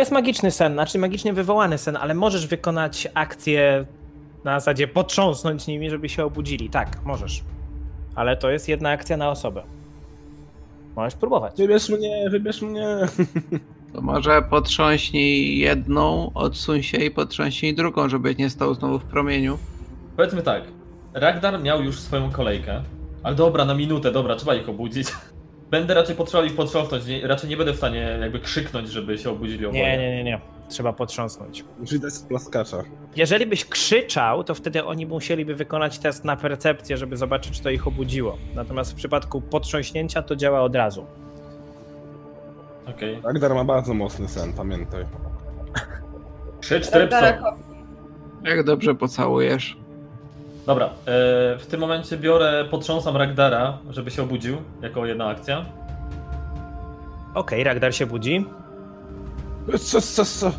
To 0.00 0.02
jest 0.02 0.12
magiczny 0.12 0.50
sen, 0.50 0.72
znaczy 0.72 0.98
magicznie 0.98 1.32
wywołany 1.32 1.78
sen, 1.78 1.96
ale 1.96 2.14
możesz 2.14 2.46
wykonać 2.46 3.08
akcję 3.14 3.86
na 4.44 4.60
zasadzie 4.60 4.88
potrząsnąć 4.88 5.66
nimi, 5.66 5.90
żeby 5.90 6.08
się 6.08 6.24
obudzili. 6.24 6.70
Tak, 6.70 7.04
możesz. 7.04 7.42
Ale 8.14 8.36
to 8.36 8.50
jest 8.50 8.68
jedna 8.68 8.90
akcja 8.90 9.16
na 9.16 9.30
osobę. 9.30 9.62
Możesz 10.96 11.14
próbować. 11.14 11.56
Wybierz 11.56 11.88
mnie, 11.88 12.30
wybierz 12.30 12.62
mnie. 12.62 12.98
To 13.92 14.00
może 14.00 14.42
potrząśnij 14.42 15.58
jedną, 15.58 16.30
odsuń 16.34 16.82
się 16.82 16.98
i 16.98 17.10
potrząśnij 17.10 17.74
drugą, 17.74 18.08
żeby 18.08 18.34
nie 18.34 18.50
stał 18.50 18.74
znowu 18.74 18.98
w 18.98 19.04
promieniu. 19.04 19.58
Powiedzmy 20.16 20.42
tak, 20.42 20.62
Ragdar 21.14 21.62
miał 21.62 21.82
już 21.82 21.98
swoją 22.00 22.30
kolejkę, 22.30 22.82
ale 23.22 23.34
dobra, 23.34 23.64
na 23.64 23.74
minutę, 23.74 24.12
dobra, 24.12 24.36
trzeba 24.36 24.54
ich 24.54 24.68
obudzić. 24.68 25.08
Będę 25.70 25.94
raczej 25.94 26.16
potrzebował 26.16 26.50
ich 26.50 26.56
potrząsnąć, 26.56 27.06
nie, 27.06 27.26
raczej 27.26 27.50
nie 27.50 27.56
będę 27.56 27.72
w 27.72 27.76
stanie 27.76 28.18
jakby 28.20 28.40
krzyknąć, 28.40 28.88
żeby 28.88 29.18
się 29.18 29.30
obudzili. 29.30 29.66
Nie, 29.72 29.98
nie, 29.98 30.10
nie, 30.16 30.24
nie. 30.24 30.40
Trzeba 30.68 30.92
potrząsnąć. 30.92 31.64
Czyli 31.88 32.00
dać 32.00 32.12
plaskacza. 32.28 32.76
Jeżeli 33.16 33.46
byś 33.46 33.64
krzyczał, 33.64 34.44
to 34.44 34.54
wtedy 34.54 34.84
oni 34.84 35.06
musieliby 35.06 35.54
wykonać 35.54 35.98
test 35.98 36.24
na 36.24 36.36
percepcję, 36.36 36.96
żeby 36.96 37.16
zobaczyć, 37.16 37.56
czy 37.56 37.62
to 37.62 37.70
ich 37.70 37.86
obudziło. 37.86 38.38
Natomiast 38.54 38.92
w 38.92 38.94
przypadku 38.94 39.40
potrząśnięcia 39.40 40.22
to 40.22 40.36
działa 40.36 40.60
od 40.62 40.74
razu. 40.74 41.06
Okej. 42.86 43.20
Ragdar 43.24 43.54
ma 43.54 43.64
bardzo 43.64 43.94
mocny 43.94 44.28
sen, 44.28 44.52
pamiętaj. 44.52 45.04
Trzy, 46.60 46.80
cztery 46.80 47.00
Ragdara 47.04 47.32
psa. 47.32 47.42
ko- 47.42 47.56
Jak 48.44 48.64
dobrze 48.64 48.94
pocałujesz. 48.94 49.76
Dobra, 50.66 50.86
e, 50.86 50.90
w 51.58 51.66
tym 51.70 51.80
momencie 51.80 52.16
biorę, 52.16 52.64
potrząsam 52.70 53.16
Ragdara, 53.16 53.78
żeby 53.90 54.10
się 54.10 54.22
obudził, 54.22 54.56
jako 54.82 55.06
jedna 55.06 55.26
akcja. 55.26 55.64
Okej, 57.34 57.64
Ragdar 57.64 57.94
się 57.94 58.06
budzi. 58.06 58.44
Co, 59.78 60.00
co, 60.00 60.24
co? 60.24 60.52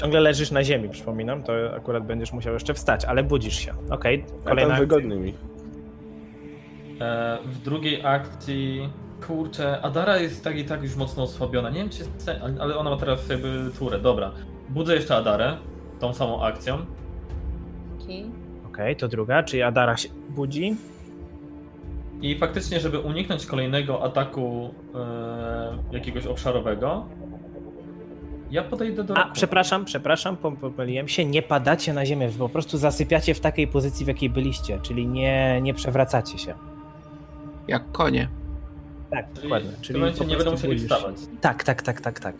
Ciągle 0.00 0.20
leżysz 0.20 0.50
na 0.50 0.64
ziemi, 0.64 0.88
przypominam. 0.88 1.42
To 1.42 1.52
akurat 1.76 2.06
będziesz 2.06 2.32
musiał 2.32 2.52
jeszcze 2.54 2.74
wstać, 2.74 3.04
ale 3.04 3.24
budzisz 3.24 3.54
się. 3.58 3.72
Okej, 3.90 4.24
kolejna 4.44 4.74
tam 4.74 4.82
akcja. 4.82 4.86
wygodnie 4.86 5.16
mi. 5.16 5.34
E, 7.00 7.38
w 7.44 7.58
drugiej 7.62 8.06
akcji, 8.06 8.88
kurczę, 9.26 9.80
Adara 9.82 10.16
jest 10.18 10.44
tak 10.44 10.58
i 10.58 10.64
tak 10.64 10.82
już 10.82 10.96
mocno 10.96 11.22
osłabiona. 11.22 11.70
Nie 11.70 11.80
wiem, 11.80 11.88
czy 11.90 11.98
jest, 11.98 12.30
ale 12.60 12.76
ona 12.76 12.90
ma 12.90 12.96
teraz 12.96 13.28
jakby 13.28 13.70
turę. 13.78 13.98
Dobra, 13.98 14.32
budzę 14.68 14.94
jeszcze 14.94 15.16
Adarę, 15.16 15.56
tą 16.00 16.14
samą 16.14 16.42
akcją. 16.42 16.78
Ki. 18.06 18.24
Okej, 18.78 18.96
to 18.96 19.08
druga, 19.08 19.42
czyli 19.42 19.62
Adara 19.62 19.96
się 19.96 20.08
budzi. 20.28 20.76
I 22.22 22.38
faktycznie, 22.38 22.80
żeby 22.80 22.98
uniknąć 22.98 23.46
kolejnego 23.46 24.02
ataku 24.04 24.74
e, 24.94 25.96
jakiegoś 25.96 26.26
obszarowego, 26.26 27.06
ja 28.50 28.62
podejdę 28.64 29.04
do 29.04 29.14
A, 29.14 29.16
Rakuna. 29.16 29.34
przepraszam, 29.34 29.84
przepraszam, 29.84 30.36
pom- 30.36 30.56
pomyliłem 30.56 31.08
się. 31.08 31.24
Nie 31.24 31.42
padacie 31.42 31.92
na 31.94 32.06
ziemię, 32.06 32.30
po 32.38 32.48
prostu 32.48 32.78
zasypiacie 32.78 33.34
w 33.34 33.40
takiej 33.40 33.68
pozycji, 33.68 34.04
w 34.04 34.08
jakiej 34.08 34.30
byliście, 34.30 34.78
czyli 34.82 35.06
nie, 35.06 35.60
nie 35.62 35.74
przewracacie 35.74 36.38
się. 36.38 36.54
Jak 37.68 37.92
konie. 37.92 38.28
Tak, 39.10 39.26
Czyli 39.32 39.42
dokładnie. 39.42 39.70
w 39.70 39.80
Czyli 39.80 39.86
tym 39.94 40.00
momencie 40.00 40.24
nie 40.24 40.36
będą 40.36 40.50
musieli 40.50 40.72
budzisz 40.74 40.90
wstawać. 40.90 41.16
Tak, 41.40 41.64
tak, 41.64 41.82
tak, 41.82 42.00
tak, 42.00 42.20
tak. 42.20 42.34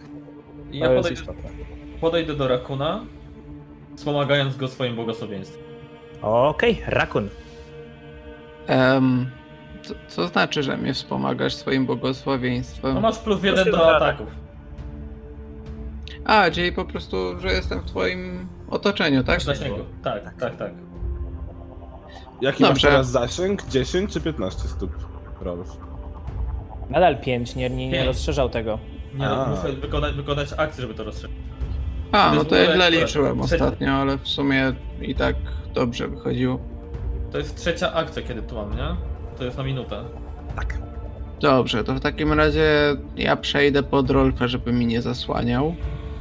I 0.72 0.78
ja 0.78 0.88
podejdę, 0.88 1.22
podejdę 2.00 2.34
do 2.34 2.48
Rakuna, 2.48 3.04
wspomagając 3.96 4.56
go 4.56 4.68
swoim 4.68 4.94
błogosławieństwem. 4.94 5.67
Okej, 6.22 6.82
Rakun. 6.86 7.28
Em, 8.66 9.30
co, 9.82 9.94
co 10.08 10.28
znaczy, 10.28 10.62
że 10.62 10.76
mnie 10.76 10.94
wspomagasz 10.94 11.54
swoim 11.54 11.86
błogosławieństwem? 11.86 12.94
No 12.94 13.00
masz 13.00 13.18
plus 13.18 13.42
jeden 13.42 13.70
do 13.70 13.96
ataków. 13.96 14.28
A, 16.24 16.50
czyli 16.50 16.72
po 16.72 16.84
prostu, 16.84 17.40
że 17.40 17.48
jestem 17.48 17.80
w 17.80 17.84
twoim 17.84 18.48
otoczeniu, 18.70 19.24
tak? 19.24 19.40
W 19.40 19.42
zasięgu. 19.42 19.80
Tak, 20.02 20.24
tak, 20.24 20.36
tak. 20.36 20.56
tak. 20.56 20.72
Jaki 22.40 22.62
masz 22.62 22.70
Dobrze. 22.70 22.88
teraz 22.88 23.10
zasięg? 23.10 23.66
10 23.66 24.12
czy 24.12 24.20
15 24.20 24.68
stóp? 24.68 24.90
Rolf. 25.40 25.76
Nadal 26.90 27.18
5, 27.20 27.56
nie, 27.56 27.70
nie, 27.70 27.88
nie 27.88 28.04
rozszerzał 28.04 28.48
tego. 28.48 28.78
Nie, 29.14 29.26
no, 29.26 29.46
muszę 29.46 29.72
wykonać, 29.72 30.14
wykonać 30.14 30.48
akcję, 30.56 30.82
żeby 30.82 30.94
to 30.94 31.04
rozszerzyć. 31.04 31.36
A, 32.12 32.32
no 32.34 32.44
to 32.44 32.56
ja 32.56 32.74
źle 32.74 32.90
liczyłem 32.90 33.38
trzecia- 33.38 33.44
ostatnio, 33.44 33.92
ale 33.92 34.18
w 34.18 34.28
sumie 34.28 34.72
i 35.02 35.14
tak 35.14 35.36
dobrze 35.74 36.08
wychodziło. 36.08 36.58
To 37.32 37.38
jest 37.38 37.56
trzecia 37.56 37.92
akcja, 37.92 38.22
kiedy 38.22 38.42
tu 38.42 38.54
mam, 38.54 38.70
nie? 38.76 38.96
To 39.38 39.44
jest 39.44 39.56
na 39.58 39.62
minutę. 39.64 40.04
Tak. 40.56 40.78
Dobrze, 41.40 41.84
to 41.84 41.94
w 41.94 42.00
takim 42.00 42.32
razie 42.32 42.96
ja 43.16 43.36
przejdę 43.36 43.82
pod 43.82 44.10
Rolfę, 44.10 44.48
żeby 44.48 44.72
mi 44.72 44.86
nie 44.86 45.02
zasłaniał 45.02 45.74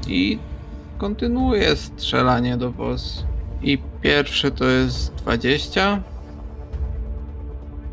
i 0.07 0.39
kontynuuję 0.97 1.75
strzelanie 1.75 2.57
do 2.57 2.71
WOS. 2.71 3.25
I 3.61 3.77
pierwszy 4.01 4.51
to 4.51 4.65
jest 4.65 5.15
20. 5.15 6.01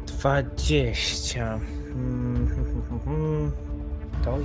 20. 0.07 1.59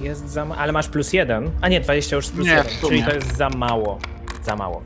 jest 0.02 0.30
za 0.30 0.46
mało. 0.46 0.62
Ale 0.62 0.72
masz 0.72 0.90
plus 0.90 1.14
jeden. 1.14 1.52
A 1.62 1.68
nie, 1.70 1.82
20 1.82 2.16
już 2.16 2.30
plus 2.30 2.46
Nie, 2.48 2.54
jeden. 2.54 2.72
Czyli 2.88 3.04
to 3.04 3.14
jest 3.16 3.38
za 3.38 3.50
mało. 3.50 4.00
Za 4.44 4.56
mało. 4.56 4.84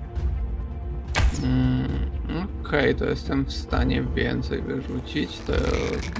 Mm, 1.43 2.47
Okej, 2.65 2.95
to 2.95 3.05
jestem 3.05 3.45
w 3.45 3.53
stanie 3.53 4.03
więcej 4.15 4.61
wyrzucić. 4.61 5.37
To 5.39 5.53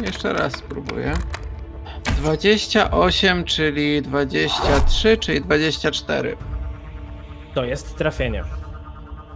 jeszcze 0.06 0.34
raz 0.34 0.54
spróbuję. 0.54 1.14
28, 2.18 3.44
czyli 3.44 4.02
23, 4.02 5.18
czyli 5.18 5.42
24. 5.42 6.38
To 7.54 7.64
jest 7.66 7.96
trafienie. 7.98 8.44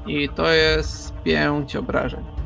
I 0.07 0.29
to 0.29 0.53
jest 0.53 1.13
5 1.23 1.75
obrażeń. 1.75 2.36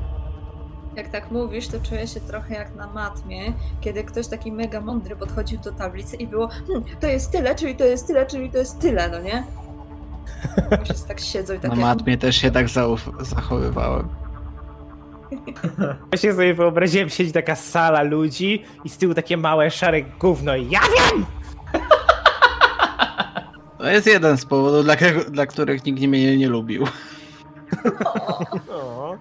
Jak 0.95 1.09
tak 1.09 1.31
mówisz, 1.31 1.67
to 1.67 1.77
czuję 1.89 2.07
się 2.07 2.19
trochę 2.19 2.53
jak 2.53 2.75
na 2.75 2.87
matmie, 2.87 3.53
kiedy 3.81 4.03
ktoś 4.03 4.27
taki 4.27 4.51
mega 4.51 4.81
mądry 4.81 5.15
podchodził 5.15 5.59
do 5.59 5.71
tablicy 5.71 6.15
i 6.15 6.27
było 6.27 6.47
hm, 6.47 6.83
to 6.99 7.07
jest 7.07 7.31
tyle, 7.31 7.55
czyli 7.55 7.75
to 7.75 7.83
jest 7.83 8.07
tyle, 8.07 8.25
czyli 8.25 8.49
to 8.51 8.57
jest 8.57 8.79
tyle, 8.79 9.09
no 9.09 9.19
nie? 9.21 9.43
Wszyscy 10.83 11.07
tak 11.07 11.19
siedzą 11.19 11.53
i 11.53 11.57
Na 11.57 11.61
takie... 11.61 11.75
matmie 11.75 12.17
też 12.17 12.35
się 12.35 12.51
tak 12.51 12.65
zauf- 12.67 13.23
zachowywałem. 13.23 14.07
Właśnie 16.09 16.31
sobie 16.33 16.53
wyobraziłem, 16.53 17.09
siedzi 17.09 17.31
taka 17.31 17.55
sala 17.55 18.01
ludzi 18.01 18.63
i 18.83 18.89
z 18.89 18.97
tyłu 18.97 19.13
takie 19.13 19.37
małe 19.37 19.71
szare 19.71 20.01
gówno 20.01 20.55
i 20.55 20.69
ja 20.69 20.79
wiem! 20.79 21.25
To 23.77 23.87
jest 23.89 24.07
jeden 24.07 24.37
z 24.37 24.45
powodów, 24.45 24.83
dla, 24.83 24.95
dla 25.29 25.45
których 25.45 25.85
nikt 25.85 26.01
mnie 26.01 26.37
nie 26.37 26.49
lubił. 26.49 26.83
O. 28.69 29.17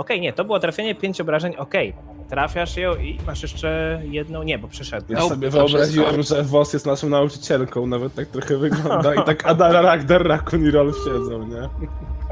Okej, 0.00 0.20
nie, 0.20 0.32
to 0.32 0.44
było 0.44 0.60
trafienie, 0.60 0.94
5 0.94 1.20
obrażeń, 1.20 1.56
okej. 1.56 1.94
Trafiasz 2.28 2.76
ją 2.76 2.96
i 2.96 3.18
masz 3.26 3.42
jeszcze 3.42 4.00
jedną, 4.04 4.42
nie, 4.42 4.58
bo 4.58 4.68
przeszedł. 4.68 5.12
Ja 5.12 5.20
sobie 5.20 5.50
wyobraziłem, 5.50 6.22
że 6.22 6.42
Wos 6.42 6.72
jest 6.72 6.86
naszą 6.86 7.08
nauczycielką, 7.08 7.86
nawet 7.86 8.14
tak 8.14 8.26
trochę 8.26 8.56
wygląda 8.56 9.14
i 9.14 9.24
tak 9.30 9.46
Adara, 9.46 9.80
Ragdar, 9.82 10.26
Rakun 10.26 10.64
i 10.64 10.70
Rolf 10.70 10.96
siedzą, 11.04 11.46
nie? 11.46 11.68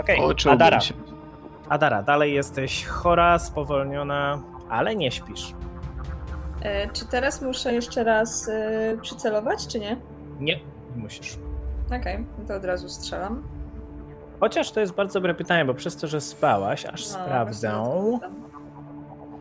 Okej, 0.00 0.18
Poczułbym 0.18 0.54
Adara. 0.56 0.80
się. 0.80 0.94
Adara, 1.68 2.02
dalej 2.02 2.34
jesteś 2.34 2.86
chora, 2.86 3.38
spowolniona, 3.38 4.42
ale 4.68 4.96
nie 4.96 5.10
śpisz. 5.10 5.54
E, 6.62 6.90
czy 6.92 7.06
teraz 7.06 7.42
muszę 7.42 7.74
jeszcze 7.74 8.04
raz 8.04 8.48
e, 8.48 8.96
przycelować, 9.02 9.66
czy 9.66 9.80
nie? 9.80 9.96
Nie, 10.40 10.56
nie 10.96 11.02
musisz. 11.02 11.38
Okej, 12.00 12.26
to 12.48 12.54
od 12.54 12.64
razu 12.64 12.88
strzelam. 12.88 13.42
Chociaż 14.40 14.70
to 14.70 14.80
jest 14.80 14.94
bardzo 14.94 15.20
dobre 15.20 15.34
pytanie, 15.34 15.64
bo 15.64 15.74
przez 15.74 15.96
to, 15.96 16.06
że 16.06 16.20
spałaś, 16.20 16.86
aż 16.86 17.00
No, 17.02 17.08
sprawdzę. 17.24 17.68
właśnie 17.70 18.12
to 18.12 18.18
tam. 18.20 18.34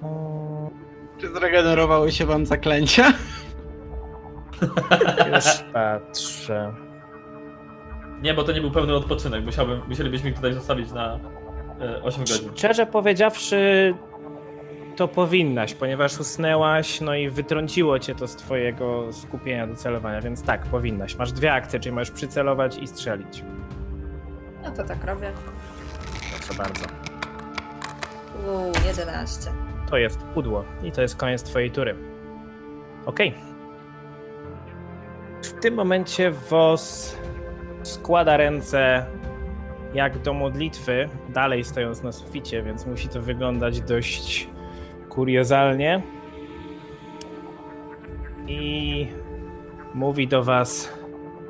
O, 0.03 0.69
Czy 1.17 1.29
zregenerowały 1.33 2.11
się 2.11 2.25
wam 2.25 2.45
zaklęcia? 2.45 3.03
Już 5.35 5.45
patrzę. 5.73 6.73
Nie, 8.21 8.33
bo 8.33 8.43
to 8.43 8.51
nie 8.51 8.61
był 8.61 8.71
pełny 8.71 8.95
odpoczynek. 8.95 9.45
Musiałbym, 9.45 9.81
musielibyśmy 9.87 10.29
ich 10.29 10.35
tutaj 10.35 10.53
zostawić 10.53 10.91
na 10.91 11.19
e, 11.81 12.03
8 12.03 12.19
godzin. 12.21 12.49
Szczerze 12.55 12.85
powiedziawszy, 12.85 13.93
to 14.95 15.07
powinnaś, 15.07 15.73
ponieważ 15.73 16.19
usnęłaś, 16.19 17.01
no 17.01 17.15
i 17.15 17.29
wytrąciło 17.29 17.99
cię 17.99 18.15
to 18.15 18.27
z 18.27 18.35
twojego 18.35 19.13
skupienia 19.13 19.67
do 19.67 19.75
celowania, 19.75 20.21
więc 20.21 20.43
tak, 20.43 20.65
powinnaś. 20.65 21.15
Masz 21.15 21.31
dwie 21.31 21.53
akcje, 21.53 21.79
czyli 21.79 21.95
możesz 21.95 22.11
przycelować 22.11 22.77
i 22.77 22.87
strzelić. 22.87 23.43
No 24.67 24.75
to 24.75 24.83
tak 24.83 25.03
robię. 25.03 25.31
Proszę 26.37 26.53
bardzo. 26.53 26.85
Uuu, 28.47 28.71
11. 28.87 29.51
To 29.89 29.97
jest 29.97 30.19
pudło 30.23 30.65
i 30.83 30.91
to 30.91 31.01
jest 31.01 31.15
koniec 31.15 31.43
twojej 31.43 31.71
tury. 31.71 31.95
Okej. 33.05 33.33
W 35.43 35.53
tym 35.61 35.73
momencie 35.73 36.31
Wos 36.31 37.15
składa 37.83 38.37
ręce 38.37 39.05
jak 39.93 40.21
do 40.21 40.33
modlitwy, 40.33 41.09
dalej 41.29 41.63
stojąc 41.63 42.03
na 42.03 42.11
suficie, 42.11 42.63
więc 42.63 42.85
musi 42.85 43.07
to 43.09 43.21
wyglądać 43.21 43.81
dość 43.81 44.49
kuriozalnie. 45.09 46.01
I 48.47 49.07
mówi 49.93 50.27
do 50.27 50.43
was: 50.43 50.93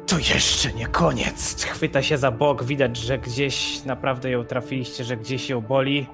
To 0.07 0.17
jeszcze 0.17 0.73
nie 0.73 0.87
koniec. 0.87 1.63
Chwyta 1.63 2.01
się 2.01 2.17
za 2.17 2.31
bok, 2.31 2.63
widać, 2.63 2.97
że 2.97 3.17
gdzieś 3.17 3.85
naprawdę 3.85 4.29
ją 4.29 4.45
trafiliście, 4.45 5.03
że 5.03 5.17
gdzieś 5.17 5.49
ją 5.49 5.61
boli. 5.61 6.07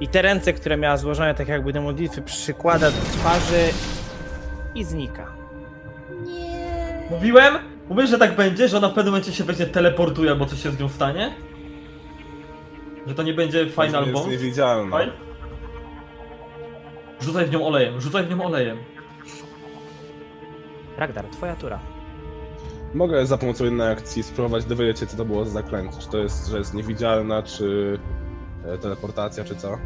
I 0.00 0.08
te 0.08 0.22
ręce, 0.22 0.52
które 0.52 0.76
miała 0.76 0.96
złożone 0.96 1.34
tak 1.34 1.48
jakby 1.48 1.72
do 1.72 1.82
modlitwy, 1.82 2.22
przykłada 2.22 2.90
do 2.90 2.96
twarzy 2.96 3.68
i 4.74 4.84
znika. 4.84 5.32
Nie. 6.26 7.08
Mówiłem? 7.10 7.54
Mówisz, 7.88 8.10
że 8.10 8.18
tak 8.18 8.36
będzie, 8.36 8.68
że 8.68 8.76
ona 8.76 8.88
w 8.88 8.94
pewnym 8.94 9.12
momencie 9.12 9.32
się 9.32 9.44
będzie 9.44 9.66
teleportuje 9.66 10.30
albo 10.30 10.46
coś 10.46 10.62
się 10.62 10.70
z 10.70 10.80
nią 10.80 10.88
stanie? 10.88 11.34
Że 13.06 13.14
to 13.14 13.22
nie 13.22 13.34
będzie 13.34 13.70
final 13.70 14.02
jest 14.02 14.12
boss? 14.12 14.26
niewidzialna. 14.26 14.90
Fajn? 14.90 15.10
Rzucaj 17.20 17.46
w 17.46 17.50
nią 17.50 17.66
olejem, 17.66 18.00
rzucaj 18.00 18.24
w 18.24 18.30
nią 18.30 18.44
olejem. 18.44 18.78
Ragdar, 21.06 21.24
twoja 21.24 21.56
tura. 21.56 21.78
Mogę 22.94 23.26
za 23.26 23.38
pomocą 23.38 23.64
jednej 23.64 23.92
akcji 23.92 24.22
spróbować 24.22 24.64
dowiedzieć 24.64 24.98
się, 24.98 25.06
co 25.06 25.16
to 25.16 25.24
było 25.24 25.44
za 25.44 25.50
zaklęcie. 25.50 25.98
Czy 26.00 26.08
to 26.08 26.18
jest, 26.18 26.48
że 26.48 26.58
jest 26.58 26.74
niewidzialna, 26.74 27.42
czy 27.42 27.98
e, 28.66 28.78
teleportacja, 28.78 29.44
czy 29.44 29.56
co? 29.56 29.78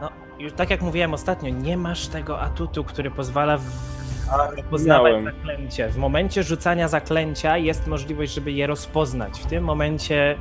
No, 0.00 0.08
już 0.38 0.52
tak 0.52 0.70
jak 0.70 0.82
mówiłem 0.82 1.14
ostatnio, 1.14 1.50
nie 1.50 1.76
masz 1.76 2.08
tego 2.08 2.40
atutu, 2.40 2.84
który 2.84 3.10
pozwala 3.10 3.56
w... 3.58 3.64
A, 4.30 4.50
rozpoznawać 4.50 5.12
miałem. 5.12 5.24
zaklęcie. 5.24 5.88
W 5.88 5.96
momencie 5.96 6.42
rzucania 6.42 6.88
zaklęcia 6.88 7.56
jest 7.56 7.86
możliwość, 7.86 8.34
żeby 8.34 8.52
je 8.52 8.66
rozpoznać. 8.66 9.40
W 9.40 9.46
tym 9.46 9.64
momencie 9.64 10.38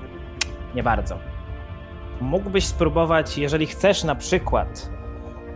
nie 0.76 0.84
bardzo. 0.84 1.20
Mógłbyś 2.22 2.66
spróbować, 2.66 3.38
jeżeli 3.38 3.66
chcesz 3.66 4.03
na 4.03 4.16
przykład 4.16 4.89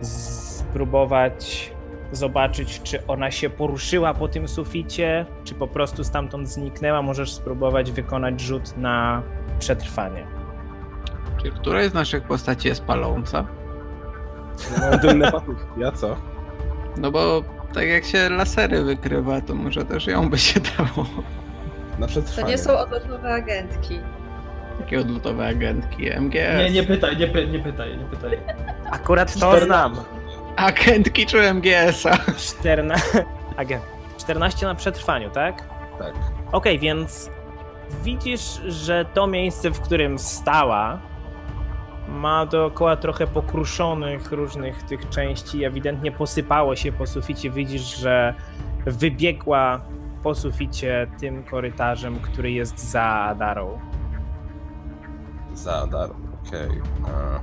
spróbować 0.00 1.72
zobaczyć, 2.12 2.80
czy 2.82 3.06
ona 3.06 3.30
się 3.30 3.50
poruszyła 3.50 4.14
po 4.14 4.28
tym 4.28 4.48
suficie, 4.48 5.26
czy 5.44 5.54
po 5.54 5.66
prostu 5.66 6.04
stamtąd 6.04 6.48
zniknęła, 6.48 7.02
możesz 7.02 7.32
spróbować 7.32 7.92
wykonać 7.92 8.40
rzut 8.40 8.76
na 8.76 9.22
przetrwanie. 9.58 10.26
Czy 11.42 11.50
któraś 11.50 11.86
z 11.86 11.94
naszych 11.94 12.22
postaci 12.24 12.68
jest 12.68 12.84
paląca? 12.84 13.46
Tylne 15.02 15.32
papuszki, 15.32 15.64
ja 15.80 15.92
co? 15.92 16.16
No 16.96 17.10
bo 17.10 17.42
tak 17.74 17.88
jak 17.88 18.04
się 18.04 18.28
lasery 18.30 18.84
wykrywa, 18.84 19.40
to 19.40 19.54
może 19.54 19.84
też 19.84 20.06
ją 20.06 20.30
by 20.30 20.38
się 20.38 20.60
dało. 20.60 21.06
Na 21.98 22.06
To 22.06 22.12
przetrwanie. 22.12 22.48
nie 22.52 22.58
są 22.58 22.78
odlotowe 22.78 23.34
agentki. 23.34 23.98
Takie 24.78 25.00
odlotowe 25.00 25.46
agentki 25.46 26.10
MGS. 26.20 26.58
Nie, 26.58 26.70
nie 26.70 26.82
pytaj, 26.82 27.16
nie, 27.16 27.26
py, 27.28 27.46
nie 27.46 27.58
pytaj, 27.58 27.98
nie 27.98 28.04
pytaj. 28.04 28.38
Akurat 28.90 29.38
to 29.40 29.60
znam. 29.60 29.96
Agentki 30.60 31.26
czy 31.26 31.54
MGS-a? 31.54 32.18
14, 32.36 33.24
agent. 33.56 33.82
14 34.18 34.66
na 34.66 34.74
przetrwaniu, 34.74 35.30
tak? 35.30 35.64
Tak. 35.98 36.14
Okej, 36.52 36.78
więc 36.78 37.30
widzisz, 38.04 38.60
że 38.66 39.04
to 39.14 39.26
miejsce, 39.26 39.70
w 39.70 39.80
którym 39.80 40.18
stała, 40.18 41.00
ma 42.08 42.46
dookoła 42.46 42.96
trochę 42.96 43.26
pokruszonych 43.26 44.32
różnych 44.32 44.82
tych 44.82 45.08
części. 45.08 45.64
Ewidentnie 45.64 46.12
posypało 46.12 46.76
się 46.76 46.92
po 46.92 47.06
suficie. 47.06 47.50
Widzisz, 47.50 47.96
że 47.96 48.34
wybiegła 48.86 49.80
po 50.22 50.34
suficie 50.34 51.06
tym 51.20 51.44
korytarzem, 51.44 52.18
który 52.18 52.52
jest 52.52 52.78
za 52.78 53.02
Adarą. 53.02 53.80
Za 55.54 55.86
dar, 55.86 56.10
okej. 56.46 56.80
A. 57.04 57.40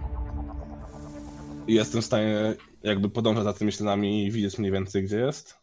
I 1.67 1.73
Jestem 1.73 2.01
w 2.01 2.05
stanie 2.05 2.53
jakby 2.87 3.09
podążać 3.09 3.43
za 3.43 3.53
tymi 3.53 3.71
śladami 3.71 4.25
i 4.25 4.31
widzieć 4.31 4.57
mniej 4.57 4.71
więcej, 4.71 5.03
gdzie 5.03 5.17
jest? 5.19 5.57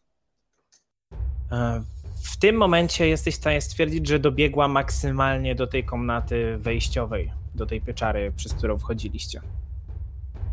E, 1.53 1.83
W 2.23 2.37
tym 2.37 2.57
momencie 2.57 3.09
jesteś 3.09 3.35
w 3.35 3.39
stanie 3.39 3.61
stwierdzić, 3.61 4.09
że 4.09 4.19
dobiegła 4.19 4.69
maksymalnie 4.69 5.55
do 5.55 5.67
tej 5.67 5.85
komnaty 5.85 6.59
wejściowej, 6.59 7.33
do 7.55 7.67
tej 7.67 7.81
pieczary, 7.81 8.33
przez 8.37 8.55
którą 8.55 8.79
wchodziliście. 8.79 9.41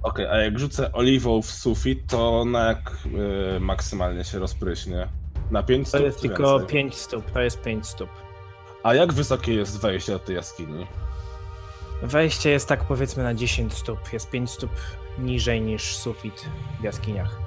Okej, 0.03 0.25
a 0.27 0.37
jak 0.37 0.59
rzucę 0.59 0.91
oliwą 0.93 1.41
w 1.41 1.45
sufit, 1.51 1.99
to 2.07 2.45
na 2.45 2.65
jak 2.67 2.97
y, 3.55 3.59
maksymalnie 3.59 4.23
się 4.23 4.39
rozpryśnie? 4.39 5.07
Na 5.51 5.63
5 5.63 5.83
To 5.83 5.89
stóp 5.97 6.01
jest 6.05 6.21
czy 6.21 6.27
tylko 6.27 6.59
więcej? 6.59 6.67
5 6.75 6.95
stóp, 6.95 7.31
to 7.31 7.41
jest 7.41 7.61
5 7.61 7.87
stóp. 7.87 8.09
A 8.83 8.93
jak 8.95 9.13
wysokie 9.13 9.53
jest 9.53 9.79
wejście 9.81 10.11
do 10.11 10.19
tej 10.19 10.35
jaskini? 10.35 10.87
Wejście 12.03 12.49
jest 12.49 12.67
tak 12.67 12.83
powiedzmy 12.83 13.23
na 13.23 13.33
10 13.33 13.73
stóp, 13.73 14.13
jest 14.13 14.29
5 14.29 14.49
stóp 14.49 14.71
niżej 15.19 15.61
niż 15.61 15.95
sufit 15.95 16.45
w 16.79 16.83
jaskiniach. 16.83 17.39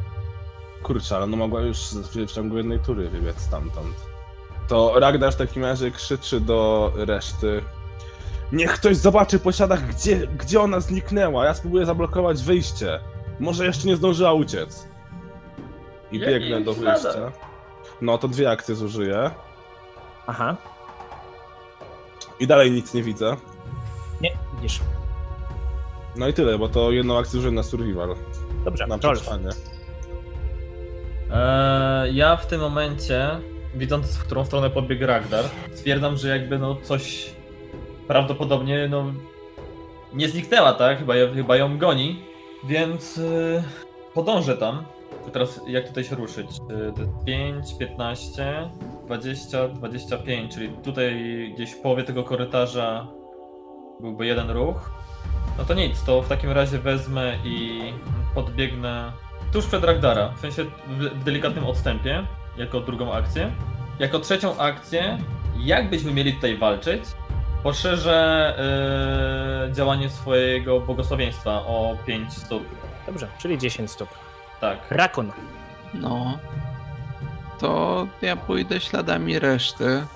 Kurczę, 0.83 1.17
ale 1.17 1.27
no 1.27 1.37
mogła 1.37 1.61
już 1.61 1.79
w 1.79 2.27
w 2.27 2.33
ciągu 2.33 2.57
jednej 2.57 2.79
tury 2.79 3.09
wybiec 3.09 3.41
stamtąd. 3.41 3.97
To 4.69 5.01
Ragnar 5.01 5.33
w 5.33 5.37
takim 5.37 5.65
razie 5.65 5.91
krzyczy 5.91 6.41
do 6.41 6.93
reszty. 6.97 7.63
Niech 8.53 8.73
ktoś 8.73 8.97
zobaczy 8.97 9.39
po 9.39 9.53
śladach, 9.53 9.87
gdzie, 9.87 10.27
gdzie 10.27 10.61
ona 10.61 10.81
zniknęła. 10.81 11.45
Ja 11.45 11.55
spróbuję 11.55 11.87
zablokować 11.87 12.43
wyjście. 12.43 13.01
Może 13.41 13.67
jeszcze 13.67 13.89
nie 13.89 13.97
zdążyła 13.97 14.33
uciec. 14.33 14.89
I 16.13 16.19
Jakie 16.19 16.33
biegnę 16.41 16.61
do 16.61 16.75
wyjścia. 16.75 17.33
No 18.01 18.19
to 18.19 18.29
dwie 18.29 18.51
akcje 18.51 18.75
zużyję. 18.75 19.31
Aha, 20.27 20.57
I 22.41 22.47
dalej 22.47 22.71
nic 22.71 22.95
nie 22.95 23.03
widzę. 23.03 23.37
nie, 24.21 24.31
widzisz. 24.55 24.81
No 26.17 26.29
i 26.29 26.33
tyle, 26.33 26.59
bo 26.59 26.69
to 26.69 26.91
jedną 26.93 27.19
akcję 27.19 27.33
zużyłem 27.33 27.55
na 27.55 27.63
survival. 27.63 28.15
Dobrze, 28.65 28.87
Na 28.87 28.99
przetrwanie. 28.99 29.49
Eee, 31.35 32.17
ja 32.17 32.37
w 32.37 32.47
tym 32.47 32.61
momencie, 32.61 33.29
widząc 33.75 34.17
w 34.17 34.25
którą 34.25 34.45
stronę 34.45 34.71
podbiegł 34.71 35.07
Ragnar, 35.07 35.45
stwierdzam, 35.75 36.17
że 36.17 36.29
jakby 36.29 36.59
no 36.59 36.77
coś 36.83 37.31
prawdopodobnie 38.09 38.89
no 38.91 39.13
nie 40.13 40.29
zniknęła, 40.29 40.73
tak? 40.73 40.99
Chyba, 40.99 41.15
chyba 41.35 41.57
ją 41.57 41.79
goni, 41.79 42.23
więc 42.65 43.17
yy, 43.17 43.63
podążę 44.15 44.57
tam. 44.57 44.85
I 45.29 45.31
Teraz 45.31 45.61
jak 45.67 45.89
tutaj 45.89 46.05
się 46.05 46.17
ruszyć? 46.17 46.47
Yy, 46.71 46.93
to 46.97 47.01
jest 47.03 47.25
5, 47.27 47.79
15, 47.79 48.71
20, 49.07 49.69
25, 49.69 50.55
czyli 50.55 50.69
tutaj 50.69 51.15
gdzieś 51.55 51.73
w 51.73 51.81
połowie 51.81 52.03
tego 52.03 52.25
korytarza 52.25 53.07
byłby 54.01 54.27
jeden 54.27 54.51
ruch. 54.51 54.91
No 55.59 55.65
to 55.65 55.75
nic, 55.75 56.03
to 56.03 56.23
w 56.23 56.29
takim 56.29 56.51
razie 56.51 56.79
wezmę 56.79 57.39
i 57.45 57.81
podbiegnę 58.35 59.13
tuż 59.53 59.67
przed 59.67 59.85
Ragdara, 59.85 60.29
w 60.29 60.41
sensie 60.41 60.65
w, 60.65 61.25
delikatnym 61.25 61.65
odstępie, 61.65 62.27
jako 62.57 62.81
drugą 62.81 63.13
akcję. 63.13 63.51
Jako 63.99 64.19
trzecią 64.19 64.59
akcję, 64.59 65.19
jakbyśmy 65.59 66.13
mieli 66.13 66.33
tutaj 66.33 66.57
walczyć, 66.57 67.03
poszerzę 67.63 68.55
yy, 69.67 69.73
działanie 69.73 70.11
swojego 70.11 70.81
błogosławieństwa 70.81 71.51
o 71.51 71.97
5 72.07 72.33
stóp. 72.33 72.65
Dobrze, 73.07 73.29
czyli 73.39 73.59
10 73.59 73.91
stóp. 73.91 74.09
Tak. 74.61 74.79
Rakun. 74.91 75.33
No. 75.95 76.39
To 77.59 78.07
ja 78.23 78.37
pójdę 78.37 78.81
śladami 78.81 79.39
reszty 79.39 80.07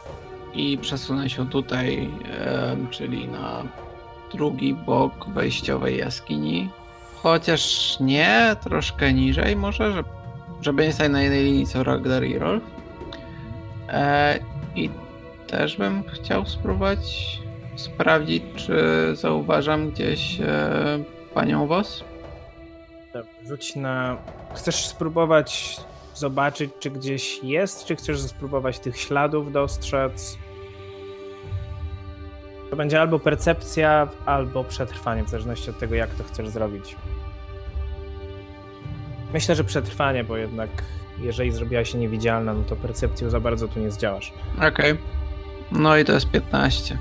i 0.54 0.78
przesunę 0.78 1.30
się 1.30 1.48
tutaj, 1.48 2.10
em, 2.40 2.88
czyli 2.90 3.28
na 3.28 3.62
drugi 4.32 4.74
bok 4.74 5.28
wejściowej 5.28 5.98
jaskini. 5.98 6.70
Chociaż 7.14 7.96
nie, 8.00 8.56
troszkę 8.64 9.12
niżej 9.12 9.56
może, 9.56 9.92
że- 9.92 10.04
żeby 10.62 10.82
nie 10.86 10.92
stać 10.92 11.10
na 11.12 11.22
jednej 11.22 11.44
linii 11.44 11.66
co 11.66 11.82
Ragnar 11.84 12.24
i 12.24 12.38
Rolf. 12.38 12.62
E, 13.88 14.38
I 14.76 14.90
też 15.46 15.76
bym 15.76 16.02
chciał 16.08 16.46
spróbować 16.46 16.98
sprawdzić, 17.76 18.42
czy 18.56 18.82
zauważam 19.16 19.90
gdzieś 19.90 20.40
e, 20.40 20.98
panią 21.34 21.66
Wos. 21.66 22.04
Dobrze, 23.12 23.30
Rzuć 23.48 23.76
na... 23.76 24.16
Chcesz 24.54 24.86
spróbować 24.86 25.76
zobaczyć, 26.14 26.70
czy 26.80 26.90
gdzieś 26.90 27.44
jest, 27.44 27.84
czy 27.84 27.96
chcesz 27.96 28.20
spróbować 28.20 28.78
tych 28.78 29.00
śladów 29.00 29.52
dostrzec? 29.52 30.38
To 32.70 32.76
będzie 32.76 33.00
albo 33.00 33.18
percepcja, 33.18 34.08
albo 34.26 34.64
przetrwanie, 34.64 35.24
w 35.24 35.28
zależności 35.28 35.70
od 35.70 35.78
tego, 35.78 35.94
jak 35.94 36.14
to 36.14 36.24
chcesz 36.24 36.48
zrobić. 36.48 36.96
Myślę, 39.32 39.54
że 39.54 39.64
przetrwanie, 39.64 40.24
bo 40.24 40.36
jednak 40.36 40.70
jeżeli 41.20 41.50
zrobiła 41.52 41.84
się 41.84 41.98
niewidzialna, 41.98 42.54
no 42.54 42.62
to 42.62 42.76
percepcją 42.76 43.30
za 43.30 43.40
bardzo 43.40 43.68
tu 43.68 43.80
nie 43.80 43.90
zdziałasz. 43.90 44.32
Okej. 44.68 44.98
No 45.72 45.96
i 45.96 46.04
to 46.04 46.12
jest 46.12 46.30
15. 46.30 46.98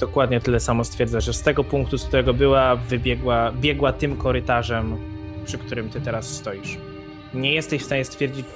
Dokładnie 0.00 0.40
tyle 0.40 0.60
samo 0.60 0.84
stwierdza, 0.84 1.20
że 1.20 1.32
z 1.32 1.42
tego 1.42 1.64
punktu, 1.64 1.98
z 1.98 2.04
którego 2.04 2.34
była, 2.34 2.76
wybiegła, 2.76 3.52
biegła 3.52 3.92
tym 3.92 4.16
korytarzem, 4.16 4.96
przy 5.44 5.58
którym 5.58 5.90
ty 5.90 6.00
teraz 6.00 6.26
stoisz. 6.26 6.78
Nie 7.34 7.54
jesteś 7.54 7.82
w 7.82 7.84
stanie 7.84 8.04
stwierdzić, 8.04 8.46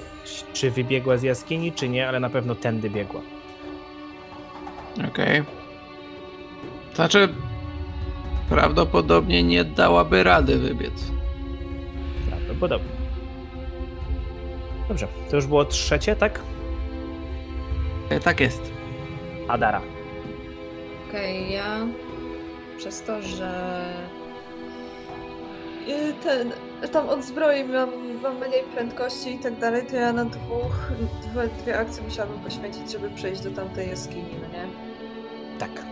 czy 0.53 0.71
wybiegła 0.71 1.17
z 1.17 1.23
jaskini, 1.23 1.71
czy 1.71 1.89
nie, 1.89 2.07
ale 2.07 2.19
na 2.19 2.29
pewno 2.29 2.55
tędy 2.55 2.89
biegła. 2.89 3.21
Okej. 5.07 5.43
Znaczy, 6.95 7.29
prawdopodobnie 8.49 9.43
nie 9.43 9.63
dałaby 9.65 10.23
rady 10.23 10.57
wybiec. 10.57 10.93
Prawdopodobnie. 12.29 12.89
Dobrze, 14.87 15.07
to 15.29 15.35
już 15.35 15.47
było 15.47 15.65
trzecie, 15.65 16.15
tak? 16.15 16.39
E, 18.09 18.19
Tak 18.19 18.39
jest. 18.39 18.61
Adara. 19.47 19.81
Okej, 21.09 21.51
ja 21.51 21.77
przez 22.77 23.03
to, 23.03 23.21
że 23.21 23.81
y, 25.87 26.13
ten, 26.23 26.51
tam 26.91 27.09
od 27.09 27.23
zbroi 27.23 27.63
mam, 27.63 27.89
mam 28.23 28.35
mniej 28.35 28.63
prędkości 28.75 29.33
i 29.35 29.39
tak 29.39 29.59
dalej, 29.59 29.85
to 29.89 29.95
ja 29.95 30.13
na 30.13 30.25
dwóch, 30.25 30.91
dwie, 31.21 31.47
dwie 31.63 31.79
akcje 31.79 32.03
musiałabym 32.03 32.39
poświęcić, 32.39 32.91
żeby 32.91 33.09
przejść 33.09 33.41
do 33.41 33.51
tamtej 33.51 33.89
jaskini, 33.89 34.29
no 34.41 34.57
nie? 34.57 34.65
Tak. 35.59 35.88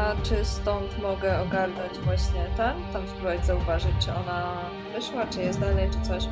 A 0.00 0.22
czy 0.22 0.44
stąd 0.44 1.02
mogę 1.02 1.40
ogarnąć 1.40 1.98
właśnie 2.04 2.44
tam? 2.56 2.82
Tam 2.92 3.08
spróbować 3.08 3.46
zauważyć, 3.46 3.90
czy 4.04 4.10
ona 4.14 4.52
wyszła, 4.94 5.26
czy 5.26 5.40
jest 5.40 5.60
dalej, 5.60 5.88
czy 5.92 6.08
coś? 6.08 6.24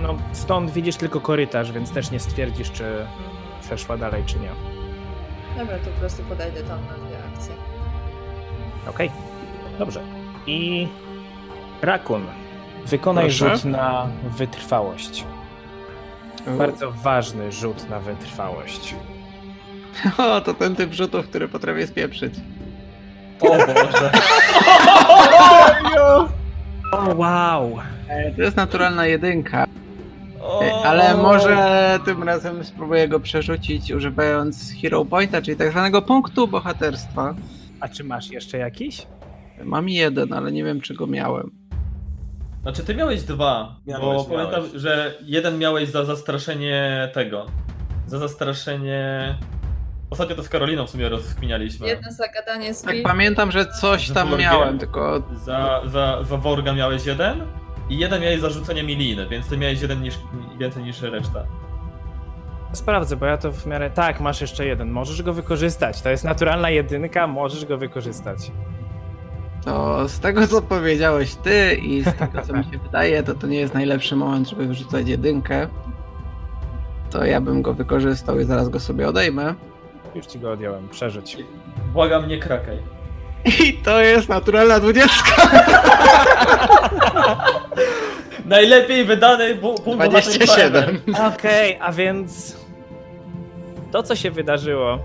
No, 0.00 0.16
stąd 0.32 0.70
widzisz 0.70 0.96
tylko 0.96 1.20
korytarz, 1.20 1.72
więc 1.72 1.92
też 1.92 2.10
nie 2.10 2.20
stwierdzisz, 2.20 2.72
czy 2.72 3.06
przeszła 3.62 3.96
dalej, 3.96 4.22
czy 4.26 4.38
nie. 4.38 4.48
Dobra, 5.58 5.78
to 5.78 5.90
po 5.90 6.00
prostu 6.00 6.22
podejdę 6.22 6.62
tam 6.62 6.78
na 6.86 7.06
dwie 7.06 7.18
akcje. 7.34 7.54
Okej, 8.88 9.10
dobrze. 9.78 10.02
I 10.46 10.88
Rakun, 11.82 12.26
wykonaj 12.86 13.24
Proszę. 13.24 13.56
rzut 13.56 13.64
na 13.64 14.08
wytrwałość. 14.22 15.24
Bardzo 16.58 16.92
ważny 16.92 17.52
rzut 17.52 17.88
na 17.90 18.00
wytrwałość. 18.00 18.94
O, 20.18 20.40
to 20.40 20.54
ten 20.54 20.76
typ 20.76 20.92
rzutów, 20.92 21.28
który 21.28 21.48
potrafię 21.48 21.86
spieprzyć. 21.86 22.34
O 23.40 23.48
Boże. 23.48 24.10
O, 26.92 27.14
wow! 27.14 27.78
To 28.36 28.42
jest 28.42 28.56
naturalna 28.56 29.06
jedynka, 29.06 29.66
e, 30.62 30.72
ale 30.86 31.16
może 31.16 31.98
tym 32.04 32.22
razem 32.22 32.64
spróbuję 32.64 33.08
go 33.08 33.20
przerzucić 33.20 33.90
używając 33.92 34.72
Hero 34.82 35.04
Pointa, 35.04 35.42
czyli 35.42 35.56
tak 35.56 35.70
zwanego 35.70 36.02
punktu 36.02 36.48
bohaterstwa. 36.48 37.34
A 37.80 37.88
czy 37.88 38.04
masz 38.04 38.30
jeszcze 38.30 38.58
jakiś? 38.58 39.06
Mam 39.64 39.88
jeden, 39.88 40.32
ale 40.32 40.52
nie 40.52 40.64
wiem, 40.64 40.80
czy 40.80 40.94
go 40.94 41.06
miałem. 41.06 41.50
Znaczy 42.62 42.84
ty 42.84 42.94
miałeś 42.94 43.22
dwa, 43.22 43.76
Miałeś, 43.86 44.04
bo 44.04 44.12
miałeś. 44.12 44.26
pamiętam, 44.50 44.78
że 44.80 45.14
jeden 45.24 45.58
miałeś 45.58 45.88
za 45.88 46.04
zastraszenie 46.04 47.08
tego. 47.14 47.46
Za 48.06 48.18
zastraszenie... 48.18 49.34
Ostatnio 50.16 50.36
to 50.36 50.42
z 50.42 50.48
Karoliną 50.48 50.86
w 50.86 50.90
sumie 50.90 51.08
rozkminialiśmy. 51.08 51.86
Jedno 51.86 52.12
zagadanie 52.12 52.74
z 52.74 52.82
Tak, 52.82 52.94
pamiętam, 53.04 53.50
że 53.50 53.66
coś 53.66 54.10
tam 54.10 54.38
miałem, 54.38 54.78
tylko 54.78 55.22
Za, 55.44 55.80
za, 55.86 56.24
za 56.24 56.36
Worga 56.36 56.72
miałeś 56.72 57.06
jeden 57.06 57.40
i 57.88 57.98
jeden 57.98 58.22
miałeś 58.22 58.40
za 58.40 58.50
rzucenie 58.50 58.82
miliny, 58.82 59.26
więc 59.28 59.48
ty 59.48 59.56
miałeś 59.56 59.82
jeden 59.82 60.02
niż, 60.02 60.18
więcej 60.58 60.82
niż 60.84 61.02
reszta. 61.02 61.46
Sprawdzę, 62.72 63.16
bo 63.16 63.26
ja 63.26 63.36
to 63.36 63.52
w 63.52 63.66
miarę. 63.66 63.90
Tak, 63.90 64.20
masz 64.20 64.40
jeszcze 64.40 64.66
jeden. 64.66 64.90
Możesz 64.90 65.22
go 65.22 65.32
wykorzystać. 65.32 66.02
To 66.02 66.10
jest 66.10 66.24
naturalna 66.24 66.70
jedynka, 66.70 67.26
możesz 67.26 67.64
go 67.64 67.78
wykorzystać. 67.78 68.50
to 69.64 70.08
z 70.08 70.20
tego, 70.20 70.46
co 70.48 70.62
powiedziałeś 70.62 71.34
ty 71.34 71.74
i 71.74 72.02
z 72.02 72.14
tego, 72.18 72.42
co 72.42 72.52
mi 72.52 72.64
się 72.64 72.78
wydaje, 72.78 73.22
to 73.22 73.34
to 73.34 73.46
nie 73.46 73.58
jest 73.58 73.74
najlepszy 73.74 74.16
moment, 74.16 74.48
żeby 74.48 74.66
wyrzucać 74.66 75.08
jedynkę. 75.08 75.68
To 77.10 77.24
ja 77.24 77.40
bym 77.40 77.62
go 77.62 77.74
wykorzystał 77.74 78.40
i 78.40 78.44
zaraz 78.44 78.68
go 78.68 78.80
sobie 78.80 79.08
odejmę. 79.08 79.54
Już 80.16 80.26
ci 80.26 80.38
go 80.38 80.50
odjąłem. 80.52 80.88
Przeżyć. 80.88 81.36
Błagam, 81.92 82.28
nie 82.28 82.38
krakaj. 82.38 82.78
I 83.44 83.72
to 83.72 84.00
jest 84.00 84.28
naturalna 84.28 84.80
dwudziestka. 84.80 85.42
Najlepiej 88.46 89.04
wydany 89.04 89.54
bu- 89.54 89.74
punkt 89.74 90.08
27. 90.10 91.00
Okej, 91.34 91.78
a 91.80 91.92
więc. 91.92 92.56
To, 93.92 94.02
co 94.02 94.16
się 94.16 94.30
wydarzyło, 94.30 94.98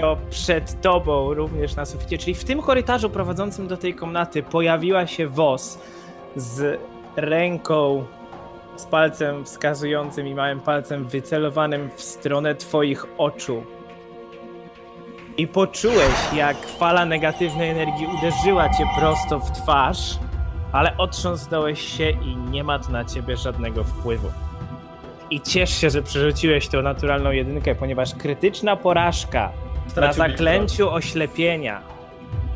to 0.00 0.16
przed 0.30 0.80
tobą 0.80 1.34
również 1.34 1.76
na 1.76 1.84
suficie, 1.84 2.18
czyli 2.18 2.34
w 2.34 2.44
tym 2.44 2.62
korytarzu 2.62 3.10
prowadzącym 3.10 3.68
do 3.68 3.76
tej 3.76 3.94
komnaty 3.94 4.42
pojawiła 4.42 5.06
się 5.06 5.26
Wos 5.28 5.78
z 6.36 6.80
ręką, 7.16 8.04
z 8.82 8.86
palcem 8.86 9.44
wskazującym 9.44 10.26
i 10.26 10.34
małym 10.34 10.60
palcem 10.60 11.04
wycelowanym 11.04 11.90
w 11.96 12.02
stronę 12.02 12.54
twoich 12.54 13.06
oczu. 13.18 13.64
I 15.36 15.46
poczułeś, 15.46 16.34
jak 16.36 16.56
fala 16.66 17.04
negatywnej 17.04 17.70
energii 17.70 18.06
uderzyła 18.18 18.68
cię 18.68 18.84
prosto 18.98 19.38
w 19.38 19.50
twarz, 19.50 20.18
ale 20.72 20.96
otrząsnąłeś 20.96 21.80
się 21.80 22.10
i 22.10 22.36
nie 22.36 22.64
ma 22.64 22.78
to 22.78 22.92
na 22.92 23.04
ciebie 23.04 23.36
żadnego 23.36 23.84
wpływu. 23.84 24.28
I 25.30 25.40
ciesz 25.40 25.70
się, 25.80 25.90
że 25.90 26.02
przerzuciłeś 26.02 26.68
tą 26.68 26.82
naturalną 26.82 27.30
jedynkę, 27.30 27.74
ponieważ 27.74 28.14
krytyczna 28.14 28.76
porażka 28.76 29.52
na 29.84 29.90
Stracił 29.90 30.22
zaklęciu 30.22 30.90
oślepienia 30.90 31.82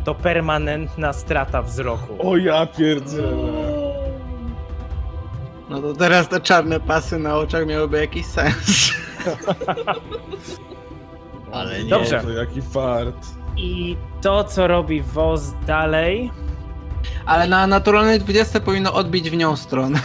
to 0.04 0.14
permanentna 0.14 1.12
strata 1.12 1.62
wzroku. 1.62 2.30
O 2.30 2.36
ja 2.36 2.66
pierdzielę. 2.66 3.65
No 5.68 5.80
to 5.82 5.92
teraz 5.94 6.28
te 6.28 6.40
czarne 6.40 6.80
pasy 6.80 7.18
na 7.18 7.36
oczach 7.36 7.66
miałyby 7.66 8.00
jakiś 8.00 8.26
sens. 8.26 8.92
Ale 11.52 11.82
nie. 11.84 11.90
Dobrze. 11.90 12.20
Boże, 12.24 12.34
jaki 12.34 12.62
fart. 12.62 13.26
I 13.56 13.96
to, 14.20 14.44
co 14.44 14.66
robi 14.66 15.02
Woz 15.02 15.52
dalej, 15.66 16.30
Ale 17.26 17.48
na 17.48 17.66
naturalnej 17.66 18.20
20 18.20 18.60
powinno 18.60 18.94
odbić 18.94 19.30
w 19.30 19.36
nią 19.36 19.56
stronę. 19.56 19.98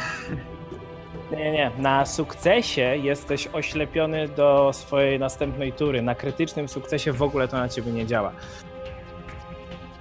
Nie, 1.32 1.52
nie. 1.52 1.72
Na 1.78 2.06
sukcesie 2.06 2.82
jesteś 2.82 3.48
oślepiony 3.54 4.28
do 4.28 4.72
swojej 4.74 5.20
następnej 5.20 5.74
tury. 5.74 6.02
Na 6.02 6.16
krytycznym 6.16 6.70
sukcesie 6.70 7.14
w 7.14 7.22
ogóle 7.22 7.48
to 7.48 7.58
na 7.58 7.70
ciebie 7.70 7.92
nie 7.92 8.06
działa. 8.06 8.32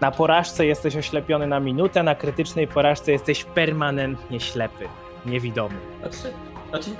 Na 0.00 0.10
porażce 0.10 0.66
jesteś 0.66 0.96
oślepiony 0.96 1.46
na 1.46 1.60
minutę, 1.60 2.02
na 2.02 2.14
krytycznej 2.14 2.68
porażce 2.68 3.12
jesteś 3.12 3.44
permanentnie 3.44 4.40
ślepy, 4.40 4.88
niewidomy. 5.26 5.74
Znaczy, 6.00 6.34
znaczy, 6.70 6.90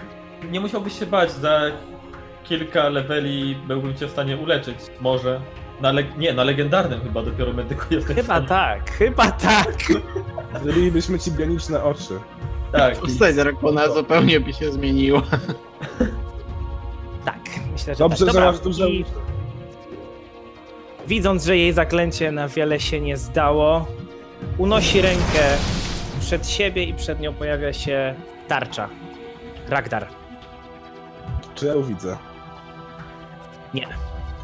nie 0.51 0.61
musiałbyś 0.61 0.99
się 0.99 1.07
bać, 1.07 1.31
za 1.33 1.61
kilka 2.45 2.89
leveli 2.89 3.57
byłbym 3.67 3.97
cię 3.97 4.07
w 4.07 4.11
stanie 4.11 4.37
uleczyć. 4.37 4.77
Może. 5.01 5.41
Na 5.81 5.93
le- 5.93 6.05
nie, 6.19 6.33
na 6.33 6.45
legendarnym 6.45 7.01
chyba 7.01 7.23
dopiero 7.23 7.53
medykuję 7.53 8.01
w 8.01 8.05
Chyba 8.07 8.41
tak, 8.41 8.91
chyba 8.91 9.31
tak. 9.31 9.75
Zrobilibyśmy 10.63 11.19
ci 11.19 11.33
bioniczne 11.33 11.85
oczy. 11.85 12.21
Tak. 12.73 12.99
Postać 13.01 13.37
Rakona 13.37 13.89
zupełnie 13.89 14.41
by 14.41 14.53
się 14.53 14.73
zmieniła. 14.73 15.23
Tak, 17.25 17.41
myślę, 17.73 17.95
że 17.95 17.99
Dobrze, 17.99 18.25
tak. 18.25 18.35
że 18.35 18.41
masz 18.41 18.61
duże 18.61 18.91
i 18.91 19.05
Widząc, 21.07 21.45
że 21.45 21.57
jej 21.57 21.73
zaklęcie 21.73 22.33
na 22.33 22.49
wiele 22.49 22.81
się 22.81 23.01
nie 23.01 23.17
zdało, 23.17 23.87
unosi 24.59 25.01
rękę 25.01 25.43
przed 26.31 26.49
siebie 26.49 26.85
i 26.85 26.95
przed 26.95 27.21
nią 27.21 27.35
pojawia 27.35 27.73
się 27.73 28.15
tarcza. 28.49 28.89
Ragdar. 29.69 30.07
Czy 31.55 31.67
ja 31.67 31.75
ją 31.75 31.83
widzę? 31.83 32.17
Nie. 33.75 33.89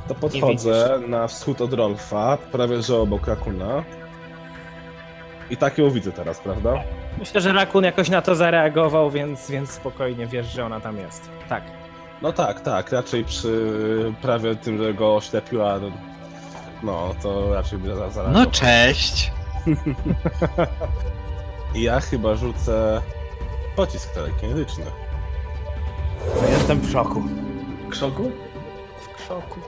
To 0.08 0.14
podchodzę 0.14 1.00
na 1.08 1.26
wschód 1.28 1.60
od 1.60 1.72
Rolfa, 1.72 2.38
prawie 2.52 2.82
że 2.82 2.96
obok 2.96 3.26
Rakuna. 3.26 3.84
I 5.50 5.56
tak 5.56 5.78
ją 5.78 5.90
widzę 5.90 6.12
teraz, 6.12 6.38
prawda? 6.40 6.74
Myślę, 7.18 7.40
że 7.40 7.52
Rakun 7.52 7.84
jakoś 7.84 8.08
na 8.08 8.22
to 8.22 8.34
zareagował, 8.34 9.10
więc, 9.10 9.50
więc 9.50 9.70
spokojnie 9.70 10.26
wiesz, 10.26 10.46
że 10.46 10.64
ona 10.64 10.80
tam 10.80 10.96
jest. 10.96 11.30
Tak. 11.48 11.62
No 12.22 12.32
tak, 12.32 12.60
tak, 12.60 12.92
raczej 12.92 13.24
przy 13.24 14.12
prawie 14.22 14.56
tym, 14.56 14.78
że 14.78 14.94
go 14.94 15.16
oślepiła, 15.16 15.78
no, 15.78 15.90
no 16.82 17.14
to 17.22 17.54
raczej 17.54 17.78
by 17.78 17.88
za- 17.88 18.10
zareagował. 18.10 18.44
No 18.44 18.50
cześć. 18.50 19.32
I 21.74 21.82
ja 21.82 22.00
chyba 22.00 22.34
rzucę 22.36 23.02
pocisk 23.76 24.10
telekinetyczny. 24.14 24.84
No 26.42 26.48
jestem 26.48 26.80
w 26.80 26.90
szoku. 26.92 27.22
Krzoku? 27.90 28.30
W 29.16 29.22
szoku. 29.28 29.60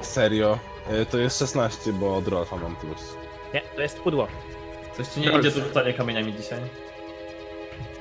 Serio. 0.00 0.58
Y, 1.02 1.06
To 1.06 1.18
jest 1.18 1.38
16, 1.38 1.92
bo 1.92 2.16
od 2.16 2.28
Rolfa 2.28 2.56
mam 2.56 2.76
plus. 2.76 3.16
Nie, 3.54 3.60
to 3.76 3.82
jest 3.82 4.00
pudło. 4.00 4.26
Coś 4.96 5.08
ci 5.08 5.20
nie 5.20 5.26
idzie 5.38 5.50
do 5.50 5.60
rzucania 5.64 5.92
kamieniami 5.92 6.32
dzisiaj. 6.34 6.60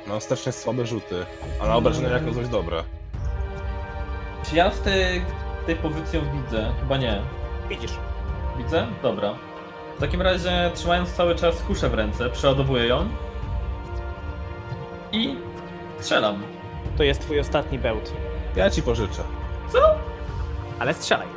No 0.07 0.19
strasznie 0.19 0.51
słabe 0.51 0.85
rzuty. 0.85 1.25
A 1.61 1.67
na 1.67 1.75
obrażenia 1.75 2.09
jako 2.09 2.33
coś 2.33 2.47
dobre. 2.47 2.83
Czy 4.49 4.55
ja 4.55 4.69
w 4.69 4.79
tej, 4.79 5.21
tej 5.65 5.75
pozycji 5.75 6.19
ją 6.19 6.25
widzę? 6.43 6.73
Chyba 6.79 6.97
nie. 6.97 7.21
Widzisz. 7.69 7.91
Widzę? 8.57 8.87
Dobra. 9.03 9.33
W 9.97 9.99
takim 9.99 10.21
razie, 10.21 10.71
trzymając 10.73 11.13
cały 11.13 11.35
czas 11.35 11.61
kuszę 11.61 11.89
w 11.89 11.93
ręce, 11.93 12.29
przeładowuję 12.29 12.87
ją. 12.87 13.09
I 15.11 15.35
strzelam. 15.99 16.43
To 16.97 17.03
jest 17.03 17.21
twój 17.21 17.39
ostatni 17.39 17.79
bełt. 17.79 18.13
Ja 18.55 18.69
ci 18.69 18.81
pożyczę. 18.83 19.23
Ale 20.79 20.93
strzelaj. 20.93 21.27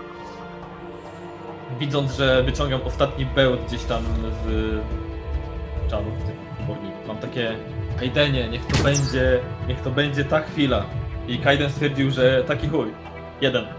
Widząc, 1.78 2.16
że 2.16 2.42
wyciągam 2.42 2.80
ostatni 2.84 3.26
bełt 3.26 3.60
gdzieś 3.66 3.84
tam 3.84 4.02
z 4.44 4.80
czanu. 5.90 6.10
Mam 7.06 7.18
takie, 7.18 7.56
Kaidenie, 7.98 8.48
niech 8.48 8.66
to 8.66 8.82
będzie, 8.82 9.40
niech 9.68 9.80
to 9.80 9.90
będzie 9.90 10.24
ta 10.24 10.40
chwila. 10.40 10.84
I 11.28 11.38
Kaiden 11.38 11.70
stwierdził, 11.70 12.10
że 12.10 12.44
taki 12.44 12.68
chuj. 12.68 12.92
Jeden. 13.40 13.66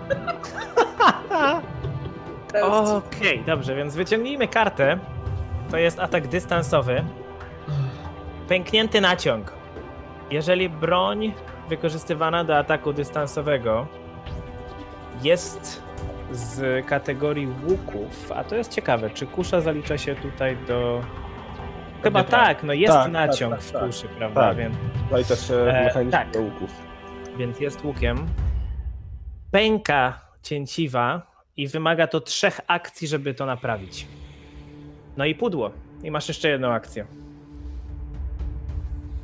Okej, 2.64 3.44
dobrze, 3.46 3.76
więc 3.76 3.96
wyciągnijmy 3.96 4.48
kartę. 4.48 4.98
To 5.72 5.78
jest 5.78 6.00
atak 6.00 6.28
dystansowy. 6.28 7.04
Pęknięty 8.48 9.02
naciąg. 9.02 9.63
Jeżeli 10.34 10.70
broń 10.70 11.34
wykorzystywana 11.70 12.44
do 12.44 12.58
ataku 12.58 12.94
dystansowego 12.94 13.88
jest 15.24 15.84
z 16.32 16.86
kategorii 16.86 17.48
łuków, 17.68 18.32
a 18.32 18.44
to 18.44 18.56
jest 18.56 18.72
ciekawe, 18.72 19.10
czy 19.10 19.28
kusza 19.28 19.62
zalicza 19.62 19.98
się 19.98 20.16
tutaj 20.16 20.58
do. 20.68 21.02
Chyba 22.04 22.24
tak. 22.24 22.32
tak, 22.48 22.64
no 22.64 22.74
jest 22.74 22.94
Tak, 22.94 23.12
naciąg 23.12 23.52
tak, 23.54 23.60
tak, 23.60 23.70
w 23.70 23.72
tak. 23.72 23.86
kuszy, 23.86 24.08
prawda? 24.08 24.42
Tak. 24.42 24.58
Więc, 24.58 24.76
Tutaj 25.04 25.26
też 25.26 25.48
się 25.48 25.56
E, 25.56 25.84
mechanizm 25.84 26.12
tak. 26.12 26.32
do 26.32 26.42
łuków. 26.42 26.70
więc 27.38 27.60
jest 27.60 27.84
łukiem. 27.86 28.28
Pęka 29.52 30.20
cięciwa 30.42 31.22
i 31.58 31.68
wymaga 31.68 32.08
to 32.08 32.22
trzech 32.22 32.60
akcji, 32.68 33.08
żeby 33.08 33.34
to 33.34 33.46
naprawić. 33.46 34.08
No 35.18 35.26
i 35.26 35.36
pudło. 35.36 35.72
I 36.04 36.12
masz 36.12 36.28
jeszcze 36.28 36.50
jedną 36.50 36.72
akcję. 36.72 37.06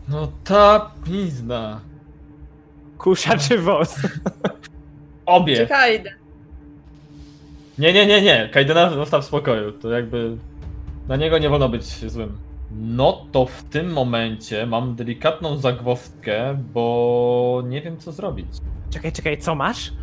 No 0.10 0.32
ta 0.43 0.91
pizda. 1.05 1.80
Kusza 2.97 3.38
czy 3.38 3.57
wos? 3.57 3.95
Obie. 5.26 5.57
Czekaj, 5.57 6.03
Nie, 7.78 7.93
nie, 7.93 8.05
nie, 8.05 8.22
nie. 8.22 8.49
Kaidena 8.53 8.89
zostaw 8.89 9.24
w 9.24 9.28
spokoju. 9.28 9.72
To 9.72 9.89
jakby. 9.89 10.38
Na 11.07 11.16
niego 11.16 11.38
nie 11.38 11.49
wolno 11.49 11.70
być 11.70 11.84
złym. 11.86 12.38
No 12.72 13.26
to 13.32 13.45
w 13.45 13.64
tym 13.64 13.93
momencie 13.93 14.66
mam 14.66 14.95
delikatną 14.95 15.57
zagwozdkę, 15.57 16.57
bo 16.74 17.64
nie 17.66 17.82
wiem 17.82 17.97
co 17.97 18.12
zrobić. 18.12 18.47
Czekaj, 18.89 19.12
czekaj, 19.12 19.38
co 19.38 19.55
masz? 19.55 19.93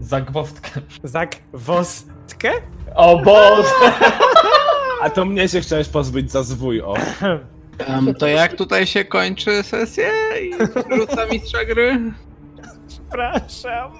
Zagwozdkę. 0.00 0.80
Zagwostkę? 1.04 2.50
O 2.94 3.18
Boże! 3.18 3.68
A 5.02 5.10
to 5.10 5.24
mnie 5.24 5.48
się 5.48 5.60
chciałeś 5.60 5.88
pozbyć 5.88 6.30
za 6.30 6.42
zwój, 6.42 6.82
o. 6.82 6.94
Em, 7.78 8.14
to 8.14 8.26
jak 8.26 8.56
tutaj 8.56 8.86
się 8.86 9.04
kończy 9.04 9.62
sesję 9.62 10.10
i 10.42 10.52
rzuca 10.98 11.26
mistrza 11.32 11.64
gry? 11.64 11.98
Przepraszam. 12.88 13.92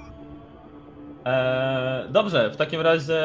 Eee, 1.25 2.09
dobrze, 2.13 2.51
w 2.51 2.57
takim 2.57 2.81
razie 2.81 3.21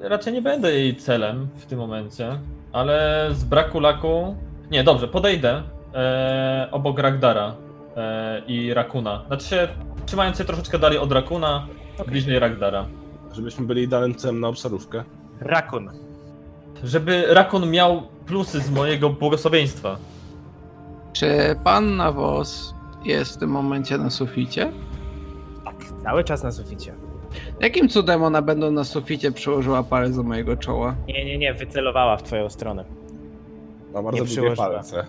raczej 0.00 0.32
nie 0.32 0.42
będę 0.42 0.72
jej 0.72 0.96
celem 0.96 1.48
w 1.56 1.66
tym 1.66 1.78
momencie, 1.78 2.38
ale 2.72 3.28
z 3.32 3.44
braku 3.44 3.80
laku. 3.80 4.36
Nie, 4.70 4.84
dobrze, 4.84 5.08
podejdę 5.08 5.62
eee, 5.94 6.70
obok 6.70 6.98
Ragdara 6.98 7.54
eee, 7.96 8.42
i 8.46 8.74
Rakuna. 8.74 9.22
Znaczy 9.26 9.46
się, 9.46 9.68
trzymając 10.06 10.38
się 10.38 10.44
troszeczkę 10.44 10.78
dalej 10.78 10.98
od 10.98 11.12
Rakuna, 11.12 11.66
bliżej 12.06 12.38
Ragdara. 12.38 12.86
Żebyśmy 13.32 13.66
byli 13.66 13.82
idealnym 13.82 14.14
celem 14.14 14.40
na 14.40 14.48
obszarówkę. 14.48 15.04
Rakun. 15.40 15.90
Żeby 16.84 17.24
Rakun 17.28 17.70
miał 17.70 18.02
plusy 18.26 18.60
z 18.60 18.70
mojego 18.70 19.10
błogosławieństwa. 19.10 19.96
Czy 21.12 21.56
pan 21.64 21.96
na 21.96 22.12
wos 22.12 22.74
jest 23.04 23.34
w 23.34 23.38
tym 23.38 23.50
momencie 23.50 23.98
na 23.98 24.10
suficie? 24.10 24.72
Tak, 25.64 25.74
cały 26.02 26.24
czas 26.24 26.42
na 26.42 26.52
suficie. 26.52 26.94
Jakim 27.60 27.88
cudem 27.88 28.22
ona 28.22 28.42
będą 28.42 28.70
na 28.70 28.84
suficie 28.84 29.32
przyłożyła 29.32 29.82
palec 29.82 30.16
do 30.16 30.22
mojego 30.22 30.56
czoła? 30.56 30.94
Nie, 31.08 31.24
nie, 31.24 31.38
nie, 31.38 31.54
wycelowała 31.54 32.16
w 32.16 32.22
twoją 32.22 32.50
stronę. 32.50 32.84
Ma 33.94 34.02
bardzo 34.02 34.24
Nie 34.24 34.34
długie 34.36 34.56
palce. 34.56 35.06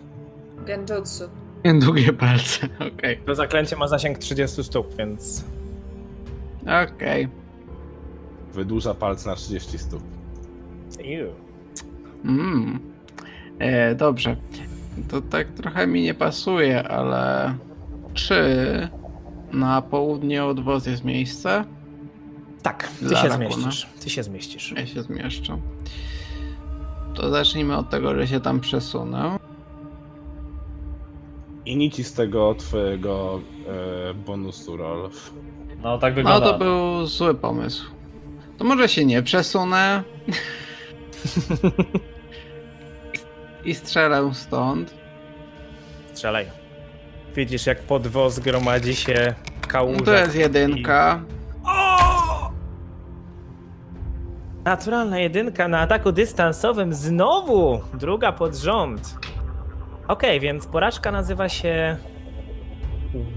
Genjutsu. 0.65 1.24
Długie 1.82 2.13
palce, 2.13 2.68
okej. 2.95 3.20
To 3.26 3.36
zaklęcie 3.36 3.76
ma 3.76 3.88
zasięg 3.88 4.18
30 4.18 4.63
stóp, 4.63 4.95
więc... 4.97 5.45
Okej. 6.86 7.28
Wydłuża 8.53 8.93
palce 8.93 9.30
na 9.30 9.36
30 9.36 9.78
stóp. 9.78 10.01
Iu. 11.03 11.47
Mm. 12.26 12.80
E, 13.59 13.95
dobrze. 13.95 14.36
To 15.09 15.22
tak 15.22 15.47
trochę 15.47 15.88
mi 15.88 16.01
nie 16.03 16.13
pasuje, 16.13 16.88
ale 16.89 17.53
czy 18.13 18.43
na 19.51 19.82
południe 19.82 20.45
od 20.45 20.59
wos 20.59 20.86
jest 20.86 21.03
miejsce? 21.05 21.63
Tak, 22.61 22.88
ty 22.99 23.05
Dla 23.05 23.22
się 23.22 23.28
Rakuna. 23.28 23.49
zmieścisz. 23.49 23.88
Ty 24.03 24.09
się 24.09 24.24
zmieścisz. 24.24 24.74
Ja 24.78 24.86
się 24.88 25.01
zmieszczę. 25.01 25.57
To 27.13 27.30
zacznijmy 27.30 27.78
od 27.78 27.89
tego, 27.89 28.15
że 28.15 28.28
się 28.28 28.39
tam 28.39 28.59
przesunę. 28.59 29.39
I 31.65 31.78
nici 31.78 32.03
z 32.03 32.13
tego 32.13 32.55
twojego 32.55 33.41
e, 34.09 34.13
bonusu, 34.13 34.78
Rolf. 34.78 35.34
No 35.84 35.97
tak 35.97 36.13
No 36.13 36.15
wygląda. 36.15 36.51
to 36.53 36.57
był 36.59 37.05
zły 37.05 37.36
pomysł. 37.36 37.86
To 38.57 38.63
może 38.65 38.89
się 38.89 39.05
nie 39.05 39.22
przesunę. 39.24 40.03
I 43.65 43.75
strzelę 43.75 44.30
stąd. 44.34 44.93
Strzelaj. 46.13 46.45
Widzisz, 47.36 47.65
jak 47.65 47.80
pod 47.80 48.07
woz 48.07 48.39
gromadzi 48.39 48.95
się 48.95 49.34
kałuża. 49.67 49.99
No 49.99 50.05
to 50.05 50.13
jest 50.13 50.36
jedynka. 50.36 51.21
O! 51.65 52.51
Naturalna 54.65 55.19
jedynka 55.19 55.67
na 55.67 55.80
ataku 55.80 56.11
dystansowym 56.11 56.93
znowu! 56.93 57.82
Druga 57.93 58.32
pod 58.32 58.55
rząd. 58.55 59.17
Okej, 60.07 60.39
więc 60.39 60.67
porażka 60.67 61.11
nazywa 61.11 61.49
się 61.49 61.97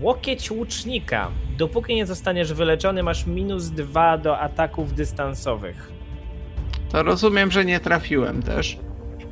łokieć 0.01 0.51
łucznika. 0.51 1.31
Dopóki 1.57 1.95
nie 1.95 2.07
zostaniesz 2.07 2.53
wyleczony, 2.53 3.03
masz 3.03 3.27
minus 3.27 3.69
dwa 3.69 4.19
do 4.19 4.39
ataków 4.39 4.95
dystansowych. 4.95 6.00
To 6.93 7.03
rozumiem, 7.03 7.51
że 7.51 7.65
nie 7.65 7.81
trafiłem 7.81 8.43
też. 8.43 8.79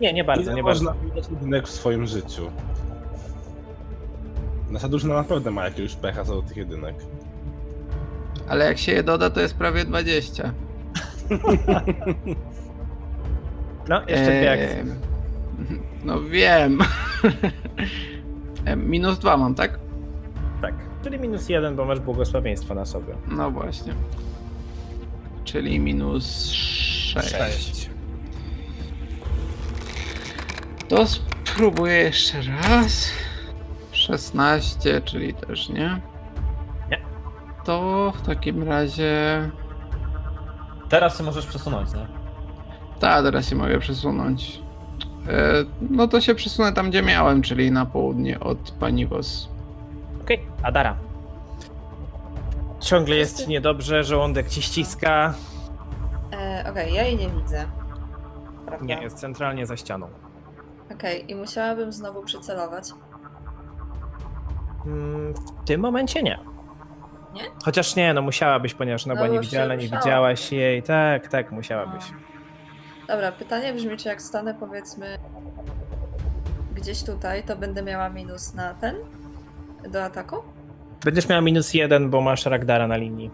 Nie, 0.01 0.13
nie 0.13 0.25
bardzo, 0.25 0.43
Ile 0.43 0.55
nie 0.55 0.63
bardzo. 0.63 0.85
można 0.85 1.05
widać 1.05 1.31
jedynek 1.31 1.67
w 1.67 1.71
swoim 1.71 2.07
życiu? 2.07 2.51
Nasza 4.71 4.89
drużyna 4.89 5.15
naprawdę 5.15 5.51
ma 5.51 5.65
jakiegoś 5.65 5.95
pecha 5.95 6.25
co 6.25 6.35
do 6.35 6.43
tych 6.43 6.57
jedynek. 6.57 6.95
Ale 8.49 8.65
jak 8.65 8.79
się 8.79 8.93
je 8.93 9.03
doda, 9.03 9.31
to 9.31 9.41
jest 9.41 9.55
prawie 9.55 9.85
20. 9.85 10.53
No, 13.89 14.01
jeszcze 14.09 14.25
dwie 14.39 14.53
akcje. 14.53 14.85
No 16.05 16.23
wiem. 16.23 16.79
Em, 18.65 18.91
Minus 18.91 19.19
dwa 19.19 19.37
mam, 19.37 19.55
tak? 19.55 19.79
Tak. 20.63 20.75
Czyli 21.05 21.19
minus 21.19 21.49
jeden, 21.49 21.77
bo 21.77 21.85
masz 21.85 22.01
błogosławieństwo 22.01 22.75
na 22.75 22.85
sobie. 22.85 23.15
No 23.29 23.51
właśnie. 23.51 23.93
Czyli 25.45 25.81
minus 25.81 26.53
6. 27.23 27.91
To 30.89 31.05
spróbuję 31.07 31.95
jeszcze 31.95 32.39
raz. 32.43 33.11
16, 33.93 35.01
czyli 35.05 35.35
też 35.35 35.69
nie. 35.69 36.01
Nie. 36.91 36.99
To 37.65 38.13
w 38.17 38.27
takim 38.27 38.63
razie. 38.63 39.51
Teraz 40.89 41.19
się 41.19 41.25
możesz 41.25 41.47
przesunąć, 41.47 41.93
nie? 41.93 42.07
Tak, 43.01 43.23
teraz 43.25 43.49
się 43.49 43.57
mogę 43.57 43.79
przesunąć. 43.79 44.61
E, 45.29 45.65
No 45.91 46.09
to 46.09 46.21
się 46.21 46.35
przesunę 46.35 46.73
tam, 46.73 46.91
gdzie 46.91 47.03
miałem, 47.03 47.43
czyli 47.43 47.71
na 47.71 47.87
południe 47.87 48.41
od 48.41 48.71
Paniwos. 48.71 49.49
Okej, 50.23 50.41
Adara. 50.63 50.97
Ciągle 52.81 53.17
jest 53.17 53.43
ci 53.43 53.49
niedobrze, 53.49 54.05
żołądek 54.05 54.49
ci 54.49 54.63
ściska. 54.63 55.35
E, 56.39 56.65
Okej, 56.71 56.95
ja 56.95 57.03
jej 57.03 57.17
nie 57.17 57.29
widzę. 57.29 57.65
Prawda? 58.67 58.87
Nie, 58.87 59.03
jest 59.03 59.17
centralnie 59.19 59.67
za 59.67 59.77
ścianą. 59.77 60.09
Okej, 60.95 61.31
i 61.31 61.35
musiałabym 61.35 61.93
znowu 61.93 62.23
przycelować. 62.23 62.85
Mm, 64.87 65.35
W 65.35 65.65
tym 65.67 65.81
momencie 65.81 66.23
nie. 66.23 66.39
Nie? 67.35 67.43
Chociaż 67.65 67.97
nie, 67.97 68.15
no 68.15 68.23
musiałabyś, 68.23 68.75
ponieważ 68.75 69.07
No 69.07 69.15
była 69.15 69.27
już 69.27 69.35
się 69.35 69.41
niewidzialna, 69.41 69.75
nie 69.75 69.89
widziałaś 69.89 70.53
jej. 70.53 70.83
Tak, 70.83 71.29
tak, 71.29 71.53
musiałabyś. 71.53 72.05
Dobra, 73.09 73.33
pytanie 73.33 73.73
brzmi, 73.75 73.97
czy 73.97 74.09
jak 74.09 74.23
stanę 74.23 74.55
powiedzmy 74.55 75.19
gdzieś 76.75 77.03
tutaj, 77.05 77.43
to 77.43 77.57
będę 77.57 77.83
miała 77.83 78.09
minus 78.09 78.55
na 78.55 78.75
ten? 78.75 78.97
Do 79.91 80.05
ataku? 80.05 80.37
Będziesz 81.05 81.29
miała 81.29 81.41
minus 81.43 81.75
jeden, 81.75 82.11
bo 82.11 82.21
masz 82.21 82.47
Ragdara 82.47 82.87
na 82.87 82.97
linii. 82.97 83.31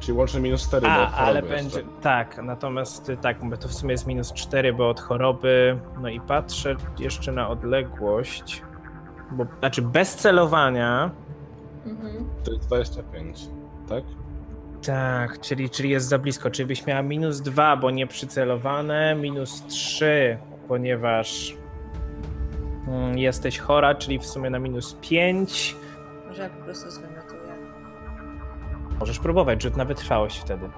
Czyli 0.00 0.18
łącznie 0.18 0.40
minus 0.40 0.68
4 0.68 0.86
A, 0.86 0.98
do 0.98 1.06
choroby 1.06 1.16
ale 1.16 1.40
jeszcze. 1.40 1.56
będzie. 1.56 1.82
Tak, 2.02 2.40
natomiast 2.42 3.08
y, 3.08 3.16
tak, 3.16 3.44
bo 3.44 3.56
to 3.56 3.68
w 3.68 3.74
sumie 3.74 3.92
jest 3.92 4.06
minus 4.06 4.32
4, 4.32 4.72
bo 4.72 4.88
od 4.88 5.00
choroby. 5.00 5.78
No 6.00 6.08
i 6.08 6.20
patrzę 6.20 6.76
jeszcze 6.98 7.32
na 7.32 7.48
odległość. 7.48 8.62
Bo 9.30 9.46
znaczy 9.58 9.82
bez 9.82 10.14
celowania. 10.14 11.10
Mhm. 11.86 12.28
To 12.44 12.52
jest 12.52 12.66
25, 12.66 13.38
tak? 13.88 14.04
Tak, 14.86 15.40
czyli, 15.40 15.70
czyli 15.70 15.90
jest 15.90 16.08
za 16.08 16.18
blisko. 16.18 16.50
Czyli 16.50 16.66
byś 16.66 16.86
miała 16.86 17.02
minus 17.02 17.40
2, 17.40 17.76
bo 17.76 17.90
nie 17.90 18.06
przycelowane, 18.06 19.14
minus 19.14 19.66
3, 19.66 20.38
ponieważ 20.68 21.56
mm, 22.88 23.18
jesteś 23.18 23.58
chora, 23.58 23.94
czyli 23.94 24.18
w 24.18 24.26
sumie 24.26 24.50
na 24.50 24.58
minus 24.58 24.94
5. 25.00 25.76
Może 26.28 26.42
ja 26.42 26.48
po 26.50 26.64
prostu 26.64 26.90
zwymiotuję. 26.90 27.23
Możesz 29.00 29.18
próbować, 29.18 29.62
rzut 29.62 29.76
na 29.76 29.84
wytrwałość 29.84 30.38
wtedy. 30.38 30.68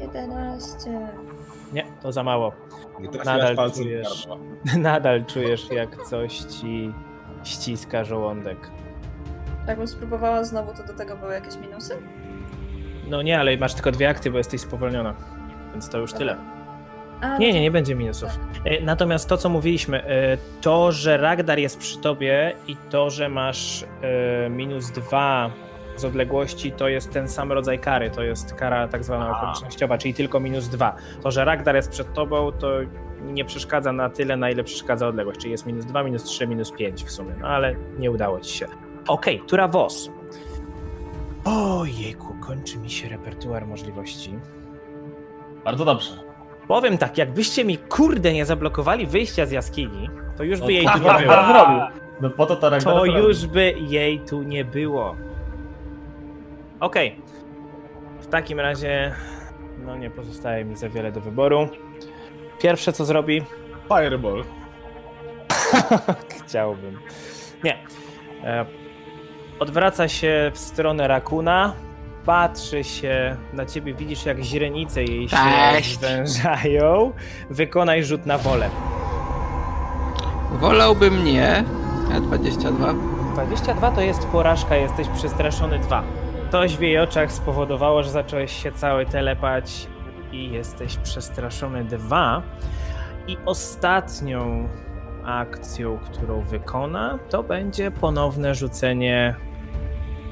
11. 0.00 0.90
Nie, 1.72 1.84
to 2.02 2.12
za 2.12 2.22
mało. 2.22 2.52
Nie 3.00 3.08
Nadal 3.24 3.72
czujesz. 3.72 4.28
Nadal 4.78 5.24
czujesz, 5.24 5.70
jak 5.70 6.02
coś 6.04 6.38
ci 6.38 6.92
ściska 7.44 8.04
żołądek. 8.04 8.70
Jakbym 9.68 9.88
spróbowała 9.88 10.44
znowu, 10.44 10.72
to 10.74 10.84
do 10.84 10.92
tego 10.94 11.16
były 11.16 11.32
jakieś 11.34 11.56
minusy? 11.56 11.96
No 13.08 13.22
nie, 13.22 13.40
ale 13.40 13.56
masz 13.56 13.74
tylko 13.74 13.92
dwie 13.92 14.08
akcje, 14.08 14.30
bo 14.30 14.38
jesteś 14.38 14.60
spowolniona. 14.60 15.14
Więc 15.72 15.88
to 15.88 15.98
już 15.98 16.12
tyle. 16.12 16.36
A, 17.20 17.38
Nie, 17.38 17.48
no 17.48 17.54
nie, 17.54 17.60
nie 17.60 17.70
będzie 17.70 17.94
minusów. 17.94 18.38
E, 18.64 18.80
Natomiast 18.84 19.28
to, 19.28 19.36
co 19.36 19.48
mówiliśmy, 19.48 20.04
e, 20.04 20.36
to, 20.60 20.92
że 20.92 21.16
Ragdar 21.16 21.58
jest 21.58 21.78
przy 21.78 21.98
tobie 21.98 22.52
i 22.66 22.76
to, 22.90 23.10
że 23.10 23.28
masz 23.28 23.84
e, 24.46 24.50
minus 24.50 24.90
dwa 24.90 25.50
z 26.00 26.04
odległości, 26.04 26.72
to 26.72 26.88
jest 26.88 27.10
ten 27.10 27.28
sam 27.28 27.52
rodzaj 27.52 27.78
kary. 27.78 28.10
To 28.10 28.22
jest 28.22 28.54
kara 28.54 28.88
tak 28.88 29.04
zwana 29.04 29.38
okolicznościowa, 29.38 29.98
czyli 29.98 30.14
tylko 30.14 30.40
minus 30.40 30.68
dwa. 30.68 30.96
To, 31.22 31.30
że 31.30 31.44
Ragdar 31.44 31.76
jest 31.76 31.90
przed 31.90 32.12
tobą, 32.14 32.52
to 32.52 32.68
nie 33.22 33.44
przeszkadza 33.44 33.92
na 33.92 34.10
tyle, 34.10 34.36
na 34.36 34.50
ile 34.50 34.64
przeszkadza 34.64 35.08
odległość. 35.08 35.40
Czyli 35.40 35.50
jest 35.50 35.66
minus 35.66 35.84
dwa, 35.84 36.02
minus 36.02 36.24
trzy, 36.24 36.46
minus 36.46 36.72
pięć 36.72 37.04
w 37.04 37.10
sumie. 37.10 37.34
No 37.40 37.48
ale 37.48 37.74
nie 37.98 38.10
udało 38.10 38.40
ci 38.40 38.58
się. 38.58 38.66
Okej, 39.08 39.42
tura 39.46 39.68
WOS. 39.68 40.10
Ojejku, 41.44 42.34
kończy 42.40 42.78
mi 42.78 42.90
się 42.90 43.08
repertuar 43.08 43.66
możliwości. 43.66 44.38
Bardzo 45.64 45.84
dobrze. 45.84 46.10
Powiem 46.68 46.98
tak, 46.98 47.18
jakbyście 47.18 47.64
mi 47.64 47.78
kurde 47.78 48.32
nie 48.32 48.46
zablokowali 48.46 49.06
wyjścia 49.06 49.46
z 49.46 49.50
jaskini, 49.50 50.10
to 50.36 50.44
już 50.44 50.58
by 50.60 50.64
No 50.64 50.70
jej 50.70 50.84
tak, 50.84 50.98
tu 50.98 51.02
nie 51.02 51.26
było. 51.26 51.88
No 52.20 52.30
po 52.30 52.46
to 52.46 52.56
to 52.56 52.70
To 52.80 53.04
już 53.04 53.46
by 53.46 53.74
jej 53.78 54.20
tu 54.20 54.42
nie 54.42 54.64
było. 54.64 55.16
Okej. 56.80 57.16
W 58.20 58.26
takim 58.26 58.60
razie, 58.60 59.14
no 59.78 59.96
nie 59.96 60.10
pozostaje 60.10 60.64
mi 60.64 60.76
za 60.76 60.88
wiele 60.88 61.12
do 61.12 61.20
wyboru. 61.20 61.68
Pierwsze 62.62 62.92
co 62.92 63.04
zrobi, 63.04 63.42
Fireball. 63.88 64.44
chciałbym. 66.46 66.98
Nie. 67.64 67.78
E, 68.44 68.66
Odwraca 69.58 70.08
się 70.08 70.50
w 70.54 70.58
stronę 70.58 71.08
Rakuna. 71.08 71.72
Patrzy 72.26 72.84
się 72.84 73.36
na 73.52 73.66
ciebie, 73.66 73.94
widzisz 73.94 74.26
jak 74.26 74.40
źrenice 74.40 75.04
jej 75.04 75.28
się 75.28 75.36
Cześć. 75.72 75.94
zwężają. 75.98 77.12
Wykonaj 77.50 78.04
rzut 78.04 78.26
na 78.26 78.38
wolę. 78.38 78.68
Wolałbym 80.52 81.24
nie. 81.24 81.64
A 82.16 82.20
22. 82.20 82.94
22 83.32 83.90
to 83.90 84.00
jest 84.00 84.26
porażka, 84.26 84.76
jesteś 84.76 85.08
przestraszony 85.08 85.78
2. 85.78 86.02
Coś 86.52 86.76
w 86.76 86.80
jej 86.80 86.98
oczach 86.98 87.32
spowodowało, 87.32 88.02
że 88.02 88.10
zacząłeś 88.10 88.62
się 88.62 88.72
cały 88.72 89.06
telepać 89.06 89.86
i 90.32 90.50
jesteś 90.50 90.96
przestraszony 90.96 91.84
2. 91.84 92.42
I 93.26 93.36
ostatnią 93.46 94.68
akcją, 95.24 95.98
którą 95.98 96.40
wykona, 96.42 97.18
to 97.30 97.42
będzie 97.42 97.90
ponowne 97.90 98.54
rzucenie 98.54 99.34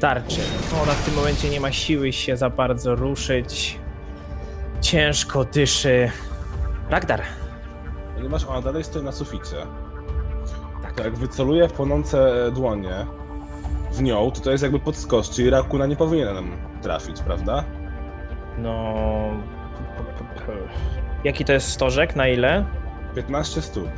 tarczy. 0.01 0.41
Ona 0.83 0.93
w 0.93 1.05
tym 1.05 1.15
momencie 1.15 1.49
nie 1.51 1.61
ma 1.61 1.73
siły 1.73 2.13
się 2.13 2.37
za 2.37 2.51
bardzo 2.51 2.95
ruszyć. 2.95 3.79
Ciężko 4.81 5.45
dyszy. 5.45 6.11
Ragdar. 6.91 7.23
Ponieważ 8.15 8.45
ona 8.45 8.63
dalej 8.63 8.85
stoi 8.85 9.03
na 9.03 9.13
suficie, 9.13 9.57
Tak. 10.83 10.95
to 10.95 11.05
jak 11.05 11.17
wyceluje 11.17 11.69
w 11.69 11.73
płonące 11.73 12.51
dłonie 12.55 13.07
w 13.91 14.03
nią, 14.03 14.31
to 14.31 14.41
to 14.41 14.51
jest 14.51 14.63
jakby 14.63 14.79
podskocz, 14.79 15.31
czyli 15.31 15.51
Rakuna 15.51 15.87
nie 15.87 15.97
powinien 15.97 16.35
nam 16.35 16.51
trafić, 16.83 17.21
prawda? 17.23 17.65
No. 18.59 18.95
Jaki 21.25 21.45
to 21.45 21.53
jest 21.53 21.69
stożek? 21.73 22.17
Na 22.17 22.29
ile? 22.29 22.65
15 23.15 23.63
stóp. 23.63 23.89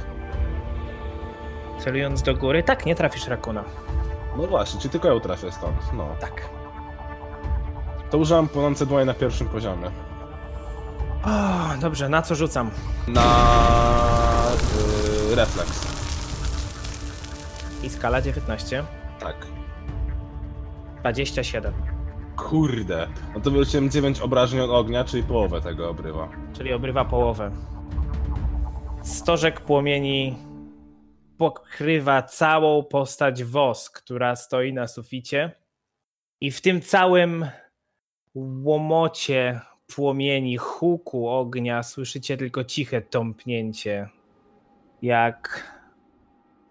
Celując 1.78 2.22
do 2.22 2.34
góry? 2.34 2.62
Tak, 2.62 2.86
nie 2.86 2.94
trafisz 2.94 3.28
rakuna. 3.28 3.64
No 4.36 4.46
właśnie, 4.46 4.80
czyli 4.80 4.92
tylko 4.92 5.08
ją 5.08 5.20
trafię 5.20 5.52
stąd, 5.52 5.76
no. 5.92 6.08
Tak. 6.20 6.48
To 8.10 8.18
używam 8.18 8.48
płonące 8.48 8.86
dłonie 8.86 9.04
na 9.04 9.14
pierwszym 9.14 9.48
poziomie. 9.48 9.90
O, 11.24 11.30
dobrze, 11.80 12.08
na 12.08 12.22
co 12.22 12.34
rzucam? 12.34 12.70
Na... 13.08 13.22
Yy, 15.28 15.34
refleks. 15.34 15.86
I 17.82 17.90
skala 17.90 18.20
19. 18.20 18.84
Tak. 19.20 19.36
27. 21.00 21.74
Kurde. 22.36 23.08
No 23.34 23.40
to 23.40 23.50
wyrzuciłem 23.50 23.90
9 23.90 24.20
obrażeń 24.20 24.60
od 24.60 24.70
ognia, 24.70 25.04
czyli 25.04 25.22
połowę 25.22 25.60
tego 25.60 25.90
obrywa. 25.90 26.28
Czyli 26.52 26.72
obrywa 26.72 27.04
połowę. 27.04 27.50
Stożek 29.02 29.60
płomieni 29.60 30.36
pokrywa 31.38 32.22
całą 32.22 32.84
postać 32.84 33.44
Wos, 33.44 33.90
która 33.90 34.36
stoi 34.36 34.72
na 34.72 34.86
suficie. 34.86 35.52
I 36.40 36.50
w 36.50 36.60
tym 36.60 36.80
całym 36.80 37.46
łomocie 38.34 39.60
płomieni, 39.94 40.56
huku 40.56 41.28
ognia 41.28 41.82
słyszycie 41.82 42.36
tylko 42.36 42.64
ciche 42.64 43.00
tąpnięcie, 43.00 44.08
jak 45.02 45.64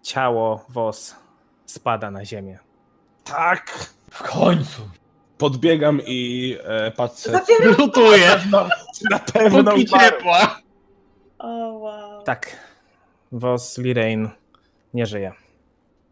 ciało 0.02 0.64
Wos 0.68 1.16
spada 1.66 2.10
na 2.10 2.24
ziemię. 2.24 2.58
Tak! 3.24 3.90
W 4.10 4.22
końcu. 4.22 4.82
Podbiegam 5.38 6.00
i 6.06 6.56
e, 6.64 6.90
patrzę. 6.90 7.30
Zabieram! 7.30 7.74
Lutuję. 7.78 8.40
No, 8.50 8.68
na 9.10 9.18
pewno 9.18 9.70
Póki 9.70 9.86
ciepła. 9.86 10.60
O, 11.38 11.48
wow. 11.78 12.22
Tak, 12.22 12.56
Wos 13.32 13.78
Lirain 13.78 14.28
nie 14.94 15.06
żyje. 15.06 15.32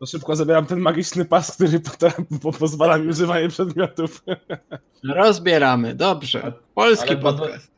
To 0.01 0.07
szybko 0.07 0.37
zabieram 0.37 0.67
ten 0.67 0.79
magiczny 0.81 1.25
pas, 1.25 1.53
który 1.55 1.81
po, 1.81 1.91
po, 2.43 2.53
pozwala 2.59 2.99
mi 2.99 3.09
używanie 3.09 3.49
przedmiotów. 3.49 4.25
Rozbieramy, 5.05 5.95
dobrze. 5.95 6.53
Polski 6.75 7.09
Ale 7.11 7.17
podcast. 7.19 7.71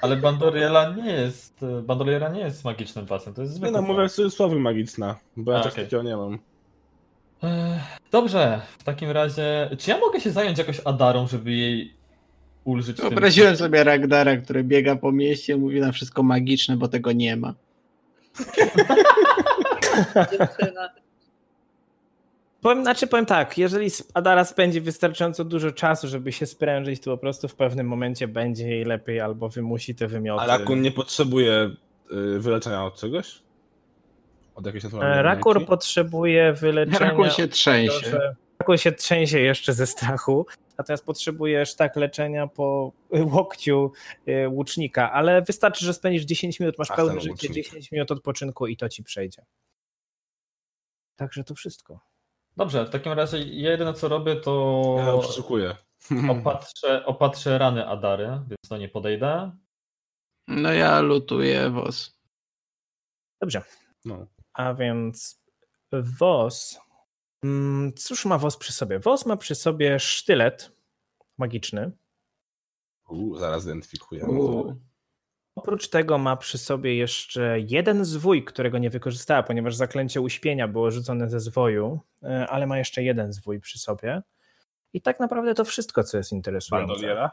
Ale 0.00 0.16
Bandoriela 0.16 0.94
nie 0.94 1.12
jest. 1.12 1.60
Bandoriela 1.82 2.28
nie 2.28 2.40
jest 2.40 2.64
magicznym 2.64 3.06
pasem, 3.06 3.34
to 3.34 3.42
jest 3.42 3.52
Nie 3.54 3.56
zwykły 3.56 3.72
no, 3.72 3.78
pas. 3.78 3.88
mówię 3.88 4.08
w 4.08 4.12
cudzysłowie 4.12 4.56
magiczna, 4.56 5.16
bo 5.36 5.52
ja 5.52 5.58
A, 5.58 5.62
też 5.62 5.72
okej. 5.72 5.84
takiego 5.84 6.02
nie 6.02 6.16
mam. 6.16 6.38
Dobrze, 8.10 8.60
w 8.78 8.84
takim 8.84 9.10
razie. 9.10 9.70
Czy 9.78 9.90
ja 9.90 9.98
mogę 9.98 10.20
się 10.20 10.30
zająć 10.30 10.58
jakoś 10.58 10.80
Adarą, 10.84 11.26
żeby 11.26 11.52
jej 11.52 11.94
ulżyć 12.64 12.96
w 12.96 13.00
tym- 13.00 13.08
Wyobraziłem 13.08 13.56
sobie 13.56 13.84
Ragdara, 13.84 14.36
który 14.36 14.64
biega 14.64 14.96
po 14.96 15.12
mieście 15.12 15.56
mówi 15.56 15.80
na 15.80 15.92
wszystko 15.92 16.22
magiczne, 16.22 16.76
bo 16.76 16.88
tego 16.88 17.12
nie 17.12 17.36
ma. 17.36 17.54
Powiem, 22.60 22.82
znaczy 22.82 23.06
powiem 23.06 23.26
tak, 23.26 23.58
jeżeli 23.58 23.90
Adara 24.14 24.44
spędzi 24.44 24.80
wystarczająco 24.80 25.44
dużo 25.44 25.72
czasu, 25.72 26.08
żeby 26.08 26.32
się 26.32 26.46
sprężyć, 26.46 27.02
to 27.02 27.10
po 27.10 27.18
prostu 27.18 27.48
w 27.48 27.54
pewnym 27.54 27.86
momencie 27.88 28.28
będzie 28.28 28.68
jej 28.68 28.84
lepiej 28.84 29.20
albo 29.20 29.48
wymusi 29.48 29.94
te 29.94 30.06
wymioty. 30.08 30.42
A 30.42 30.46
Rakun 30.58 30.82
nie 30.82 30.92
potrzebuje 30.92 31.70
y, 32.12 32.38
wyleczenia 32.40 32.84
od 32.84 33.00
czegoś? 33.00 33.42
Od 34.58 34.66
jakiejś 34.66 34.84
naturalnej 34.84 35.18
E, 35.18 35.22
Rakur 35.22 35.66
potrzebuje 35.66 36.52
wyleczenia. 36.52 36.98
Rakun 36.98 37.30
się 37.30 37.48
trzęsie. 37.48 38.00
tego, 38.00 38.10
że- 38.16 38.34
Rakun 38.60 38.76
się 38.76 38.92
trzęsie 38.92 39.38
jeszcze 39.40 39.72
ze 39.72 39.86
strachu. 39.86 40.46
natomiast 40.78 41.04
potrzebujesz 41.06 41.74
tak 41.76 41.96
leczenia 41.96 42.46
po 42.46 42.92
łokciu 43.12 43.92
y, 44.28 44.48
łucznika, 44.48 45.12
ale 45.12 45.42
wystarczy, 45.42 45.84
że 45.84 45.94
spędzisz 45.94 46.22
10 46.24 46.60
minut, 46.60 46.78
masz 46.78 46.90
Ach, 46.90 46.96
pełne 46.96 47.14
życie, 47.20 47.30
łucznik. 47.30 47.52
10 47.52 47.92
minut 47.92 48.10
odpoczynku 48.10 48.66
i 48.66 48.76
to 48.76 48.88
ci 48.88 49.02
przejdzie. 49.04 49.44
Także 51.16 51.44
to 51.44 51.54
wszystko. 51.54 52.00
Dobrze, 52.56 52.84
w 52.84 52.90
takim 52.90 53.12
razie 53.12 53.38
ja 53.38 53.70
jedyne 53.70 53.94
co 53.94 54.08
robię, 54.08 54.36
to 54.36 54.94
Ja 54.98 55.18
przeszukuję. 55.22 55.76
opatrzę, 56.40 57.06
opatrzę 57.06 57.58
rany 57.58 57.86
Adary, 57.88 58.26
więc 58.26 58.68
do 58.68 58.76
niej 58.76 58.88
podejdę. 58.88 59.50
No 60.48 60.72
ja 60.72 61.00
lutuję 61.00 61.70
wos. 61.70 62.18
Dobrze. 63.40 63.62
No. 64.04 64.26
A 64.58 64.74
więc 64.74 65.42
Wos. 65.92 66.80
mm, 67.44 67.92
Cóż 67.94 68.24
ma 68.24 68.38
Wos 68.38 68.56
przy 68.56 68.72
sobie? 68.72 68.98
Wos 68.98 69.26
ma 69.26 69.36
przy 69.36 69.54
sobie 69.54 69.98
sztylet 69.98 70.72
magiczny. 71.38 71.92
U, 73.08 73.36
zaraz 73.36 73.64
identyfikuję. 73.64 74.26
Uuu. 74.26 74.76
Oprócz 75.54 75.88
tego 75.88 76.18
ma 76.18 76.36
przy 76.36 76.58
sobie 76.58 76.96
jeszcze 76.96 77.60
jeden 77.60 78.04
zwój, 78.04 78.44
którego 78.44 78.78
nie 78.78 78.90
wykorzystała, 78.90 79.42
ponieważ 79.42 79.76
zaklęcie 79.76 80.20
uśpienia 80.20 80.68
było 80.68 80.90
rzucone 80.90 81.28
ze 81.28 81.40
zwoju, 81.40 82.00
e, 82.22 82.46
ale 82.46 82.66
ma 82.66 82.78
jeszcze 82.78 83.02
jeden 83.02 83.32
zwój 83.32 83.60
przy 83.60 83.78
sobie. 83.78 84.22
I 84.92 85.02
tak 85.02 85.20
naprawdę 85.20 85.54
to 85.54 85.64
wszystko, 85.64 86.04
co 86.04 86.16
jest 86.16 86.32
interesujące. 86.32 86.86
Bandoliera? 86.92 87.30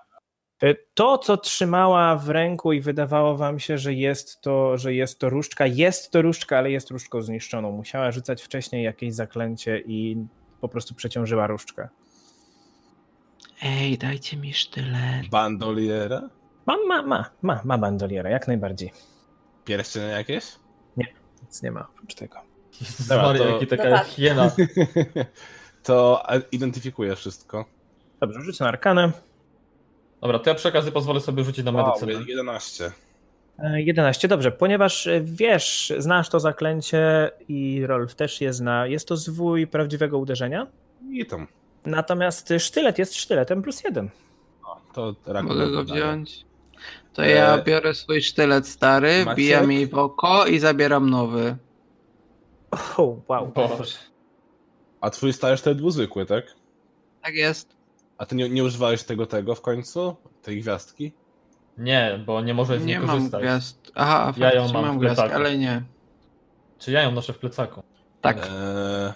E, 0.64 0.76
To, 0.94 1.18
co 1.18 1.38
trzymała 1.38 2.16
w 2.16 2.30
ręku 2.30 2.74
i 2.74 2.82
wydawało 2.82 3.38
wam 3.38 3.60
się, 3.60 3.78
że 3.78 3.94
jest 3.94 4.42
to, 4.42 4.78
że 4.78 4.94
jest 4.94 5.20
to 5.20 5.30
różdżka, 5.30 5.66
jest 5.68 6.12
to 6.12 6.22
różdżka, 6.22 6.58
ale 6.58 6.72
jest 6.72 6.92
różdżką 6.92 7.22
zniszczoną. 7.22 7.72
Musiała 7.72 8.12
rzucać 8.12 8.44
wcześniej 8.44 8.84
jakieś 8.84 9.14
zaklęcie 9.14 9.80
i 9.86 10.26
po 10.62 10.70
prostu 10.70 10.96
przeciążyła 10.96 11.48
różdżkę. 11.48 11.90
Ej, 13.64 13.98
dajcie 13.98 14.38
mi 14.38 14.54
sztylet. 14.54 15.28
Bandoliera? 15.32 16.30
Ma, 16.66 16.78
ma, 16.88 17.02
ma, 17.02 17.26
ma, 17.42 17.62
ma 17.64 17.78
bandoliera, 17.78 18.30
jak 18.30 18.48
najbardziej. 18.48 18.92
Pierścienie 19.66 20.06
jakieś? 20.08 20.46
Nic 21.44 21.62
nie 21.64 21.72
ma 21.72 21.88
oprócz 21.94 22.16
tego. 22.16 22.40
Dobra, 23.10 23.24
Maria, 23.24 23.44
to- 23.44 23.50
jaki 23.50 23.68
taka 23.68 23.84
Dobra. 23.84 24.04
hiena. 24.04 24.52
to 25.84 26.24
a, 26.30 26.36
identyfikuję 26.52 27.16
wszystko. 27.16 27.66
Dobrze, 28.22 28.42
rzuć 28.42 28.60
na 28.60 28.68
arkanę. 28.68 29.12
Dobra, 30.26 30.40
to 30.40 30.50
ja 30.50 30.56
przy 30.56 30.68
okazji 30.70 30.92
pozwolę 30.92 31.22
sobie 31.22 31.44
rzucić 31.44 31.66
na 31.66 31.72
Wow, 31.72 31.86
medycynę. 31.88 32.26
11. 32.28 32.92
E, 33.60 33.82
11, 33.82 34.28
dobrze, 34.28 34.52
ponieważ 34.52 35.08
e, 35.08 35.22
wiesz, 35.24 35.94
znasz 35.98 36.30
to 36.30 36.40
zaklęcie 36.40 37.32
i 37.48 37.86
Rolf 37.86 38.16
też 38.16 38.42
je 38.42 38.54
zna, 38.54 38.88
jest 38.88 39.08
to 39.08 39.18
zwój 39.18 39.68
prawdziwego 39.68 40.18
uderzenia, 40.18 40.68
I 41.12 41.26
tam. 41.26 41.48
natomiast 41.86 42.54
sztylet 42.60 43.00
jest 43.00 43.16
sztyletem 43.16 43.62
plus 43.62 43.84
jeden. 43.84 44.10
O, 44.64 44.82
to 44.94 45.16
Mogę 45.44 45.72
go 45.72 45.84
wziąć? 45.84 46.46
To 47.14 47.22
ja 47.24 47.56
E, 47.58 47.64
biorę 47.64 47.94
swój 47.94 48.22
sztylet 48.22 48.68
stary, 48.68 49.18
Maciek? 49.26 49.34
wbijam 49.34 49.72
jej 49.72 49.88
w 49.88 49.94
oko 49.94 50.46
i 50.46 50.60
zabieram 50.60 51.10
nowy. 51.10 51.56
O, 52.98 53.18
wow. 53.28 53.48
Boże. 53.56 53.98
A 55.02 55.10
twój 55.10 55.34
stary 55.34 55.58
sztylet 55.58 55.78
był 55.82 55.90
zwykły, 55.90 56.26
tak? 56.26 56.46
Tak 57.22 57.36
jest. 57.36 57.76
A 58.18 58.26
ty 58.26 58.36
nie, 58.36 58.50
nie 58.50 58.64
używałeś 58.64 59.04
tego 59.04 59.26
tego 59.26 59.56
w 59.56 59.62
końcu? 59.62 60.16
Tej 60.42 60.62
gwiazdki? 60.62 61.14
Nie, 61.78 62.24
bo 62.26 62.42
nie 62.42 62.54
może 62.54 62.80
z 62.80 62.86
niej 62.86 62.96
Nie 62.96 63.00
mam 63.00 63.16
korzystać. 63.16 63.42
gwiazd. 63.42 63.92
Aha, 63.96 64.34
Ja 64.38 64.54
ją 64.54 64.74
mam 64.74 64.86
mam 64.86 64.96
w 64.98 65.00
gwiazd, 65.00 65.16
plecaku. 65.16 65.36
ale 65.40 65.58
nie. 65.58 65.84
Czy 66.80 66.92
ja 66.92 67.02
ją 67.02 67.12
noszę 67.12 67.34
w 67.34 67.40
plecaku? 67.40 67.84
Tak. 68.22 68.38
Eee, 68.38 69.14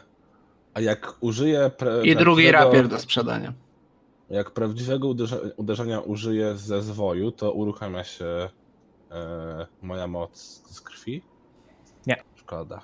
a 0.73 0.81
jak 0.81 1.15
użyję. 1.19 1.71
Pre, 1.77 2.01
I 2.05 2.15
drugi 2.15 2.51
rapier 2.51 2.87
do 2.87 2.99
sprzedania. 2.99 3.53
Jak 4.29 4.51
prawdziwego 4.51 5.07
uderza, 5.07 5.37
uderzenia 5.57 5.99
użyję 5.99 6.57
ze 6.57 6.81
zwoju, 6.81 7.31
to 7.31 7.51
uruchamia 7.51 8.03
się 8.03 8.25
e, 9.11 9.67
moja 9.81 10.07
moc 10.07 10.37
z 10.71 10.81
krwi? 10.81 11.23
Nie. 12.07 12.23
Szkoda. 12.35 12.81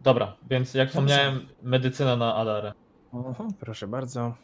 Dobra, 0.00 0.36
więc 0.50 0.74
jak 0.74 0.88
wspomniałem, 0.88 1.48
medycyna 1.62 2.16
na 2.16 2.34
Adarę. 2.36 2.72
Mhm, 3.14 3.50
proszę 3.60 3.86
bardzo. 3.88 4.34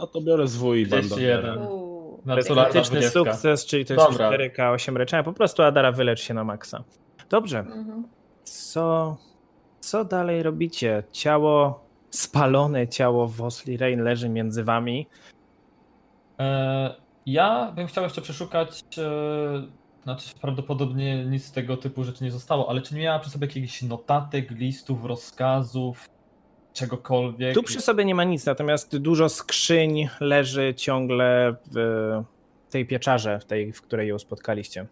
A 0.00 0.06
to 0.06 0.20
biorę 0.20 0.48
zwój 0.48 0.80
i 0.82 0.86
41. 0.86 1.44
bandolierę. 1.44 1.68
Uuu. 1.68 2.22
To 2.26 2.36
jest 2.36 2.48
Naturalna 2.48 2.70
krytyczny 2.70 3.00
20. 3.00 3.18
sukces, 3.32 3.66
czyli 3.66 3.84
to 3.84 3.94
jest 3.94 4.06
Dobra. 4.10 4.30
4K8 4.30 4.96
leczenia. 4.98 5.22
Po 5.22 5.32
prostu 5.32 5.62
Adara 5.62 5.92
wylecz 5.92 6.20
się 6.20 6.34
na 6.34 6.44
maksa. 6.44 6.84
Dobrze, 7.30 7.58
Mhm. 7.58 8.04
co, 8.44 9.16
co 9.80 10.04
dalej 10.04 10.42
robicie? 10.42 11.02
Ciało, 11.12 11.84
spalone 12.10 12.88
ciało 12.88 13.28
Wosli 13.28 13.76
Rain 13.76 14.00
leży 14.02 14.28
między 14.28 14.64
wami. 14.64 15.06
E, 16.40 16.94
ja 17.26 17.72
bym 17.76 17.86
chciał 17.86 18.04
jeszcze 18.04 18.22
przeszukać, 18.22 18.80
e, 18.98 19.02
znaczy 20.02 20.28
prawdopodobnie 20.40 21.24
nic 21.24 21.44
z 21.44 21.52
tego 21.52 21.76
typu 21.76 22.04
rzeczy 22.04 22.24
nie 22.24 22.30
zostało, 22.30 22.70
ale 22.70 22.80
czy 22.82 22.94
nie 22.94 23.00
miała 23.02 23.18
przy 23.18 23.30
sobie 23.30 23.46
jakichś 23.46 23.82
notatek, 23.82 24.50
listów, 24.50 25.04
rozkazów, 25.04 26.06
czegokolwiek? 26.78 27.54
Tu 27.54 27.62
przy 27.62 27.80
sobie 27.80 28.04
nie 28.04 28.14
ma 28.14 28.24
nic, 28.24 28.46
natomiast 28.46 28.96
dużo 28.96 29.28
skrzyń 29.28 30.08
leży 30.20 30.74
ciągle 30.74 31.54
w 31.72 32.24
tej 32.70 32.86
pieczarze, 32.86 33.38
w 33.40 33.44
tej, 33.44 33.72
w 33.72 33.82
której 33.82 34.08
ją 34.08 34.18
spotkaliście. 34.18 34.86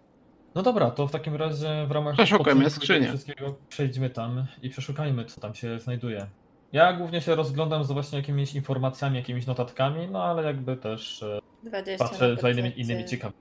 No 0.55 0.63
dobra, 0.63 0.91
to 0.91 1.07
w 1.07 1.11
takim 1.11 1.35
razie 1.37 1.87
w 1.89 1.91
ramach 1.91 2.15
Przeszukajmy 2.15 2.71
skrzynię. 2.71 3.09
wszystkiego 3.09 3.55
przejdźmy 3.69 4.11
tam 4.11 4.47
i 4.63 4.71
przeszukajmy, 4.71 5.25
co 5.25 5.41
tam 5.41 5.55
się 5.55 5.79
znajduje. 5.79 6.27
Ja 6.73 6.93
głównie 6.93 7.21
się 7.21 7.35
rozglądam 7.35 7.85
za 7.85 7.95
właśnie 7.95 8.19
jakimiś 8.19 8.55
informacjami, 8.55 9.17
jakimiś 9.17 9.47
notatkami, 9.47 10.09
no 10.11 10.25
ale 10.25 10.43
jakby 10.43 10.77
też 10.77 11.23
e, 11.23 11.39
20 11.63 12.05
patrzę 12.09 12.37
za 12.41 12.51
innymi, 12.51 12.81
innymi 12.81 13.05
ciekawymi. 13.05 13.41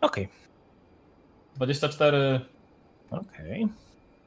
Okej, 0.00 0.28
24, 1.56 2.40
okej. 3.10 3.68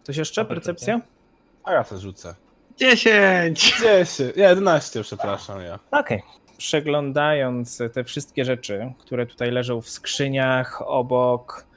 Coś 0.03 0.17
jeszcze? 0.17 0.45
Percepcja? 0.45 0.93
Percepcja? 0.93 1.22
A 1.63 1.73
ja 1.73 1.83
też 1.83 2.01
rzucę. 2.01 2.35
10! 2.77 3.75
10, 3.81 4.19
nie, 4.37 4.43
11, 4.43 5.03
przepraszam 5.03 5.61
ja. 5.61 5.79
Okej. 5.91 6.21
Przeglądając 6.57 7.81
te 7.93 8.03
wszystkie 8.03 8.45
rzeczy, 8.45 8.93
które 8.99 9.25
tutaj 9.25 9.51
leżą 9.51 9.81
w 9.81 9.89
skrzyniach, 9.89 10.81
obok, 10.81 11.67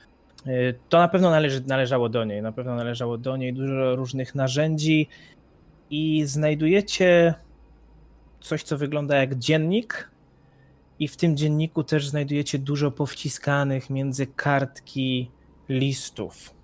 y, 0.47 0.79
to 0.89 0.99
na 0.99 1.09
pewno 1.09 1.31
należy, 1.31 1.65
należało 1.67 2.09
do 2.09 2.25
niej. 2.25 2.43
Na 2.43 2.53
pewno 2.53 2.75
należało 2.75 3.19
do 3.19 3.37
niej 3.37 3.53
dużo 3.53 3.97
różnych 3.97 4.35
narzędzi 4.35 5.09
i 5.91 6.25
znajdujecie 6.25 7.35
coś, 8.41 8.63
co 8.63 8.79
wygląda 8.79 9.17
jak 9.17 9.35
dziennik. 9.35 10.11
I 10.99 11.09
w 11.09 11.17
tym 11.17 11.37
dzienniku 11.37 11.85
też 11.85 12.09
znajdujecie 12.09 12.59
dużo 12.59 12.91
powciskanych 12.91 13.91
między 13.91 14.27
kartki 14.27 15.31
listów. 15.69 16.56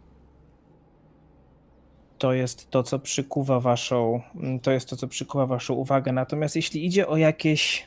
To 2.23 2.33
jest 2.33 2.71
to, 2.71 2.83
co 2.83 2.99
przykuwa 2.99 3.61
waszą, 3.61 4.23
to 4.63 4.71
jest 4.71 4.89
to, 4.91 4.97
co 4.97 5.09
przykuwa 5.09 5.47
waszą 5.47 5.75
uwagę. 5.75 6.13
Natomiast 6.13 6.57
jeśli 6.57 6.87
idzie 6.87 7.09
o 7.09 7.17
jakieś 7.17 7.87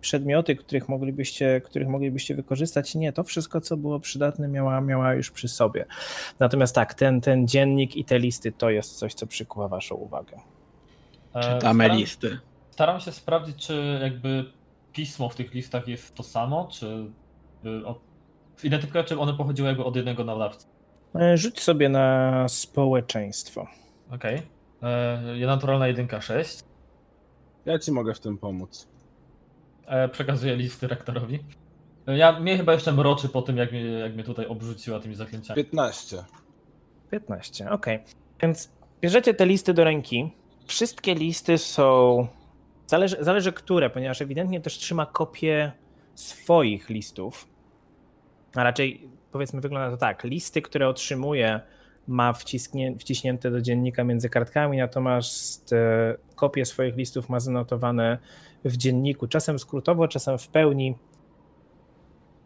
przedmioty, 0.00 0.56
których 0.56 0.88
moglibyście, 0.88 1.60
których 1.64 1.88
moglibyście 1.88 2.34
wykorzystać, 2.34 2.94
nie, 2.94 3.12
to 3.12 3.24
wszystko, 3.24 3.60
co 3.60 3.76
było 3.76 4.00
przydatne, 4.00 4.48
miała, 4.48 4.80
miała 4.80 5.14
już 5.14 5.30
przy 5.30 5.48
sobie. 5.48 5.86
Natomiast 6.38 6.74
tak, 6.74 6.94
ten, 6.94 7.20
ten 7.20 7.48
dziennik 7.48 7.96
i 7.96 8.04
te 8.04 8.18
listy 8.18 8.52
to 8.52 8.70
jest 8.70 8.98
coś, 8.98 9.14
co 9.14 9.26
przykuwa 9.26 9.68
waszą 9.68 9.94
uwagę. 9.94 10.36
e, 11.34 11.40
Czytamy 11.54 11.84
staram- 11.84 11.96
listy. 11.98 12.38
Staram 12.70 13.00
się 13.00 13.12
sprawdzić, 13.12 13.66
czy 13.66 13.98
jakby 14.02 14.44
pismo 14.92 15.28
w 15.28 15.34
tych 15.34 15.54
listach 15.54 15.88
jest 15.88 16.14
to 16.14 16.22
samo, 16.22 16.68
czy 16.72 16.86
y, 17.64 18.66
identyfikować, 18.66 19.06
czy 19.08 19.18
one 19.18 19.34
pochodziły 19.34 19.68
jakby 19.68 19.84
od 19.84 19.96
jednego 19.96 20.24
nadawcy. 20.24 20.66
E, 21.14 21.36
Rzuć 21.36 21.60
sobie 21.60 21.88
na 21.88 22.48
społeczeństwo. 22.48 23.66
Okej. 24.10 24.42
Okay. 24.80 25.46
Naturalna 25.46 25.86
jedynka 25.88 26.20
6. 26.20 26.60
Ja 27.64 27.78
ci 27.78 27.92
mogę 27.92 28.14
w 28.14 28.20
tym 28.20 28.38
pomóc. 28.38 28.88
E, 29.86 30.08
przekazuję 30.08 30.56
listy 30.56 30.86
rektorowi. 30.86 31.44
E, 32.06 32.16
Ja, 32.16 32.40
mnie 32.40 32.56
chyba 32.56 32.72
jeszcze 32.72 32.92
mroczy 32.92 33.28
po 33.28 33.42
tym, 33.42 33.56
jak 33.56 33.72
mnie, 33.72 33.82
jak 33.82 34.14
mnie 34.14 34.24
tutaj 34.24 34.46
obrzuciła 34.46 35.00
tymi 35.00 35.14
zaklęciami. 35.14 35.64
15. 35.64 36.24
15, 37.10 37.70
okej. 37.70 37.98
Więc 38.42 38.70
bierzecie 39.00 39.34
te 39.34 39.46
listy 39.46 39.74
do 39.74 39.84
ręki. 39.84 40.32
Wszystkie 40.66 41.14
listy 41.14 41.58
są. 41.58 42.26
Zależy, 42.86 43.16
zależy 43.20 43.52
które, 43.52 43.90
ponieważ 43.90 44.22
ewidentnie 44.22 44.60
też 44.60 44.78
trzyma 44.78 45.06
kopię 45.06 45.72
swoich 46.14 46.88
listów. 46.88 47.48
A 48.54 48.62
raczej 48.62 49.08
powiedzmy, 49.34 49.60
wygląda 49.60 49.90
to 49.90 49.96
tak. 49.96 50.24
Listy, 50.24 50.62
które 50.62 50.88
otrzymuje, 50.88 51.60
ma 52.06 52.32
wciśnięte 52.98 53.50
do 53.50 53.60
dziennika 53.60 54.04
między 54.04 54.28
kartkami, 54.28 54.78
natomiast 54.78 55.72
e, 55.72 56.16
kopie 56.34 56.64
swoich 56.64 56.96
listów 56.96 57.28
ma 57.28 57.40
zanotowane 57.40 58.18
w 58.64 58.76
dzienniku, 58.76 59.26
czasem 59.26 59.58
skrótowo, 59.58 60.08
czasem 60.08 60.38
w 60.38 60.48
pełni, 60.48 60.94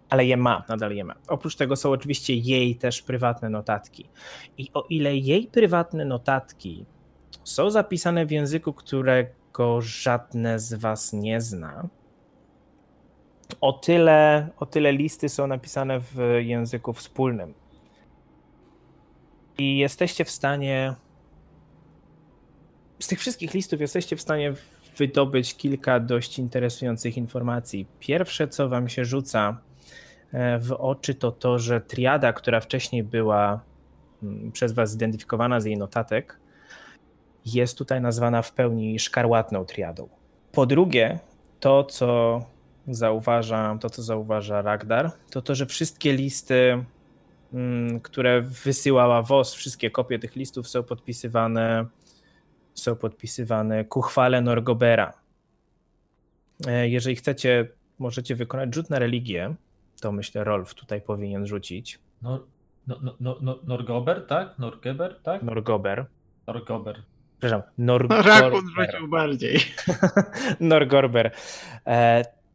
ale 0.09 0.27
je 0.27 0.37
ma, 0.37 0.65
nadal 0.69 0.93
je 0.93 1.05
ma. 1.05 1.15
Oprócz 1.29 1.57
tego 1.57 1.77
są 1.77 1.91
oczywiście 1.91 2.35
jej 2.35 2.77
też 2.77 3.03
prywatne 3.03 3.51
notatki. 3.51 4.09
I 4.59 4.71
o 4.75 4.87
ile 4.91 5.17
jej 5.17 5.47
prywatne 5.47 6.05
notatki 6.05 6.85
są 7.45 7.71
zapisane 7.71 8.27
w 8.27 8.31
języku, 8.31 8.73
którego 8.73 9.81
żadne 9.81 10.59
z 10.59 10.75
was 10.75 11.13
nie 11.13 11.41
zna. 11.41 11.89
O 13.61 13.73
tyle, 13.73 14.49
o 14.57 14.67
tyle 14.67 14.93
listy 14.93 15.29
są 15.29 15.47
napisane 15.47 16.01
w 16.01 16.19
języku 16.39 16.93
wspólnym. 16.93 17.55
I 19.59 19.79
jesteście 19.79 20.25
w 20.25 20.31
stanie. 20.31 20.95
Z 23.01 23.07
tych 23.07 23.21
wszystkich 23.21 23.55
listów 23.55 23.81
jesteście 23.81 24.17
w 24.17 24.21
stanie 24.21 24.55
wydobyć 24.97 25.57
kilka 25.57 26.01
dość 26.01 26.39
interesujących 26.39 27.17
informacji. 27.17 27.87
Pierwsze, 28.01 28.49
co 28.49 28.69
wam 28.69 28.89
się 28.89 29.05
rzuca 29.05 29.59
e, 30.33 30.59
w 30.59 30.73
oczy, 30.73 31.15
to 31.15 31.33
to, 31.33 31.59
że 31.59 31.81
triada, 31.81 32.33
która 32.33 32.61
wcześniej 32.61 33.03
była 33.03 33.61
mm, 34.23 34.53
przez 34.53 34.73
was 34.73 34.91
zidentyfikowana 34.91 35.61
z 35.61 35.65
jej 35.65 35.77
notatek, 35.77 36.39
jest 37.45 37.79
tutaj 37.79 38.01
nazwana 38.01 38.43
w 38.43 38.53
pełni 38.53 38.99
szkarłatną 38.99 39.65
triadą. 39.65 40.09
Po 40.53 40.67
drugie, 40.67 41.19
to 41.61 41.85
co 41.85 42.41
zauważa, 42.89 43.79
to 43.81 43.91
co 43.91 44.03
zauważa 44.03 44.63
Ragdar, 44.63 45.11
to 45.31 45.43
to, 45.43 45.55
że 45.55 45.67
wszystkie 45.67 46.13
listy, 46.13 46.85
mm, 47.53 48.01
które 48.01 48.43
wysyłała 48.43 49.23
WOS, 49.23 49.55
wszystkie 49.55 49.91
kopie 49.91 50.19
tych 50.19 50.37
listów 50.37 50.69
są 50.69 50.83
podpisywane 50.83 51.87
są 52.75 52.97
podpisywane 52.97 53.85
ku 53.85 54.01
chwale 54.01 54.41
Norgobera. 54.41 55.13
E, 56.67 56.89
jeżeli 56.89 57.17
chcecie, 57.17 57.69
możecie 57.99 58.37
wykonać 58.37 58.75
rzut 58.75 58.91
na 58.91 58.99
religię, 58.99 59.55
to 60.01 60.13
myślę 60.13 60.45
Rolf 60.45 60.75
tutaj 60.75 61.01
powinien 61.01 61.47
rzucić. 61.47 61.99
No, 62.23 62.47
no, 62.87 62.99
no, 63.03 63.17
no, 63.21 63.39
no 63.43 63.59
Norgober, 63.67 64.27
tak? 64.27 64.59
Norgeber, 64.59 65.21
tak? 65.23 65.43
Norgober. 65.43 66.07
Norgober. 66.47 67.03
Przepraszam, 67.39 67.63
Norgorber. 67.79 68.27
Rakun 68.27 68.65
rzucił 68.69 69.09
bardziej. 69.09 69.61
Norgorber. 70.61 71.31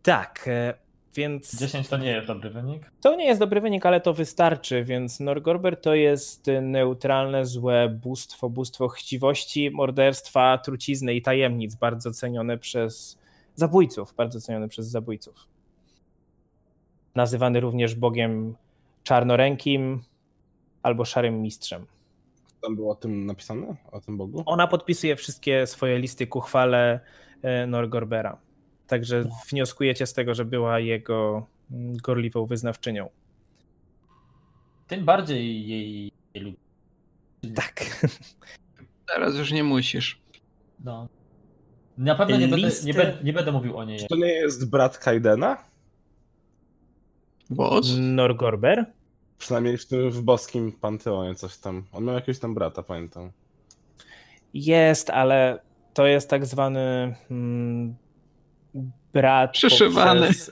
Tak, 0.04 0.46
e, 0.48 0.74
więc... 1.16 1.60
10 1.60 1.88
to 1.88 1.98
nie 1.98 2.12
jest 2.12 2.28
dobry 2.28 2.50
wynik? 2.50 2.92
To 3.02 3.16
nie 3.16 3.26
jest 3.26 3.40
dobry 3.40 3.62
wynik, 3.62 3.86
ale 3.86 4.02
to 4.02 4.14
wystarczy, 4.14 4.84
więc 4.84 5.20
Norgorber 5.20 5.82
to 5.82 5.96
jest 5.96 6.48
neutralne, 6.62 7.46
złe 7.46 7.90
bóstwo, 7.90 8.50
bóstwo 8.50 8.88
chciwości, 8.88 9.72
morderstwa, 9.72 10.58
trucizny 10.58 11.14
i 11.14 11.22
tajemnic, 11.22 11.76
bardzo 11.76 12.12
cenione 12.12 12.58
przez 12.58 13.20
zabójców, 13.56 14.14
bardzo 14.18 14.42
cenione 14.42 14.68
przez 14.68 14.88
zabójców. 14.88 15.48
Nazywany 17.16 17.60
również 17.60 17.96
bogiem 17.96 18.56
czarnorękim 19.04 20.04
albo 20.84 21.06
szarym 21.06 21.42
mistrzem. 21.42 21.86
Tam 22.62 22.76
było 22.76 22.92
o 22.92 22.96
tym 22.96 23.26
napisane? 23.26 23.76
O 23.92 24.02
tym 24.02 24.18
bogu? 24.18 24.44
Ona 24.46 24.68
podpisuje 24.68 25.16
wszystkie 25.16 25.68
swoje 25.68 26.00
listy 26.00 26.28
ku 26.28 26.40
chwale 26.40 27.00
e, 27.42 27.68
Norgorbera. 27.68 28.38
Także 28.94 29.24
wnioskujecie 29.50 30.08
z 30.08 30.14
tego, 30.14 30.34
że 30.34 30.46
była 30.46 30.80
jego 30.80 31.48
gorliwą 32.04 32.46
wyznawczynią. 32.46 33.10
Tym 34.88 35.06
bardziej 35.06 35.68
jej 35.68 36.12
lubi. 36.36 36.58
Tak. 37.56 37.86
Teraz 39.08 39.36
już 39.36 39.52
nie 39.52 39.64
musisz. 39.64 40.22
No. 40.84 41.08
Na 41.98 42.16
pewno 42.16 42.38
nie, 42.38 42.48
Listy... 42.48 42.86
będę, 42.86 42.86
nie, 42.86 42.94
będę, 42.94 43.24
nie 43.24 43.34
będę 43.34 43.52
mówił 43.52 43.78
o 43.78 43.86
niej. 43.86 44.00
Czy 44.00 44.08
to 44.08 44.16
nie 44.16 44.32
jest 44.32 44.70
brat 44.70 44.98
Kaidena? 44.98 45.58
Boss? 47.50 47.96
Norgorber? 48.00 48.86
Przynajmniej 49.38 49.78
w 49.78 49.88
tym 49.88 50.12
w 50.12 50.22
boskim 50.22 50.72
panteonie 50.72 51.36
coś 51.36 51.58
tam. 51.58 51.84
On 51.92 52.04
miał 52.04 52.16
jakiegoś 52.16 52.40
tam 52.40 52.54
brata, 52.54 52.84
pamiętam. 52.84 53.32
Jest, 54.54 55.10
ale 55.10 55.60
to 55.94 56.08
jest 56.08 56.30
tak 56.30 56.46
zwany 56.46 57.16
hmm, 57.30 57.96
brat. 59.14 59.52
Przyszywany. 59.52 60.28
Poprzez... 60.28 60.52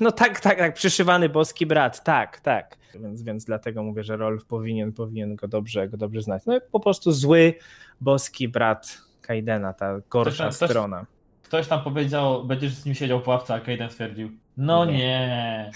No 0.00 0.12
tak, 0.12 0.40
tak, 0.40 0.58
tak, 0.58 0.74
przyszywany 0.74 1.28
boski 1.28 1.66
brat, 1.66 2.04
tak, 2.04 2.40
tak. 2.40 2.76
Więc, 2.94 3.22
więc 3.22 3.44
dlatego 3.44 3.82
mówię, 3.82 4.04
że 4.04 4.16
Rolf 4.16 4.44
powinien, 4.44 4.92
powinien 4.92 5.36
go 5.36 5.48
dobrze, 5.48 5.88
go 5.88 5.96
dobrze 5.96 6.22
znać. 6.22 6.42
No 6.46 6.60
po 6.72 6.80
prostu 6.80 7.12
zły 7.12 7.54
boski 8.00 8.48
brat 8.48 8.98
Kaidena, 9.22 9.72
ta 9.72 10.00
gorsza 10.10 10.44
ktoś, 10.48 10.70
strona. 10.70 10.96
Ktoś, 10.96 11.48
ktoś 11.48 11.68
tam 11.68 11.84
powiedział, 11.84 12.44
będziesz 12.44 12.74
z 12.74 12.84
nim 12.84 12.94
siedział 12.94 13.22
w 13.22 13.28
ławce, 13.28 13.54
a 13.54 13.60
Kaiden 13.60 13.90
stwierdził, 13.90 14.30
no 14.56 14.84
nie. 14.84 14.92
nie. 14.92 15.70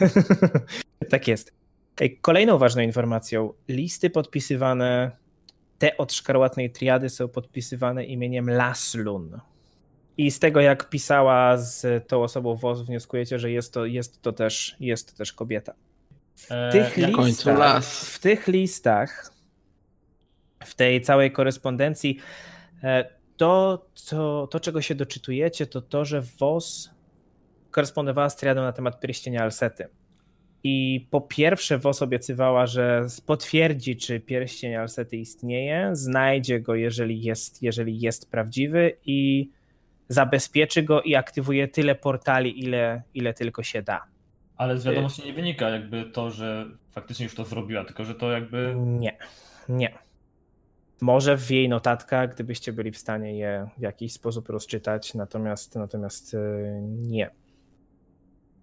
tak 1.10 1.28
jest. 1.28 1.54
Kolejną 2.20 2.58
ważną 2.58 2.82
informacją, 2.82 3.52
listy 3.68 4.10
podpisywane, 4.10 5.10
te 5.78 5.96
od 5.96 6.12
szkarłatnej 6.12 6.70
triady 6.70 7.08
są 7.08 7.28
podpisywane 7.28 8.04
imieniem 8.04 8.50
Laslun. 8.50 9.40
I 10.19 10.31
z 10.31 10.39
tego, 10.39 10.61
jak 10.61 10.89
pisała 10.89 11.57
z 11.57 12.09
tą 12.09 12.23
osobą 12.23 12.57
WOS, 12.57 12.82
wnioskujecie, 12.82 13.39
że 13.39 13.51
jest 13.51 13.74
to, 13.74 13.85
jest 13.85 14.23
to, 14.23 14.32
też, 14.32 14.77
jest 14.81 15.11
to 15.11 15.19
też 15.19 15.32
kobieta. 15.32 15.74
W 16.36 16.53
e, 16.53 16.73
tych, 16.73 16.99
eee, 16.99 17.15
listach, 17.19 17.85
w 17.85 18.19
tych 18.19 18.49
listach, 18.49 19.32
w 20.65 20.74
tej 20.74 21.03
całej 21.03 21.32
korespondencji, 21.32 22.19
e, 22.82 23.05
to, 23.36 23.86
to, 24.11 24.49
to, 24.51 24.61
czego 24.61 24.82
się 24.82 24.95
doczytujecie, 24.95 25.66
to 25.66 25.82
to, 25.82 26.05
że 26.05 26.23
WOS 26.39 26.91
korespondowała 27.70 28.31
z 28.31 28.36
triadą 28.36 28.62
na 28.62 28.73
temat 28.73 29.01
pierścienia 29.01 29.43
Alsety. 29.43 29.89
I 30.65 31.07
po 31.11 31.20
pierwsze, 31.20 31.78
WOS 31.78 32.03
obiecywała, 32.03 32.66
że 32.66 33.07
potwierdzi, 33.27 33.97
czy 33.97 34.20
pierścień 34.20 34.74
Alsety 34.74 35.16
istnieje, 35.16 35.91
znajdzie 35.93 36.61
go, 36.61 36.74
jeżeli 36.74 37.23
jest, 37.23 37.62
jeżeli 37.62 38.01
jest 38.01 38.31
prawdziwy 38.31 38.97
i 39.07 39.51
zabezpieczy 40.09 40.82
go 40.82 41.02
i 41.02 41.14
aktywuje 41.14 41.68
tyle 41.68 41.94
portali, 41.94 42.64
ile, 42.64 43.02
ile 43.14 43.35
tylko 43.35 43.62
się 43.62 43.82
da. 43.82 44.05
Ale 44.56 44.78
z 44.78 44.85
wiadomości 44.85 45.26
nie 45.26 45.32
wynika 45.32 45.68
jakby 45.68 46.05
to, 46.05 46.31
że 46.31 46.66
faktycznie 46.90 47.24
już 47.24 47.35
to 47.35 47.44
zrobiła, 47.44 47.85
tylko 47.85 48.05
że 48.05 48.14
to 48.14 48.32
jakby. 48.32 48.74
Nie, 48.76 49.18
nie. 49.68 49.98
Może 51.01 51.36
w 51.36 51.51
jej 51.51 51.68
notatkach, 51.68 52.35
gdybyście 52.35 52.72
byli 52.72 52.90
w 52.90 52.98
stanie 52.98 53.39
je 53.39 53.68
w 53.78 53.82
jakiś 53.82 54.12
sposób 54.12 54.48
rozczytać, 54.48 55.14
natomiast, 55.14 55.74
natomiast 55.74 56.35
e, 56.35 56.39
nie. 56.82 57.31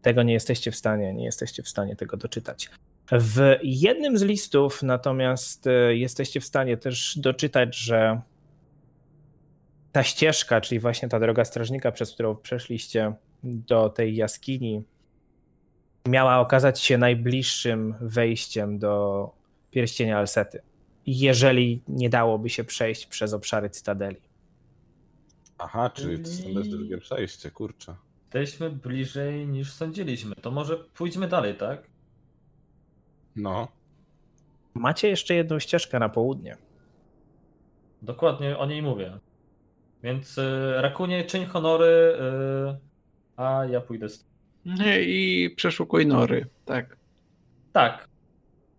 Tego 0.02 0.24
nie 0.24 0.34
jesteście 0.34 0.72
w 0.72 0.76
stanie, 0.76 1.14
nie 1.14 1.26
jesteście 1.26 1.64
w 1.64 1.70
stanie 1.70 1.96
tego 1.96 2.18
doczytać. 2.18 2.70
W 3.12 3.58
jednym 3.64 4.18
z 4.18 4.22
listów 4.22 4.84
natomiast 4.84 5.68
e, 5.68 5.96
jesteście 5.96 6.40
w 6.40 6.46
stanie 6.46 6.78
też 6.78 7.18
doczytać, 7.20 7.78
że 7.78 8.22
ta 9.92 10.04
ścieżka, 10.04 10.62
czyli 10.62 10.80
właśnie 10.80 11.10
ta 11.10 11.20
droga 11.20 11.46
strażnika, 11.46 11.92
przez 11.92 12.14
którą 12.14 12.36
przeszliście 12.36 13.14
do 13.44 13.90
tej 13.90 14.16
jaskini, 14.16 14.84
miała 16.08 16.40
okazać 16.40 16.80
się 16.80 16.98
najbliższym 16.98 17.96
wejściem 18.02 18.80
do 18.80 19.30
pierścienia 19.72 20.18
Alsety, 20.18 20.62
jeżeli 21.06 21.82
nie 21.88 22.10
dałoby 22.10 22.50
się 22.50 22.64
przejść 22.64 23.06
przez 23.06 23.34
obszary 23.34 23.70
Cytadeli. 23.70 24.22
Aha, 25.58 25.90
czyli 25.90 26.24
to 26.24 26.60
jest 26.60 26.70
drugie 26.70 26.98
przejście, 26.98 27.52
kurczę. 27.52 27.96
Jesteśmy 28.34 28.70
bliżej 28.70 29.48
niż 29.48 29.74
sądziliśmy. 29.74 30.36
To 30.36 30.52
może 30.52 30.78
pójdźmy 30.78 31.28
dalej, 31.28 31.56
tak? 31.56 31.88
No. 33.36 33.68
Macie 34.74 35.08
jeszcze 35.08 35.36
jedną 35.36 35.60
ścieżkę 35.60 36.00
na 36.00 36.10
południe. 36.10 36.58
Dokładnie 38.02 38.58
o 38.58 38.66
niej 38.66 38.82
mówię. 38.82 39.20
Więc 40.04 40.38
y, 40.38 40.74
Rakunie, 40.76 41.24
czyń 41.24 41.46
honory, 41.46 41.86
y, 41.86 42.78
a 43.38 43.66
ja 43.66 43.82
pójdę 43.82 44.10
z. 44.10 44.26
I 45.00 45.54
przeszukuj 45.56 46.08
nory, 46.08 46.46
tak. 46.66 46.98
Tak, 47.74 48.08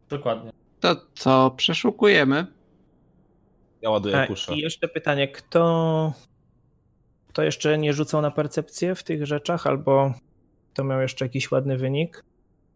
dokładnie. 0.08 0.52
To 0.80 0.96
co, 1.14 1.50
przeszukujemy? 1.56 2.46
Ja 3.82 3.90
ładuję 3.90 4.24
kuszę. 4.26 4.54
I 4.54 4.58
jeszcze 4.58 4.88
pytanie, 4.88 5.28
kto, 5.28 6.12
kto 7.28 7.42
jeszcze 7.42 7.78
nie 7.78 7.92
rzucał 7.92 8.22
na 8.22 8.30
percepcję 8.30 8.94
w 8.94 9.02
tych 9.02 9.26
rzeczach, 9.26 9.66
albo 9.66 10.14
kto 10.72 10.84
miał 10.84 11.00
jeszcze 11.00 11.24
jakiś 11.24 11.50
ładny 11.50 11.76
wynik? 11.76 12.24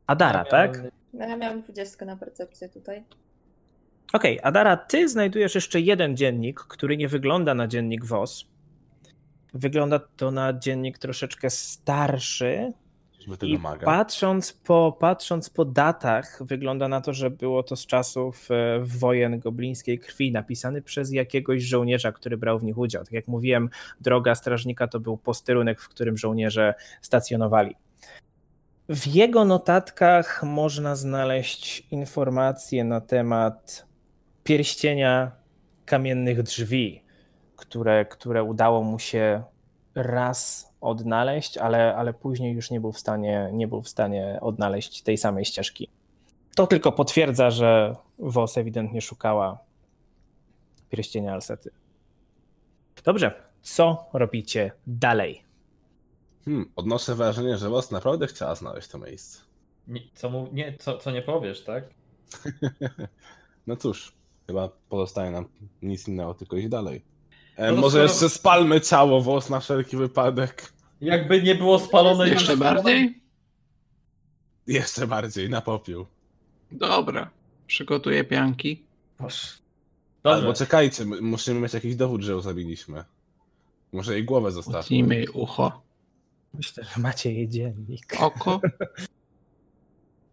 Adara, 0.06 0.38
ja 0.38 0.44
tak? 0.44 0.82
Ja 1.14 1.36
miałam 1.36 1.62
20 1.62 2.04
na 2.04 2.16
percepcję 2.16 2.68
tutaj. 2.68 3.04
Okej, 4.16 4.38
okay, 4.38 4.48
Adara, 4.48 4.76
ty 4.76 5.08
znajdujesz 5.08 5.54
jeszcze 5.54 5.80
jeden 5.80 6.16
dziennik, 6.16 6.60
który 6.60 6.96
nie 6.96 7.08
wygląda 7.08 7.54
na 7.54 7.66
dziennik 7.66 8.04
WOS. 8.04 8.46
Wygląda 9.54 9.98
to 9.98 10.30
na 10.30 10.52
dziennik 10.52 10.98
troszeczkę 10.98 11.50
starszy. 11.50 12.72
I 13.42 13.58
patrząc 13.84 14.52
po, 14.52 14.96
patrząc 15.00 15.50
po 15.50 15.64
datach, 15.64 16.38
wygląda 16.40 16.88
na 16.88 17.00
to, 17.00 17.12
że 17.12 17.30
było 17.30 17.62
to 17.62 17.76
z 17.76 17.86
czasów 17.86 18.48
e, 18.50 18.80
wojen 18.80 19.38
goblińskiej 19.38 19.98
krwi, 19.98 20.32
napisany 20.32 20.82
przez 20.82 21.12
jakiegoś 21.12 21.62
żołnierza, 21.62 22.12
który 22.12 22.36
brał 22.36 22.58
w 22.58 22.64
nich 22.64 22.78
udział. 22.78 23.04
Tak 23.04 23.12
jak 23.12 23.28
mówiłem, 23.28 23.70
droga 24.00 24.34
strażnika 24.34 24.88
to 24.88 25.00
był 25.00 25.16
posterunek, 25.16 25.80
w 25.80 25.88
którym 25.88 26.16
żołnierze 26.16 26.74
stacjonowali. 27.02 27.74
W 28.88 29.06
jego 29.06 29.44
notatkach 29.44 30.42
można 30.42 30.96
znaleźć 30.96 31.86
informacje 31.90 32.84
na 32.84 33.00
temat 33.00 33.85
pierścienia 34.46 35.32
kamiennych 35.84 36.42
drzwi, 36.42 37.02
które, 37.56 38.04
które 38.04 38.42
udało 38.42 38.82
mu 38.82 38.98
się 38.98 39.42
raz 39.94 40.68
odnaleźć, 40.80 41.58
ale, 41.58 41.96
ale 41.96 42.14
później 42.14 42.54
już 42.54 42.70
nie 42.70 42.80
był, 42.80 42.92
w 42.92 42.98
stanie, 42.98 43.50
nie 43.52 43.68
był 43.68 43.82
w 43.82 43.88
stanie 43.88 44.38
odnaleźć 44.40 45.02
tej 45.02 45.18
samej 45.18 45.44
ścieżki. 45.44 45.88
To 46.54 46.66
tylko 46.66 46.92
potwierdza, 46.92 47.50
że 47.50 47.96
Wos 48.18 48.58
ewidentnie 48.58 49.00
szukała 49.00 49.58
pierścienia 50.90 51.32
Alsety. 51.32 51.70
Dobrze, 53.04 53.42
co 53.62 54.08
robicie 54.12 54.72
dalej? 54.86 55.42
Hmm, 56.44 56.72
odnoszę 56.76 57.14
wrażenie, 57.14 57.58
że 57.58 57.68
Wos 57.68 57.90
naprawdę 57.90 58.26
chciała 58.26 58.54
znaleźć 58.54 58.88
to 58.88 58.98
miejsce. 58.98 59.40
Nie, 59.88 60.00
co, 60.14 60.30
mu, 60.30 60.48
nie, 60.52 60.76
co, 60.78 60.98
co 60.98 61.10
nie 61.10 61.22
powiesz, 61.22 61.64
tak? 61.64 61.84
no 63.66 63.76
cóż, 63.76 64.15
chyba 64.46 64.68
pozostaje 64.88 65.30
nam 65.30 65.44
nic 65.82 66.08
innego, 66.08 66.34
tylko 66.34 66.56
iść 66.56 66.68
dalej. 66.68 67.02
E, 67.56 67.72
No 67.72 67.80
może 67.80 67.90
skoro- 67.90 68.02
jeszcze 68.04 68.28
spalmy 68.28 68.80
ciało 68.80 69.20
Wos 69.22 69.50
na 69.50 69.60
wszelki 69.60 69.96
wypadek. 69.96 70.72
Jakby 71.00 71.42
nie 71.42 71.54
było 71.54 71.78
spalone 71.78 72.28
Jeszcze 72.28 72.52
już- 72.52 72.60
bardziej? 72.60 73.20
Jeszcze 74.66 75.06
bardziej, 75.06 75.50
na 75.50 75.60
popiół. 75.60 76.06
Dobra. 76.72 77.30
Przygotuję 77.66 78.24
pianki. 78.24 78.82
Albo 79.18 80.40
Dobrze. 80.46 80.54
czekajcie, 80.64 81.04
my- 81.04 81.20
musimy 81.20 81.60
mieć 81.60 81.74
jakiś 81.74 81.96
dowód, 81.96 82.22
że 82.22 82.32
ją 82.32 82.40
zabiliśmy. 82.40 83.04
Może 83.92 84.14
jej 84.14 84.24
głowę 84.24 84.52
zostawmy. 84.52 84.80
Utnijmy 84.80 85.14
jej 85.14 85.28
ucho. 85.28 85.82
Myślę, 86.54 86.84
że 86.84 87.00
macie 87.00 87.32
jej 87.32 87.48
dziennik. 87.48 88.16
Oko. 88.20 88.60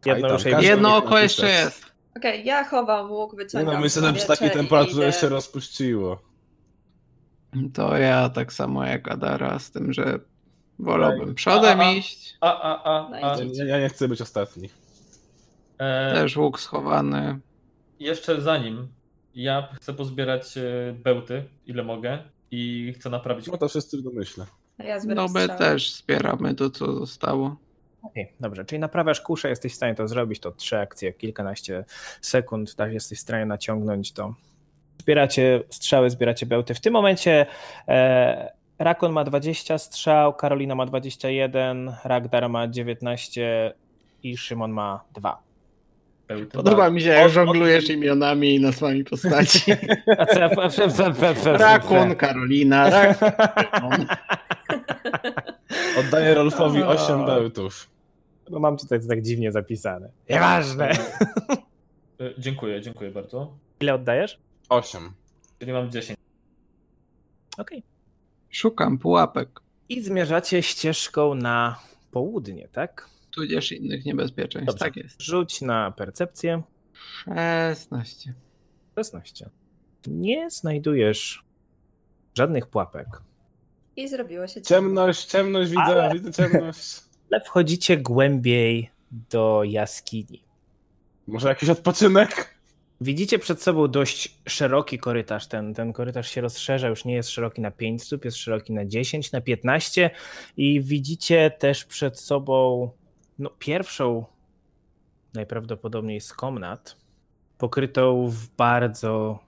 Jedno 0.06 0.38
tam 0.38 0.64
Jedno 0.64 0.98
oko 0.98 1.20
jeszcze 1.20 1.50
jest. 1.50 1.93
Okej, 2.18 2.46
ja 2.46 2.64
chowam 2.64 3.12
łuk, 3.12 3.32
Nie 3.34 3.38
wyciągam 3.38 3.74
no, 3.74 3.80
myślę, 3.82 4.02
że 4.02 4.14
przy 4.14 4.28
takiej 4.28 4.52
temperaturze 4.52 5.02
idę. 5.04 5.12
się 5.14 5.30
rozpuściło. 5.30 6.22
To 7.74 7.98
ja 7.98 8.30
tak 8.30 8.54
samo 8.54 8.86
jak 8.86 9.12
Adara, 9.12 9.60
z 9.60 9.72
tym, 9.72 9.94
że 9.94 10.20
wolałbym 10.80 11.36
przodem 11.36 11.80
A, 11.82 11.84
a, 11.84 11.88
a. 11.88 11.92
iść. 11.92 12.38
A, 12.42 12.62
a, 12.62 12.84
a, 12.84 13.10
No 13.10 13.18
a. 13.32 13.42
i 13.42 13.58
Ja, 13.58 13.66
ja 13.66 13.80
nie 13.80 13.90
chcę 13.90 14.08
być 14.08 14.22
ostatni. 14.22 14.70
E, 15.78 16.14
Też 16.14 16.38
łuk 16.38 16.60
schowany. 16.60 17.40
Jeszcze 18.00 18.42
zanim, 18.42 18.88
ja 19.36 19.68
chcę 19.76 19.94
pozbierać 19.94 20.58
e, 20.58 20.62
bełty, 21.04 21.44
ile 21.66 21.84
mogę 21.84 22.24
i 22.52 22.94
chcę 23.00 23.10
naprawić. 23.10 23.48
No 23.48 23.58
to 23.58 23.68
wszyscy 23.70 23.98
w 23.98 24.02
domyśle. 24.02 24.46
A 24.78 24.84
Ja 24.84 25.00
zbieram 25.00 25.26
No 25.26 25.34
my 25.34 25.40
strzały. 25.42 25.60
też 25.60 25.94
zbieramy 25.96 26.56
to, 26.56 26.70
co 26.70 26.94
zostało. 26.96 27.56
Okej, 28.04 28.32
dobrze, 28.40 28.66
czyli 28.66 28.80
naprawiasz 28.80 29.22
kuszę, 29.22 29.50
jesteś 29.50 29.72
w 29.74 29.76
stanie 29.76 29.96
to 29.96 30.08
zrobić, 30.08 30.40
to 30.40 30.52
trzy 30.52 30.80
akcje, 30.80 31.14
kilkanaście 31.14 31.86
sekund, 32.22 32.76
tak, 32.76 32.94
jesteś 32.94 33.20
w 33.20 33.22
stanie 33.22 33.46
naciągnąć 33.46 34.12
to. 34.12 34.34
Zbieracie 35.02 35.64
strzały, 35.70 36.10
zbieracie 36.10 36.46
bełty. 36.46 36.74
W 36.74 36.82
tym 36.82 36.94
momencie 36.94 37.46
e, 37.88 38.54
Rakon 38.80 39.12
ma 39.12 39.24
20 39.24 39.78
strzał, 39.78 40.34
Karolina 40.34 40.76
ma 40.76 40.86
21, 40.86 41.96
Ragdar 42.04 42.50
ma 42.50 42.68
19 42.68 43.74
i 44.24 44.38
Szymon 44.38 44.72
ma 44.72 45.04
2. 45.14 45.42
bełty. 46.28 46.58
Podoba 46.58 46.90
mi 46.90 47.02
się, 47.02 47.10
jak 47.10 47.30
żonglujesz 47.30 47.90
imionami 47.90 48.56
i 48.56 48.60
nazwami 48.60 49.04
postaci. 49.04 49.72
Rakun, 51.46 52.16
Karolina, 52.16 52.90
Rakun. 52.90 54.06
Oddaję 56.00 56.34
Rolfowi 56.34 56.84
O. 56.84 56.88
8 56.88 57.26
bełtów. 57.26 57.93
No 58.54 58.60
mam 58.60 58.78
tutaj 58.78 59.02
to 59.02 59.08
tak 59.08 59.22
dziwnie 59.22 59.52
zapisane. 59.52 60.10
Nieważne. 60.30 60.90
E, 62.20 62.34
Dziękuję, 62.38 62.82
dziękuję 62.82 63.12
bardzo. 63.12 63.58
Ile 63.80 63.94
oddajesz? 63.94 64.40
8. 64.70 65.14
Czyli 65.60 65.74
mam 65.74 65.92
10. 65.92 66.20
Okej. 67.58 67.84
Szukam 68.50 68.98
pułapek, 68.98 69.60
I 69.90 70.02
zmierzacie 70.04 70.64
ścieżką 70.64 71.36
na 71.36 71.80
południe, 72.12 72.68
tak? 72.72 73.10
tudzież 73.32 73.72
innych 73.72 74.06
niebezpieczeństw. 74.06 74.68
Dobrze. 74.68 74.86
Tak 74.86 74.96
jest. 74.96 75.22
Rzuć 75.22 75.62
na 75.62 75.92
percepcję. 75.92 76.62
16. 77.26 78.34
16. 78.96 79.50
Nie 80.08 80.50
znajdujesz 80.50 81.44
żadnych 82.38 82.68
pułapek, 82.68 83.08
I 83.96 84.08
zrobiło 84.08 84.48
się 84.48 84.62
ciemno. 84.62 84.88
Ciemność, 85.02 85.26
ciemność, 85.26 85.70
widzę, 85.70 85.82
Ale- 85.84 86.14
widzę 86.14 86.32
ciemność. 86.34 87.02
Ale 87.34 87.42
wchodzicie 87.42 87.98
głębiej 87.98 88.92
do 89.12 89.62
jaskini. 89.64 90.44
Może 91.28 91.50
jakiś 91.50 91.70
odpoczynek? 91.70 92.56
Widzicie 93.02 93.40
przed 93.40 93.62
sobą 93.62 93.88
dość 93.88 94.38
szeroki 94.48 94.98
korytarz. 94.98 95.48
Ten, 95.48 95.74
ten 95.74 95.94
korytarz 95.94 96.30
się 96.30 96.42
rozszerza, 96.42 96.88
już 96.88 97.06
nie 97.06 97.14
jest 97.14 97.30
szeroki 97.30 97.62
na 97.62 97.72
5 97.72 98.04
stóp, 98.04 98.26
jest 98.26 98.38
szeroki 98.38 98.74
na 98.74 98.86
10, 98.86 99.32
na 99.32 99.42
15 99.42 100.10
i 100.58 100.82
widzicie 100.82 101.52
też 101.52 101.86
przed 101.86 102.20
sobą 102.20 102.90
no, 103.40 103.50
pierwszą 103.60 104.26
najprawdopodobniej 105.34 106.22
z 106.22 106.34
komnat, 106.34 106.98
pokrytą 107.58 108.28
w 108.28 108.48
bardzo 108.48 109.40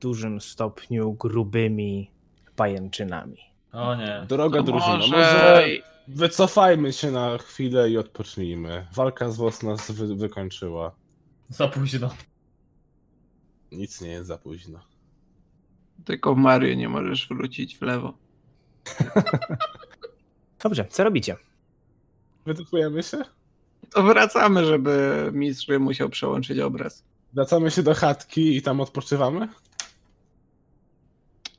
dużym 0.00 0.40
stopniu 0.40 1.12
grubymi 1.12 2.10
pajęczynami. 2.56 3.38
O 3.72 3.94
nie. 3.94 4.24
Droga 4.28 4.58
To 4.58 4.64
drużyna, 4.64 4.96
może... 4.96 5.16
może 5.16 5.93
wycofajmy 6.08 6.92
się 6.92 7.10
na 7.10 7.38
chwilę 7.38 7.90
i 7.90 7.98
odpocznijmy. 7.98 8.86
Walka 8.94 9.30
z 9.30 9.36
WOS 9.36 9.62
nas 9.62 9.90
wy 9.90 10.16
wykończyła. 10.16 10.94
Za 11.48 11.68
późno. 11.68 12.14
Nic 13.72 14.00
nie 14.00 14.08
jest 14.08 14.26
za 14.26 14.38
późno. 14.38 14.80
Tylko 16.04 16.34
w 16.34 16.38
Mario 16.38 16.74
nie 16.74 16.88
możesz 16.88 17.28
wrócić 17.28 17.78
w 17.78 17.82
lewo. 17.82 18.14
Dobrze, 20.62 20.86
co 20.90 21.04
robicie? 21.04 21.36
Wycofujemy 22.46 23.02
się? 23.02 23.18
To 23.90 24.02
wracamy, 24.02 24.64
żeby 24.64 25.30
mistrz 25.32 25.68
musiał 25.80 26.08
przełączyć 26.08 26.58
obraz. 26.58 27.04
Wracamy 27.32 27.70
się 27.70 27.82
do 27.82 27.94
chatki 27.94 28.56
i 28.56 28.62
tam 28.62 28.80
odpoczywamy? 28.80 29.48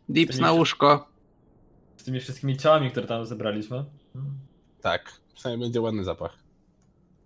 Dips 0.09 0.39
na 0.39 0.51
łóżko. 0.51 1.07
Z 1.97 2.03
tymi 2.03 2.19
wszystkimi 2.19 2.57
ciałami, 2.57 2.91
które 2.91 3.07
tam 3.07 3.25
zebraliśmy. 3.25 3.85
Tak. 4.81 5.11
Przynajmniej 5.33 5.67
będzie 5.67 5.81
ładny 5.81 6.03
zapach. 6.03 6.37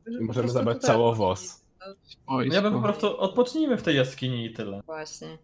I 0.07 0.23
możemy 0.23 0.49
zabrać 0.49 0.81
WOS. 1.15 1.65
Oj, 2.27 2.47
No 2.47 2.55
ja 2.55 2.61
bym 2.61 2.73
po 2.73 2.81
prostu 2.81 3.17
odpocznijmy 3.19 3.77
w 3.77 3.83
tej 3.83 3.95
jaskini 3.95 4.45
i 4.45 4.53
tyle. 4.53 4.81
Właśnie. 4.85 5.37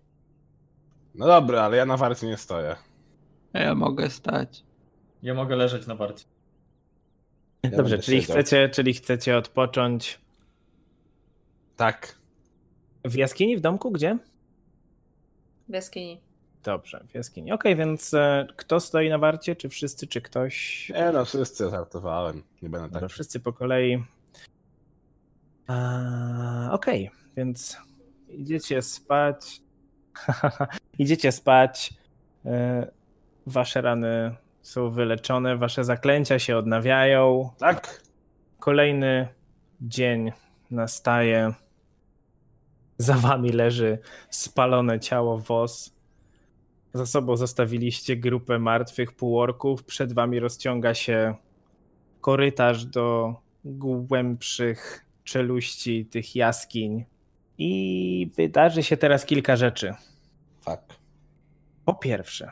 No 1.15 1.25
dobra, 1.27 1.61
ale 1.61 1.77
ja 1.77 1.85
na 1.85 1.97
warcie 1.97 2.27
nie 2.27 2.37
stoję. 2.37 2.75
Ja 3.53 3.75
mogę 3.75 4.09
stać. 4.09 4.63
Ja 5.23 5.33
mogę 5.33 5.55
leżeć 5.55 5.87
na 5.87 5.95
warcie. 5.95 6.25
Ja 7.63 7.69
Dobrze, 7.69 7.99
czyli 7.99 8.21
siedział. 8.21 8.35
chcecie, 8.37 8.69
czyli 8.69 8.93
chcecie 8.93 9.37
odpocząć 9.37 10.19
Tak. 11.75 12.15
w 13.05 13.15
jaskini, 13.15 13.57
w 13.57 13.61
domku, 13.61 13.91
gdzie? 13.91 14.17
W 15.69 15.73
jaskini. 15.73 16.21
Dobrze, 16.65 17.03
w 17.09 17.15
jaskini. 17.15 17.51
Okej, 17.51 17.75
więc 17.75 18.13
e, 18.13 18.47
kto 18.55 18.79
stoi 18.79 19.09
na 19.09 19.17
warcie? 19.17 19.55
Czy 19.55 19.69
wszyscy, 19.69 20.07
czy 20.07 20.21
ktoś? 20.21 20.89
Nie 20.95 21.11
no, 21.11 21.25
wszyscy 21.25 21.69
żartowałem. 21.69 22.43
Nie 22.61 22.69
będę 22.69 22.99
tak. 22.99 23.09
wszyscy 23.09 23.39
po 23.39 23.53
kolei. 23.53 24.03
A, 25.67 26.69
Okej, 26.71 27.11
więc 27.37 27.77
idziecie 28.29 28.81
spać. 28.81 29.61
idziecie 30.99 31.31
spać. 31.31 31.93
E, 32.45 32.87
Wasze 33.47 33.81
rany 33.81 34.35
są 34.61 34.89
wyleczone, 34.89 35.57
wasze 35.57 35.83
zaklęcia 35.83 36.39
się 36.39 36.57
odnawiają. 36.57 37.49
Tak? 37.57 38.01
Kolejny 38.59 39.27
dzień 39.81 40.31
nastaje. 40.71 41.53
Za 42.97 43.13
wami 43.13 43.51
leży 43.51 43.99
spalone 44.29 44.99
ciało 44.99 45.37
WOS. 45.37 45.94
Za 46.95 47.05
sobą 47.05 47.37
zostawiliście 47.37 48.15
grupę 48.17 48.59
martwych 48.59 49.11
półorków. 49.13 49.83
Przed 49.83 50.13
wami 50.13 50.39
rozciąga 50.39 50.93
się 50.93 51.35
korytarz 52.21 52.85
do 52.85 53.35
głębszych 53.65 55.05
czeluści 55.23 56.05
tych 56.05 56.35
jaskiń. 56.35 57.05
I 57.57 58.31
wydarzy 58.37 58.83
się 58.83 58.97
teraz 58.97 59.25
kilka 59.25 59.55
rzeczy. 59.55 59.93
Tak. 60.65 60.81
Po 61.85 61.93
pierwsze, 61.93 62.51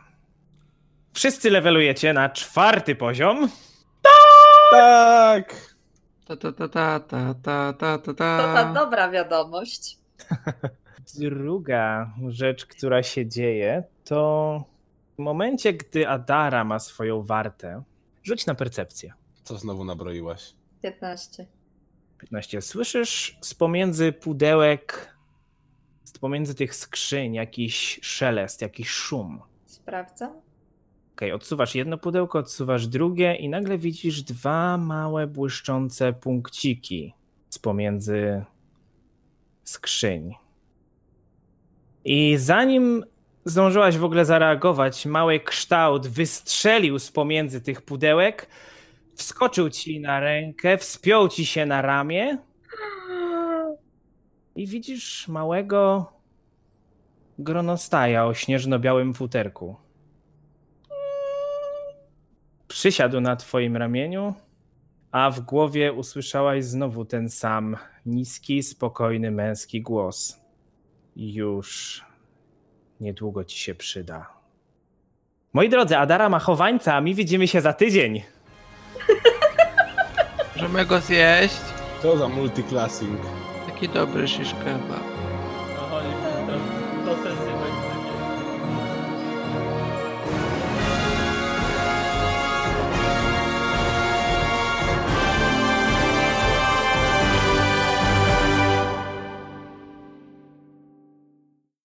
wszyscy 1.14 1.50
levelujecie 1.50 2.14
na 2.14 2.30
czwarty 2.30 2.96
poziom. 2.96 3.50
Tak! 4.72 5.76
Ta 6.28 6.36
ta 6.38 6.52
ta 6.52 6.68
ta 6.68 7.00
ta 7.00 7.34
ta 7.34 7.74
ta 7.74 7.74
ta 7.74 7.98
To 7.98 8.14
ta 8.14 8.54
ta. 8.54 8.74
dobra 8.74 9.10
wiadomość. 9.10 9.98
Druga 11.20 12.14
rzecz, 12.28 12.66
która 12.66 13.04
się 13.04 13.28
dzieje, 13.28 13.84
to 14.04 14.64
w 15.16 15.20
momencie, 15.22 15.74
gdy 15.74 16.08
Adara 16.08 16.64
ma 16.64 16.80
swoją 16.80 17.24
wartę, 17.24 17.84
rzuć 18.24 18.46
na 18.46 18.56
percepcję. 18.56 19.14
Co 19.44 19.58
znowu 19.58 19.86
nabroiłaś? 19.86 20.54
15. 20.82 21.48
15. 22.20 22.62
Słyszysz 22.62 23.38
z 23.42 23.54
pomiędzy 23.54 24.12
pudełek, 24.12 25.16
z 26.04 26.20
pomiędzy 26.20 26.56
tych 26.56 26.76
skrzyń 26.76 27.34
jakiś 27.34 28.00
szelest, 28.02 28.62
jakiś 28.62 28.90
szum. 28.90 29.42
Sprawdzam. 29.66 30.42
Okej, 31.16 31.32
odsuwasz 31.32 31.76
jedno 31.76 31.98
pudełko, 31.98 32.40
odsuwasz 32.40 32.88
drugie 32.88 33.36
i 33.36 33.50
nagle 33.50 33.78
widzisz 33.78 34.24
dwa 34.24 34.78
małe 34.78 35.28
błyszczące 35.28 36.14
punkciki 36.14 37.14
z 37.50 37.60
pomiędzy 37.60 38.46
skrzyń. 39.64 40.36
I 42.06 42.38
zanim 42.38 43.06
zdążyłaś 43.46 43.98
w 43.98 44.04
ogóle 44.04 44.26
zareagować, 44.26 45.06
mały 45.06 45.40
kształt 45.40 46.08
wystrzelił 46.08 47.00
z 47.00 47.12
pomiędzy 47.12 47.62
tych 47.62 47.82
pudełek, 47.82 48.50
wskoczył 49.16 49.70
ci 49.70 50.00
na 50.00 50.20
rękę, 50.20 50.78
wspiął 50.78 51.30
ci 51.30 51.46
się 51.46 51.66
na 51.66 51.82
ramię 51.82 52.38
i 54.56 54.68
widzisz 54.68 55.28
małego 55.28 56.14
gronostaja 57.40 58.26
o 58.26 58.34
śnieżno-białym 58.34 59.14
futerku. 59.14 59.76
Przysiadł 62.68 63.22
na 63.22 63.36
twoim 63.36 63.78
ramieniu, 63.78 64.34
a 65.12 65.32
w 65.32 65.40
głowie 65.40 65.94
usłyszałaś 65.94 66.64
znowu 66.66 67.06
ten 67.06 67.30
sam 67.30 67.78
niski, 68.06 68.64
spokojny 68.64 69.32
męski 69.32 69.82
głos. 69.82 70.43
Już 71.16 72.02
niedługo 73.00 73.44
ci 73.44 73.58
się 73.58 73.76
przyda. 73.76 74.30
Moi 75.54 75.70
drodzy, 75.70 75.98
Adara 75.98 76.30
ma 76.30 76.40
chowańca, 76.40 76.96
a 76.96 77.02
my 77.02 77.14
widzimy 77.14 77.48
się 77.48 77.62
za 77.62 77.74
tydzień. 77.74 78.22
Możemy 80.56 80.86
go 80.86 81.00
zjeść. 81.00 81.62
Co 82.02 82.18
za 82.18 82.28
multiclassing. 82.28 83.20
Taki 83.68 83.90
dobry 83.90 84.28
shish 84.28 84.54
kebab. 84.54 85.13